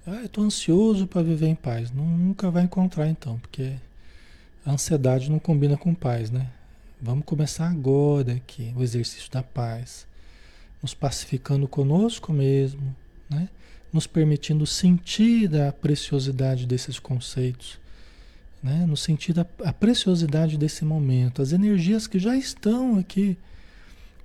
Ah, 0.06 0.16
eu 0.18 0.26
estou 0.28 0.44
ansioso 0.44 1.08
para 1.08 1.24
viver 1.24 1.48
em 1.48 1.56
paz. 1.56 1.92
Nunca 1.92 2.52
vai 2.52 2.64
encontrar 2.64 3.10
então, 3.10 3.40
porque 3.40 3.74
a 4.64 4.72
ansiedade 4.72 5.32
não 5.32 5.40
combina 5.40 5.76
com 5.76 5.96
paz, 5.96 6.30
né? 6.30 6.52
Vamos 7.02 7.26
começar 7.26 7.70
agora 7.70 8.34
aqui 8.34 8.74
o 8.76 8.84
exercício 8.84 9.32
da 9.32 9.44
paz, 9.44 10.08
nos 10.82 10.94
pacificando 10.94 11.68
conosco 11.68 12.34
mesmo, 12.34 12.96
né? 13.30 13.50
Nos 13.94 14.08
permitindo 14.08 14.66
sentir 14.66 15.56
a 15.62 15.72
preciosidade 15.72 16.66
desses 16.66 17.00
conceitos, 17.00 17.80
né? 18.62 18.86
No 18.86 18.98
sentido 18.98 19.46
a 19.64 19.74
preciosidade 19.74 20.58
desse 20.58 20.84
momento, 20.84 21.42
as 21.42 21.52
energias 21.52 22.08
que 22.08 22.20
já 22.20 22.36
estão 22.36 22.98
aqui 22.98 23.38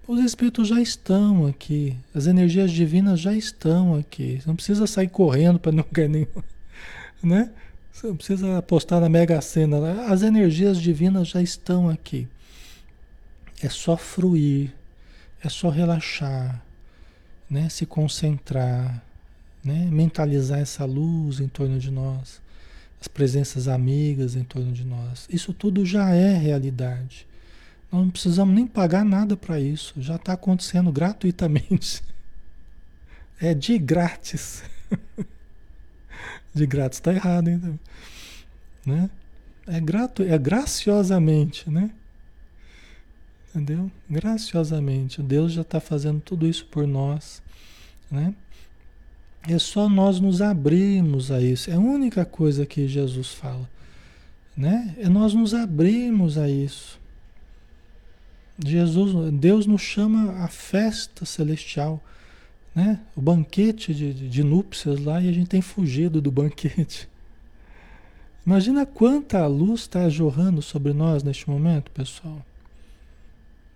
os 0.06 0.18
espíritos 0.24 0.66
já 0.66 0.80
estão 0.80 1.46
aqui, 1.46 1.96
as 2.12 2.26
energias 2.26 2.72
divinas 2.72 3.20
já 3.20 3.32
estão 3.34 3.94
aqui. 3.94 4.40
Você 4.40 4.48
não 4.48 4.56
precisa 4.56 4.86
sair 4.86 5.08
correndo 5.08 5.60
para 5.60 5.70
não 5.70 5.84
ganhar 5.92 6.08
nenhum, 6.08 6.42
né? 7.22 7.50
Você 7.92 8.08
não 8.08 8.16
precisa 8.16 8.58
apostar 8.58 9.00
na 9.00 9.08
Mega 9.08 9.40
Sena. 9.40 10.06
As 10.06 10.22
energias 10.22 10.80
divinas 10.80 11.28
já 11.28 11.40
estão 11.40 11.88
aqui. 11.88 12.26
É 13.62 13.68
só 13.68 13.96
fruir, 13.96 14.74
é 15.42 15.48
só 15.48 15.70
relaxar, 15.70 16.62
né? 17.48 17.68
Se 17.68 17.86
concentrar, 17.86 19.02
né? 19.64 19.88
Mentalizar 19.90 20.58
essa 20.58 20.84
luz 20.84 21.38
em 21.38 21.46
torno 21.46 21.78
de 21.78 21.90
nós, 21.90 22.42
as 23.00 23.06
presenças 23.06 23.68
amigas 23.68 24.34
em 24.34 24.42
torno 24.42 24.72
de 24.72 24.84
nós. 24.84 25.28
Isso 25.30 25.54
tudo 25.54 25.86
já 25.86 26.10
é 26.10 26.36
realidade. 26.36 27.26
Nós 27.90 28.02
não 28.02 28.10
precisamos 28.10 28.54
nem 28.54 28.66
pagar 28.66 29.04
nada 29.04 29.36
para 29.36 29.60
isso, 29.60 29.94
já 29.98 30.16
está 30.16 30.32
acontecendo 30.32 30.90
gratuitamente. 30.90 32.02
É 33.40 33.54
de 33.54 33.78
grátis. 33.78 34.62
De 36.54 36.66
grátis 36.66 36.98
está 36.98 37.12
errado, 37.12 37.48
hein? 37.48 37.80
Né? 38.84 39.10
É, 39.66 39.80
gratu... 39.80 40.22
é 40.22 40.36
graciosamente, 40.36 41.68
né? 41.70 41.90
Entendeu? 43.55 43.90
Graciosamente. 44.09 45.22
Deus 45.22 45.53
já 45.53 45.61
está 45.61 45.78
fazendo 45.78 46.20
tudo 46.20 46.46
isso 46.46 46.64
por 46.66 46.86
nós, 46.86 47.42
né? 48.11 48.34
É 49.46 49.59
só 49.59 49.88
nós 49.88 50.20
nos 50.20 50.40
abrirmos 50.40 51.30
a 51.30 51.40
isso. 51.40 51.70
É 51.70 51.74
a 51.74 51.78
única 51.78 52.24
coisa 52.24 52.64
que 52.64 52.88
Jesus 52.88 53.28
fala, 53.28 53.68
né? 54.57 54.94
É 54.98 55.09
nós 55.09 55.34
nos 55.34 55.53
abrirmos 55.53 56.38
a 56.38 56.48
isso. 56.48 56.98
Jesus, 58.64 59.32
Deus 59.34 59.66
nos 59.66 59.82
chama 59.82 60.44
à 60.44 60.48
festa 60.48 61.24
celestial, 61.24 62.03
né? 62.74 63.00
O 63.16 63.20
banquete 63.20 63.92
de, 63.92 64.14
de 64.14 64.44
núpcias 64.44 65.00
lá 65.00 65.20
e 65.20 65.28
a 65.28 65.32
gente 65.32 65.48
tem 65.48 65.61
fugido 65.61 66.22
do 66.22 66.30
banquete. 66.30 67.09
Imagina 68.46 68.86
quanta 68.86 69.46
luz 69.46 69.82
está 69.82 70.09
jorrando 70.09 70.62
sobre 70.62 70.92
nós 70.92 71.22
neste 71.22 71.48
momento, 71.50 71.90
pessoal. 71.90 72.44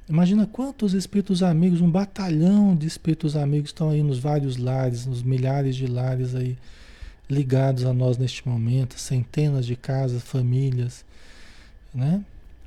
Imagina 0.09 0.47
quantos 0.47 0.95
espíritos 0.95 1.43
amigos, 1.43 1.81
um 1.81 1.91
batalhão 1.91 2.77
de 2.77 2.87
espíritos 2.87 3.35
amigos 3.35 3.71
estão 3.71 3.91
aí 3.91 4.03
nos 4.03 4.19
vários 4.19 4.57
lares, 4.57 5.05
nos 5.05 5.23
milhares 5.23 5.75
de 5.75 5.87
lares 5.87 6.35
aí 6.35 6.57
ligados 7.29 7.85
a 7.85 7.93
nós 7.93 8.17
neste 8.17 8.47
momento, 8.49 8.99
centenas 8.99 9.67
de 9.67 9.75
casas, 9.75 10.23
famílias, 10.23 11.05
né? 11.93 12.25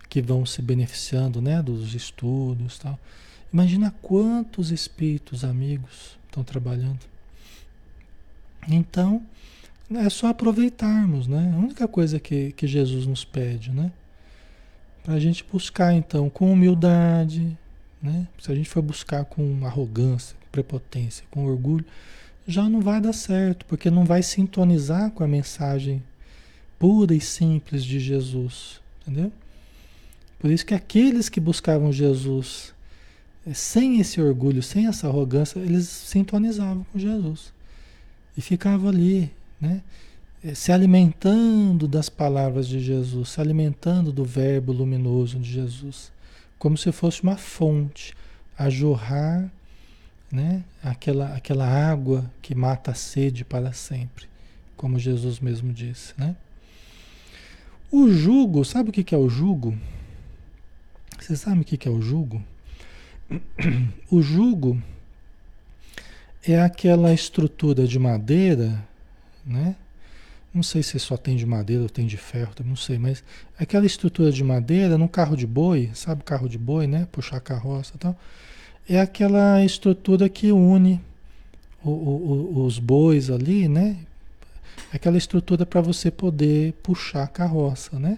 que 0.09 0.21
vão 0.21 0.45
se 0.45 0.61
beneficiando 0.61 1.41
né, 1.41 1.61
dos 1.61 1.93
estudos 1.93 2.79
tal. 2.79 2.99
Imagina 3.53 3.93
quantos 4.01 4.71
espíritos 4.71 5.43
amigos 5.43 6.17
estão 6.27 6.43
trabalhando. 6.43 6.99
Então, 8.67 9.23
é 9.91 10.09
só 10.09 10.27
aproveitarmos, 10.27 11.27
né? 11.27 11.51
A 11.55 11.57
única 11.57 11.87
coisa 11.87 12.19
que, 12.19 12.51
que 12.51 12.67
Jesus 12.67 13.07
nos 13.07 13.23
pede, 13.25 13.71
né? 13.71 13.91
Para 15.03 15.15
a 15.15 15.19
gente 15.19 15.45
buscar, 15.51 15.93
então, 15.93 16.29
com 16.29 16.51
humildade, 16.51 17.57
né? 18.01 18.27
Se 18.39 18.51
a 18.51 18.55
gente 18.55 18.69
for 18.69 18.81
buscar 18.81 19.25
com 19.25 19.65
arrogância, 19.65 20.35
prepotência, 20.51 21.25
com 21.29 21.45
orgulho, 21.45 21.85
já 22.47 22.67
não 22.67 22.81
vai 22.81 22.99
dar 22.99 23.13
certo, 23.13 23.65
porque 23.65 23.91
não 23.91 24.05
vai 24.05 24.23
sintonizar 24.23 25.11
com 25.11 25.23
a 25.23 25.27
mensagem 25.27 26.01
pura 26.79 27.13
e 27.13 27.21
simples 27.21 27.83
de 27.83 27.99
Jesus, 27.99 28.81
entendeu? 29.01 29.31
Por 30.39 30.49
isso 30.49 30.65
que 30.65 30.73
aqueles 30.73 31.27
que 31.27 31.39
buscavam 31.39 31.91
Jesus 31.91 32.73
eh, 33.45 33.53
sem 33.53 33.99
esse 33.99 34.21
orgulho, 34.21 34.63
sem 34.63 34.87
essa 34.87 35.07
arrogância, 35.07 35.59
eles 35.59 35.87
sintonizavam 35.87 36.85
com 36.91 36.97
Jesus. 36.97 37.53
E 38.37 38.41
ficavam 38.41 38.89
ali, 38.89 39.31
né? 39.59 39.81
Eh, 40.43 40.55
se 40.55 40.71
alimentando 40.71 41.87
das 41.87 42.09
palavras 42.09 42.67
de 42.67 42.79
Jesus, 42.79 43.29
se 43.29 43.41
alimentando 43.41 44.11
do 44.11 44.23
verbo 44.23 44.71
luminoso 44.71 45.37
de 45.39 45.51
Jesus, 45.51 46.11
como 46.57 46.77
se 46.77 46.91
fosse 46.91 47.21
uma 47.21 47.37
fonte 47.37 48.13
a 48.57 48.69
jorrar, 48.69 49.51
né? 50.31 50.63
Aquela, 50.83 51.35
aquela 51.35 51.67
água 51.67 52.29
que 52.41 52.55
mata 52.55 52.91
a 52.91 52.95
sede 52.95 53.43
para 53.43 53.73
sempre, 53.73 54.27
como 54.77 54.99
Jesus 54.99 55.39
mesmo 55.39 55.73
disse, 55.73 56.13
né? 56.17 56.35
O 57.91 58.09
jugo, 58.09 58.63
sabe 58.63 58.89
o 58.89 58.93
que 58.93 59.15
é 59.15 59.17
o 59.17 59.27
jugo? 59.27 59.75
Você 61.19 61.35
sabe 61.35 61.61
o 61.61 61.65
que 61.65 61.87
é 61.87 61.91
o 61.91 62.01
jugo? 62.01 62.41
O 64.11 64.21
jugo 64.21 64.81
é 66.43 66.59
aquela 66.59 67.13
estrutura 67.13 67.85
de 67.85 67.99
madeira, 67.99 68.83
né? 69.45 69.75
Não 70.53 70.63
sei 70.63 70.81
se 70.81 70.97
só 70.99 71.15
tem 71.15 71.35
de 71.35 71.45
madeira 71.45 71.83
ou 71.83 71.89
tem 71.89 72.07
de 72.07 72.17
ferro, 72.17 72.53
não 72.65 72.75
sei, 72.75 72.97
mas 72.97 73.23
aquela 73.57 73.85
estrutura 73.85 74.31
de 74.31 74.43
madeira 74.43 74.97
no 74.97 75.07
carro 75.07 75.37
de 75.37 75.45
boi, 75.45 75.91
sabe 75.93 76.23
carro 76.23 76.49
de 76.49 76.57
boi, 76.57 76.87
né? 76.87 77.07
Puxar 77.11 77.39
carroça 77.39 77.93
e 77.95 77.97
tal. 77.99 78.17
É 78.87 78.99
aquela 78.99 79.63
estrutura 79.63 80.27
que 80.27 80.51
une 80.51 80.99
o, 81.83 81.89
o, 81.91 82.65
os 82.65 82.79
bois 82.79 83.29
ali, 83.29 83.67
né? 83.67 83.97
Aquela 84.91 85.17
estrutura 85.17 85.65
para 85.65 85.81
você 85.81 86.09
poder 86.09 86.73
puxar 86.81 87.23
a 87.23 87.27
carroça, 87.27 87.99
né? 87.99 88.17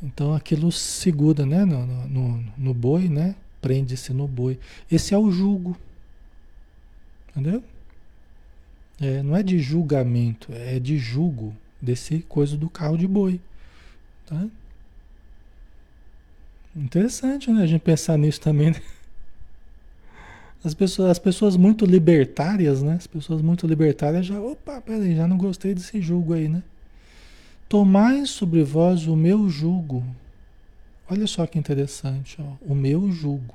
Então 0.00 0.34
aquilo 0.34 0.70
segura 0.70 1.44
né, 1.44 1.64
no, 1.64 1.86
no, 1.86 2.44
no 2.56 2.74
boi, 2.74 3.08
né? 3.08 3.34
Prende-se 3.60 4.12
no 4.12 4.28
boi. 4.28 4.58
Esse 4.90 5.14
é 5.14 5.18
o 5.18 5.30
jugo. 5.32 5.76
Entendeu? 7.30 7.64
É, 9.00 9.22
não 9.22 9.36
é 9.36 9.42
de 9.42 9.58
julgamento, 9.58 10.52
é 10.52 10.78
de 10.78 10.98
jugo 10.98 11.54
desse 11.80 12.20
coisa 12.20 12.56
do 12.56 12.70
carro 12.70 12.96
de 12.96 13.06
boi. 13.06 13.40
Tá? 14.26 14.46
Interessante, 16.76 17.50
né? 17.50 17.62
A 17.62 17.66
gente 17.66 17.82
pensar 17.82 18.16
nisso 18.16 18.40
também. 18.40 18.70
Né? 18.70 18.80
As 20.64 20.72
pessoas, 20.72 21.10
as 21.10 21.18
pessoas 21.18 21.56
muito 21.56 21.84
libertárias, 21.84 22.82
né? 22.82 22.94
As 22.94 23.06
pessoas 23.06 23.42
muito 23.42 23.66
libertárias 23.66 24.24
já, 24.24 24.40
opa, 24.40 24.80
peraí, 24.80 25.14
já 25.14 25.28
não 25.28 25.36
gostei 25.36 25.74
desse 25.74 26.00
jugo 26.00 26.32
aí, 26.32 26.48
né? 26.48 26.62
Tomai 27.68 28.24
sobre 28.24 28.62
vós 28.62 29.06
o 29.06 29.14
meu 29.14 29.48
jugo. 29.50 30.02
Olha 31.08 31.26
só 31.26 31.46
que 31.46 31.58
interessante, 31.58 32.38
ó, 32.40 32.54
o 32.62 32.74
meu 32.74 33.12
jugo. 33.12 33.54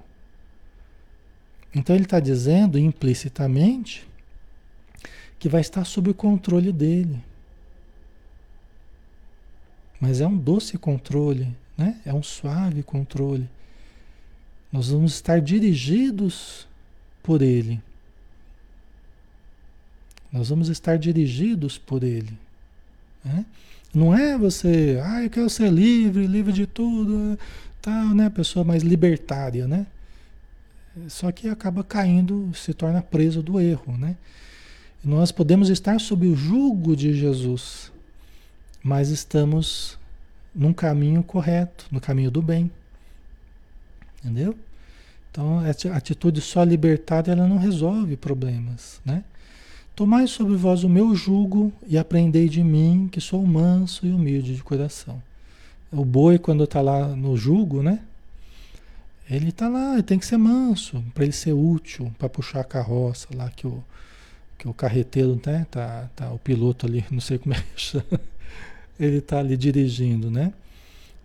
Então 1.74 1.96
ele 1.96 2.06
está 2.06 2.20
dizendo 2.20 2.78
implicitamente 2.78 4.08
que 5.40 5.48
vai 5.48 5.62
estar 5.62 5.86
sob 5.86 6.10
o 6.10 6.14
controle 6.14 6.72
dele. 6.72 7.24
Mas 10.00 10.22
é 10.22 10.28
um 10.28 10.38
doce 10.38 10.78
controle, 10.78 11.56
né? 11.78 12.00
é 12.06 12.14
um 12.14 12.22
suave 12.22 12.84
controle. 12.84 13.50
Nós 14.72 14.90
vamos 14.90 15.14
estar 15.14 15.42
dirigidos 15.42 16.68
por 17.24 17.42
ele. 17.42 17.82
Nós 20.32 20.50
vamos 20.50 20.70
estar 20.70 20.98
dirigidos 20.98 21.78
por 21.78 22.04
ele. 22.04 22.38
Né? 23.24 23.46
Não 23.94 24.14
é 24.14 24.38
você, 24.38 25.02
ah, 25.04 25.24
eu 25.24 25.30
quero 25.30 25.50
ser 25.50 25.72
livre, 25.72 26.28
livre 26.28 26.54
de 26.54 26.68
tudo, 26.68 27.38
tal, 27.82 28.14
né? 28.14 28.30
Pessoa 28.30 28.64
mais 28.64 28.84
libertária, 28.84 29.68
né? 29.68 29.88
Só 31.08 31.32
que 31.32 31.48
acaba 31.48 31.84
caindo, 31.84 32.52
se 32.54 32.74
torna 32.74 33.02
preso 33.02 33.42
do 33.42 33.60
erro, 33.60 33.98
né? 33.98 34.16
Nós 35.04 35.32
podemos 35.32 35.70
estar 35.70 36.00
sob 36.00 36.28
o 36.28 36.36
jugo 36.36 36.95
de 36.95 37.14
Jesus, 37.14 37.91
mas 38.84 39.10
estamos 39.10 39.97
num 40.54 40.74
caminho 40.74 41.24
correto, 41.24 41.86
no 41.89 42.02
caminho 42.02 42.30
do 42.30 42.41
bem. 42.41 42.70
Entendeu? 44.20 44.58
Então, 45.32 45.60
a 45.60 45.95
atitude 45.95 46.41
só 46.41 46.64
libertária 46.64 47.32
ela 47.32 47.47
não 47.47 47.58
resolve 47.58 48.18
problemas, 48.18 49.00
né? 49.06 49.24
Tomai 49.95 50.28
sobre 50.28 50.56
vós 50.56 50.84
o 50.84 50.89
meu 50.89 51.16
jugo 51.16 51.72
e 51.88 51.97
aprendei 51.97 52.50
de 52.50 52.64
mim, 52.64 53.08
que 53.12 53.22
sou 53.22 53.45
manso 53.45 54.06
e 54.06 54.12
humilde 54.12 54.56
de 54.56 54.64
coração. 54.64 55.22
O 55.91 56.04
boi, 56.04 56.38
quando 56.38 56.64
está 56.64 56.82
lá 56.82 57.08
no 57.08 57.38
jugo, 57.38 57.82
né? 57.82 58.02
Ele 59.30 59.50
está 59.50 59.70
lá, 59.70 59.93
ele 59.93 60.04
tem 60.04 60.18
que 60.18 60.26
ser 60.26 60.38
manso, 60.38 61.04
para 61.14 61.24
ele 61.24 61.34
ser 61.34 61.54
útil, 61.54 62.14
para 62.18 62.28
puxar 62.28 62.62
a 62.62 62.64
carroça 62.64 63.28
lá 63.36 63.50
que 63.50 63.68
o, 63.68 63.84
que 64.60 64.68
o 64.68 64.74
carreteiro, 64.74 65.41
né? 65.45 65.66
Tá, 65.72 66.10
tá 66.14 66.32
o 66.32 66.38
piloto 66.38 66.86
ali, 66.86 67.03
não 67.10 67.22
sei 67.22 67.39
como 67.39 67.55
é 67.55 67.62
que 67.62 67.82
chama. 67.82 68.20
Ele 68.99 69.18
está 69.18 69.39
ali 69.39 69.55
dirigindo, 69.55 70.30
né? 70.30 70.53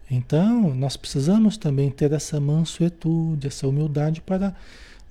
Então, 0.08 0.72
nós 0.74 0.96
precisamos 0.96 1.56
também 1.56 1.90
ter 1.90 2.12
essa 2.12 2.38
mansuetude, 2.38 3.48
essa 3.48 3.66
humildade 3.66 4.20
para 4.20 4.54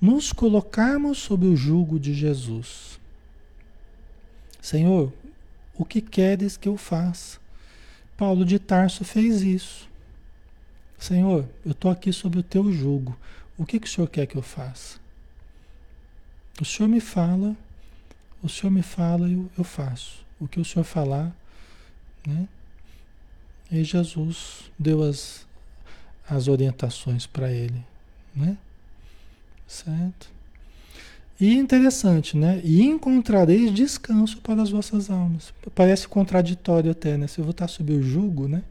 nos 0.00 0.32
colocarmos 0.32 1.18
sob 1.18 1.46
o 1.46 1.54
jugo 1.54 2.00
de 2.00 2.14
Jesus. 2.14 2.98
Senhor, 4.62 5.12
o 5.76 5.84
que 5.84 6.00
queres 6.00 6.56
que 6.56 6.68
eu 6.68 6.78
faça? 6.78 7.38
Paulo 8.16 8.44
de 8.44 8.58
Tarso 8.58 9.04
fez 9.04 9.42
isso. 9.42 9.88
Senhor, 10.98 11.46
eu 11.66 11.72
estou 11.72 11.90
aqui 11.90 12.10
sob 12.12 12.38
o 12.38 12.42
teu 12.42 12.72
jugo. 12.72 13.14
O 13.58 13.66
que, 13.66 13.78
que 13.78 13.86
o 13.86 13.90
Senhor 13.90 14.06
quer 14.06 14.26
que 14.26 14.36
eu 14.36 14.42
faça? 14.42 14.98
O 16.60 16.64
Senhor 16.64 16.88
me 16.88 17.00
fala, 17.00 17.54
o 18.44 18.48
Senhor 18.48 18.70
me 18.70 18.82
fala 18.82 19.26
eu, 19.26 19.50
eu 19.56 19.64
faço. 19.64 20.22
O 20.38 20.46
que 20.46 20.60
o 20.60 20.64
Senhor 20.64 20.84
falar, 20.84 21.34
né? 22.26 22.46
E 23.72 23.82
Jesus 23.82 24.70
deu 24.78 25.02
as, 25.02 25.46
as 26.28 26.46
orientações 26.46 27.26
para 27.26 27.50
ele, 27.50 27.82
né? 28.36 28.58
Certo? 29.66 30.30
E 31.40 31.54
interessante, 31.54 32.36
né? 32.36 32.60
E 32.62 32.82
encontrareis 32.82 33.72
descanso 33.72 34.38
para 34.42 34.60
as 34.60 34.70
vossas 34.70 35.10
almas. 35.10 35.52
Parece 35.74 36.06
contraditório 36.06 36.90
até, 36.90 37.16
né? 37.16 37.26
Se 37.26 37.38
eu 37.38 37.44
vou 37.44 37.52
estar 37.52 37.66
sob 37.66 37.94
o 37.94 38.02
jugo, 38.02 38.46
né? 38.46 38.62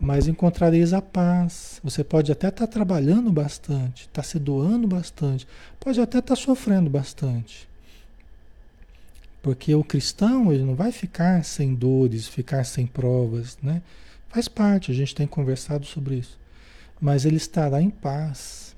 Mas 0.00 0.28
encontrareis 0.28 0.92
a 0.92 1.02
paz. 1.02 1.80
Você 1.82 2.04
pode 2.04 2.30
até 2.30 2.48
estar 2.48 2.68
trabalhando 2.68 3.30
bastante, 3.32 4.02
estar 4.02 4.22
se 4.22 4.38
doando 4.38 4.86
bastante, 4.86 5.46
pode 5.80 6.00
até 6.00 6.18
estar 6.18 6.36
sofrendo 6.36 6.88
bastante. 6.88 7.71
Porque 9.42 9.74
o 9.74 9.82
cristão, 9.82 10.52
ele 10.52 10.62
não 10.62 10.76
vai 10.76 10.92
ficar 10.92 11.44
sem 11.44 11.74
dores, 11.74 12.28
ficar 12.28 12.64
sem 12.64 12.86
provas, 12.86 13.58
né? 13.60 13.82
Faz 14.28 14.46
parte, 14.46 14.92
a 14.92 14.94
gente 14.94 15.14
tem 15.14 15.26
conversado 15.26 15.84
sobre 15.84 16.14
isso. 16.14 16.38
Mas 17.00 17.24
ele 17.24 17.36
estará 17.36 17.82
em 17.82 17.90
paz. 17.90 18.76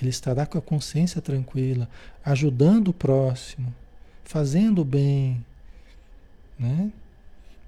Ele 0.00 0.10
estará 0.10 0.44
com 0.44 0.58
a 0.58 0.62
consciência 0.62 1.22
tranquila, 1.22 1.88
ajudando 2.24 2.88
o 2.88 2.92
próximo, 2.92 3.72
fazendo 4.24 4.82
o 4.82 4.84
bem, 4.84 5.44
né? 6.58 6.92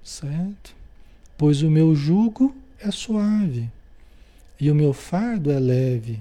Certo? 0.03 0.75
Pois 1.39 1.63
o 1.63 1.71
meu 1.71 1.95
jugo 1.95 2.55
é 2.79 2.91
suave 2.91 3.71
e 4.61 4.71
o 4.71 4.75
meu 4.75 4.93
fardo 4.93 5.51
é 5.51 5.59
leve. 5.59 6.21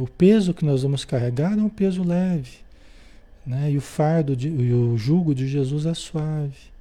O 0.00 0.06
peso 0.06 0.54
que 0.54 0.64
nós 0.64 0.82
vamos 0.82 1.04
carregar 1.04 1.58
é 1.58 1.62
um 1.62 1.68
peso 1.68 2.04
leve. 2.04 2.65
Né? 3.46 3.70
E 3.70 3.76
o 3.76 3.80
fardo 3.80 4.34
de, 4.34 4.48
e 4.48 4.72
o 4.72 4.98
jugo 4.98 5.34
de 5.34 5.46
Jesus 5.46 5.86
é 5.86 5.94
suave. 5.94 6.74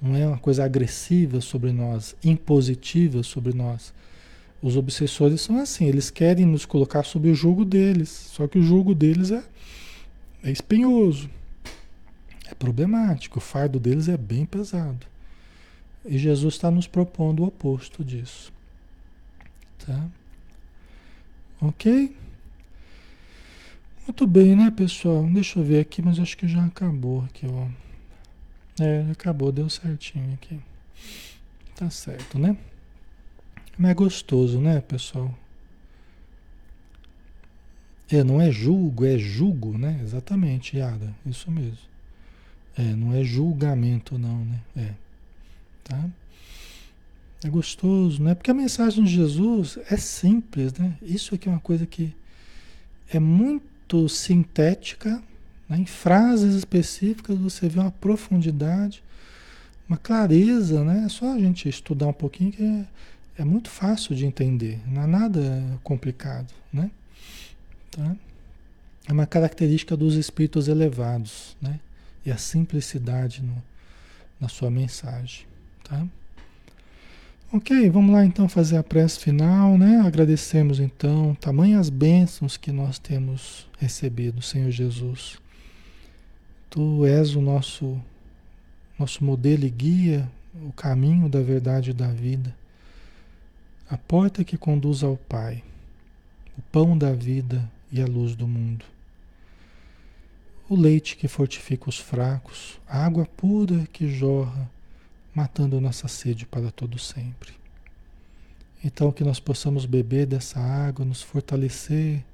Não 0.00 0.16
é 0.16 0.26
uma 0.26 0.38
coisa 0.38 0.64
agressiva 0.64 1.40
sobre 1.40 1.72
nós, 1.72 2.16
impositiva 2.24 3.22
sobre 3.22 3.52
nós. 3.52 3.92
Os 4.62 4.76
obsessores 4.76 5.40
são 5.40 5.58
assim, 5.58 5.86
eles 5.86 6.10
querem 6.10 6.46
nos 6.46 6.64
colocar 6.64 7.04
sob 7.04 7.28
o 7.30 7.34
jugo 7.34 7.64
deles, 7.64 8.08
só 8.08 8.48
que 8.48 8.58
o 8.58 8.62
jugo 8.62 8.94
deles 8.94 9.30
é, 9.30 9.44
é 10.42 10.50
espinhoso, 10.50 11.28
é 12.50 12.54
problemático, 12.54 13.38
o 13.38 13.42
fardo 13.42 13.78
deles 13.78 14.08
é 14.08 14.16
bem 14.16 14.44
pesado. 14.44 15.06
E 16.04 16.16
Jesus 16.16 16.54
está 16.54 16.70
nos 16.70 16.86
propondo 16.86 17.42
o 17.42 17.46
oposto 17.46 18.04
disso. 18.04 18.52
Tá? 19.84 20.08
Ok? 21.60 22.16
Muito 24.08 24.26
bem, 24.26 24.56
né, 24.56 24.70
pessoal? 24.70 25.22
Deixa 25.26 25.58
eu 25.58 25.62
ver 25.62 25.80
aqui, 25.80 26.00
mas 26.00 26.18
acho 26.18 26.34
que 26.34 26.48
já 26.48 26.64
acabou 26.64 27.24
aqui, 27.24 27.46
ó. 27.46 27.68
É, 28.82 29.06
acabou, 29.12 29.52
deu 29.52 29.68
certinho 29.68 30.32
aqui. 30.32 30.58
Tá 31.76 31.90
certo, 31.90 32.38
né? 32.38 32.56
Mas 33.76 33.90
é 33.90 33.94
gostoso, 33.94 34.62
né, 34.62 34.80
pessoal? 34.80 35.32
É, 38.10 38.24
não 38.24 38.40
é 38.40 38.50
julgo, 38.50 39.04
é 39.04 39.18
julgo, 39.18 39.76
né? 39.76 40.00
Exatamente, 40.02 40.78
Yara, 40.78 41.14
isso 41.26 41.50
mesmo. 41.50 41.86
É, 42.78 42.82
não 42.82 43.12
é 43.12 43.22
julgamento, 43.22 44.18
não, 44.18 44.42
né? 44.42 44.60
É, 44.74 44.94
tá? 45.84 46.08
É 47.44 47.50
gostoso, 47.50 48.22
né? 48.22 48.34
Porque 48.34 48.50
a 48.50 48.54
mensagem 48.54 49.04
de 49.04 49.12
Jesus 49.12 49.78
é 49.90 49.98
simples, 49.98 50.72
né? 50.72 50.96
Isso 51.02 51.34
aqui 51.34 51.46
é 51.46 51.52
uma 51.52 51.60
coisa 51.60 51.84
que 51.84 52.16
é 53.12 53.20
muito 53.20 53.76
muito 53.88 54.08
sintética, 54.08 55.22
né? 55.68 55.78
em 55.78 55.86
frases 55.86 56.54
específicas 56.54 57.38
você 57.38 57.68
vê 57.68 57.80
uma 57.80 57.90
profundidade, 57.90 59.02
uma 59.88 59.96
clareza, 59.96 60.84
né? 60.84 61.04
É 61.06 61.08
só 61.08 61.32
a 61.32 61.38
gente 61.38 61.68
estudar 61.68 62.08
um 62.08 62.12
pouquinho 62.12 62.52
que 62.52 62.62
é, 62.62 62.86
é 63.38 63.44
muito 63.44 63.70
fácil 63.70 64.14
de 64.14 64.26
entender, 64.26 64.78
não 64.86 65.02
é 65.02 65.06
nada 65.06 65.80
complicado, 65.82 66.52
né? 66.70 66.90
Tá? 67.90 68.14
É 69.06 69.12
uma 69.12 69.26
característica 69.26 69.96
dos 69.96 70.16
espíritos 70.16 70.68
elevados, 70.68 71.56
né? 71.60 71.80
E 72.26 72.30
a 72.30 72.36
simplicidade 72.36 73.42
no, 73.42 73.62
na 74.38 74.48
sua 74.48 74.70
mensagem, 74.70 75.46
tá? 75.82 76.06
Ok, 77.50 77.88
vamos 77.88 78.14
lá 78.14 78.26
então 78.26 78.46
fazer 78.46 78.76
a 78.76 78.82
prece 78.82 79.20
final, 79.20 79.78
né? 79.78 80.00
Agradecemos 80.00 80.78
então 80.80 81.34
tamanhas 81.40 81.88
bênçãos 81.88 82.58
que 82.58 82.70
nós 82.70 82.98
temos 82.98 83.66
recebido, 83.78 84.42
Senhor 84.42 84.70
Jesus. 84.70 85.38
Tu 86.68 87.06
és 87.06 87.34
o 87.34 87.40
nosso 87.40 87.98
nosso 88.98 89.24
modelo 89.24 89.64
e 89.64 89.70
guia, 89.70 90.30
o 90.62 90.70
caminho 90.74 91.26
da 91.26 91.40
verdade 91.40 91.88
e 91.88 91.94
da 91.94 92.08
vida. 92.08 92.54
A 93.88 93.96
porta 93.96 94.44
que 94.44 94.58
conduz 94.58 95.02
ao 95.02 95.16
Pai, 95.16 95.64
o 96.58 96.60
pão 96.70 96.98
da 96.98 97.14
vida 97.14 97.66
e 97.90 98.02
a 98.02 98.06
luz 98.06 98.36
do 98.36 98.46
mundo. 98.46 98.84
O 100.68 100.76
leite 100.76 101.16
que 101.16 101.26
fortifica 101.26 101.88
os 101.88 101.96
fracos, 101.96 102.78
a 102.86 103.06
água 103.06 103.24
pura 103.24 103.88
que 103.90 104.06
jorra 104.06 104.70
matando 105.34 105.80
nossa 105.80 106.08
sede 106.08 106.46
para 106.46 106.70
todo 106.70 106.98
sempre. 106.98 107.52
Então 108.84 109.10
que 109.10 109.24
nós 109.24 109.40
possamos 109.40 109.86
beber 109.86 110.26
dessa 110.26 110.60
água, 110.60 111.04
nos 111.04 111.22
fortalecer 111.22 112.24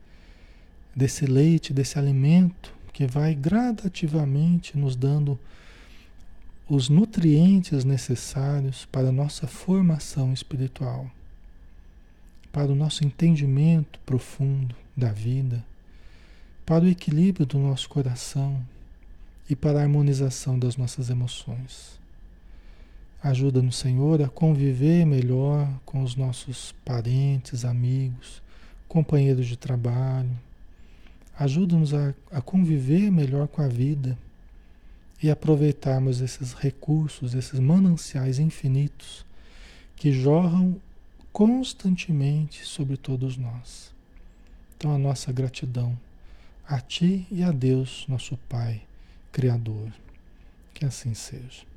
desse 0.94 1.26
leite, 1.26 1.72
desse 1.72 1.98
alimento 1.98 2.72
que 2.92 3.06
vai 3.06 3.34
gradativamente 3.34 4.78
nos 4.78 4.94
dando 4.94 5.38
os 6.68 6.88
nutrientes 6.88 7.84
necessários 7.84 8.86
para 8.86 9.08
a 9.08 9.12
nossa 9.12 9.46
formação 9.46 10.32
espiritual, 10.32 11.10
para 12.52 12.70
o 12.70 12.74
nosso 12.74 13.04
entendimento 13.04 13.98
profundo 14.06 14.74
da 14.96 15.12
vida, 15.12 15.64
para 16.64 16.84
o 16.84 16.88
equilíbrio 16.88 17.44
do 17.44 17.58
nosso 17.58 17.88
coração 17.88 18.64
e 19.50 19.56
para 19.56 19.80
a 19.80 19.82
harmonização 19.82 20.58
das 20.58 20.76
nossas 20.76 21.10
emoções. 21.10 21.98
Ajuda-nos, 23.24 23.76
Senhor, 23.76 24.20
a 24.20 24.28
conviver 24.28 25.06
melhor 25.06 25.66
com 25.86 26.02
os 26.02 26.14
nossos 26.14 26.72
parentes, 26.84 27.64
amigos, 27.64 28.42
companheiros 28.86 29.46
de 29.46 29.56
trabalho. 29.56 30.28
Ajuda-nos 31.38 31.94
a, 31.94 32.14
a, 32.30 32.42
conviver 32.42 33.10
melhor 33.10 33.48
com 33.48 33.62
a 33.62 33.66
vida 33.66 34.18
e 35.22 35.30
aproveitarmos 35.30 36.20
esses 36.20 36.52
recursos, 36.52 37.32
esses 37.34 37.58
mananciais 37.58 38.38
infinitos 38.38 39.24
que 39.96 40.12
jorram 40.12 40.76
constantemente 41.32 42.66
sobre 42.66 42.98
todos 42.98 43.38
nós. 43.38 43.90
Então, 44.76 44.94
a 44.94 44.98
nossa 44.98 45.32
gratidão 45.32 45.98
a 46.66 46.78
Ti 46.78 47.26
e 47.30 47.42
a 47.42 47.50
Deus, 47.50 48.04
nosso 48.06 48.36
Pai, 48.50 48.82
Criador. 49.32 49.90
Que 50.74 50.84
assim 50.84 51.14
seja. 51.14 51.73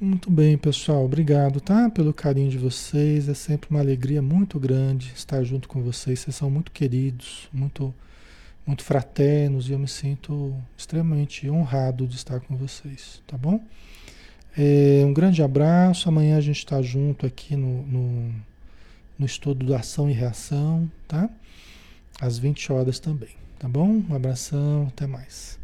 Muito 0.00 0.28
bem, 0.28 0.58
pessoal. 0.58 1.04
Obrigado, 1.04 1.60
tá? 1.60 1.88
Pelo 1.88 2.12
carinho 2.12 2.50
de 2.50 2.58
vocês. 2.58 3.28
É 3.28 3.34
sempre 3.34 3.70
uma 3.70 3.78
alegria 3.78 4.20
muito 4.20 4.58
grande 4.58 5.12
estar 5.14 5.44
junto 5.44 5.68
com 5.68 5.80
vocês. 5.82 6.18
Vocês 6.18 6.34
são 6.34 6.50
muito 6.50 6.72
queridos, 6.72 7.48
muito, 7.52 7.94
muito 8.66 8.82
fraternos 8.82 9.68
e 9.68 9.72
eu 9.72 9.78
me 9.78 9.86
sinto 9.86 10.52
extremamente 10.76 11.48
honrado 11.48 12.08
de 12.08 12.16
estar 12.16 12.40
com 12.40 12.56
vocês, 12.56 13.22
tá 13.24 13.38
bom? 13.38 13.60
É, 14.58 15.04
um 15.06 15.14
grande 15.14 15.42
abraço. 15.44 16.08
Amanhã 16.08 16.38
a 16.38 16.40
gente 16.40 16.58
está 16.58 16.82
junto 16.82 17.24
aqui 17.24 17.54
no, 17.54 17.86
no, 17.86 18.34
no 19.16 19.24
estudo 19.24 19.64
da 19.64 19.78
ação 19.78 20.10
e 20.10 20.12
reação, 20.12 20.90
tá? 21.06 21.30
Às 22.20 22.36
20 22.36 22.72
horas 22.72 22.98
também, 22.98 23.30
tá 23.60 23.68
bom? 23.68 24.02
Um 24.10 24.14
abração, 24.14 24.88
até 24.88 25.06
mais. 25.06 25.63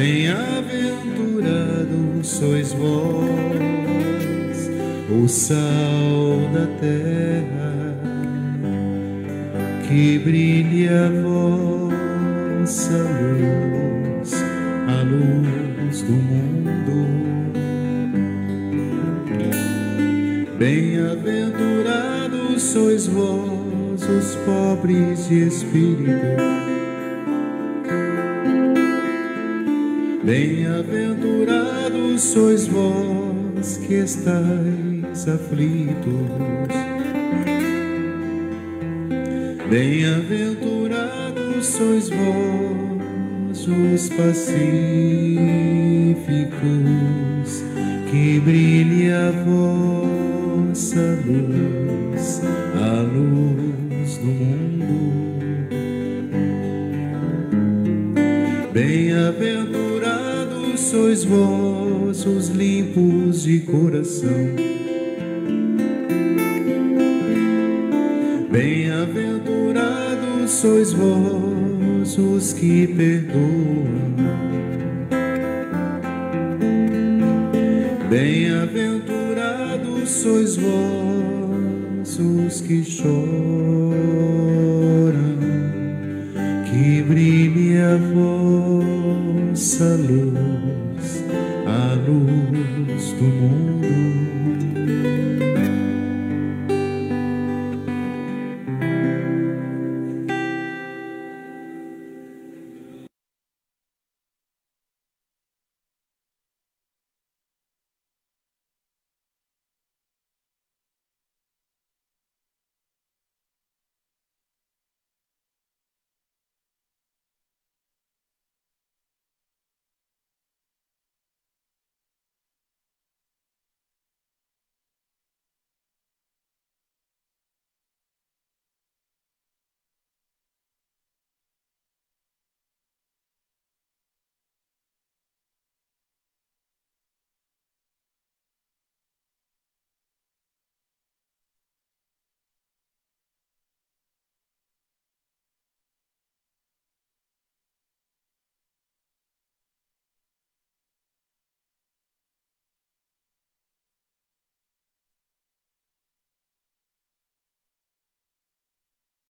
bem-aventurados 0.00 2.26
sois 2.26 2.72
vós, 2.72 3.28
o 5.10 5.28
sal 5.28 6.48
da 6.54 6.66
terra, 6.80 7.94
que 9.86 10.18
brilhe 10.20 10.88
a 10.88 11.10
vossa 11.20 12.96
luz, 12.96 14.32
a 14.88 15.02
luz 15.02 16.00
do 16.00 16.12
mundo. 16.12 17.06
Bem-aventurados 20.58 22.62
sois 22.62 23.06
vós, 23.06 24.02
os 24.08 24.34
pobres 24.46 25.28
de 25.28 25.46
espírito. 25.46 26.69
Bem-aventurados 30.22 32.20
sois 32.20 32.66
vós 32.66 33.78
que 33.78 33.94
estáis 33.94 35.26
aflitos. 35.26 36.28
Bem-aventurados 39.70 41.64
sois 41.64 42.10
vós, 42.10 43.66
os 43.66 44.10
pacíficos, 44.10 44.50
que 48.10 48.40
brilhe 48.40 49.10
a 49.10 49.30
vossa 49.46 51.18
luz, 51.24 52.42
a 52.74 53.00
luz 53.00 53.59
sois 60.90 61.24
vós, 61.24 62.26
os 62.26 62.48
limpos 62.48 63.44
de 63.44 63.60
coração. 63.60 64.28
Bem-aventurados 68.50 70.50
sois 70.50 70.92
vós, 70.92 72.18
os 72.18 72.52
que 72.54 72.88
perdoam. 72.88 73.49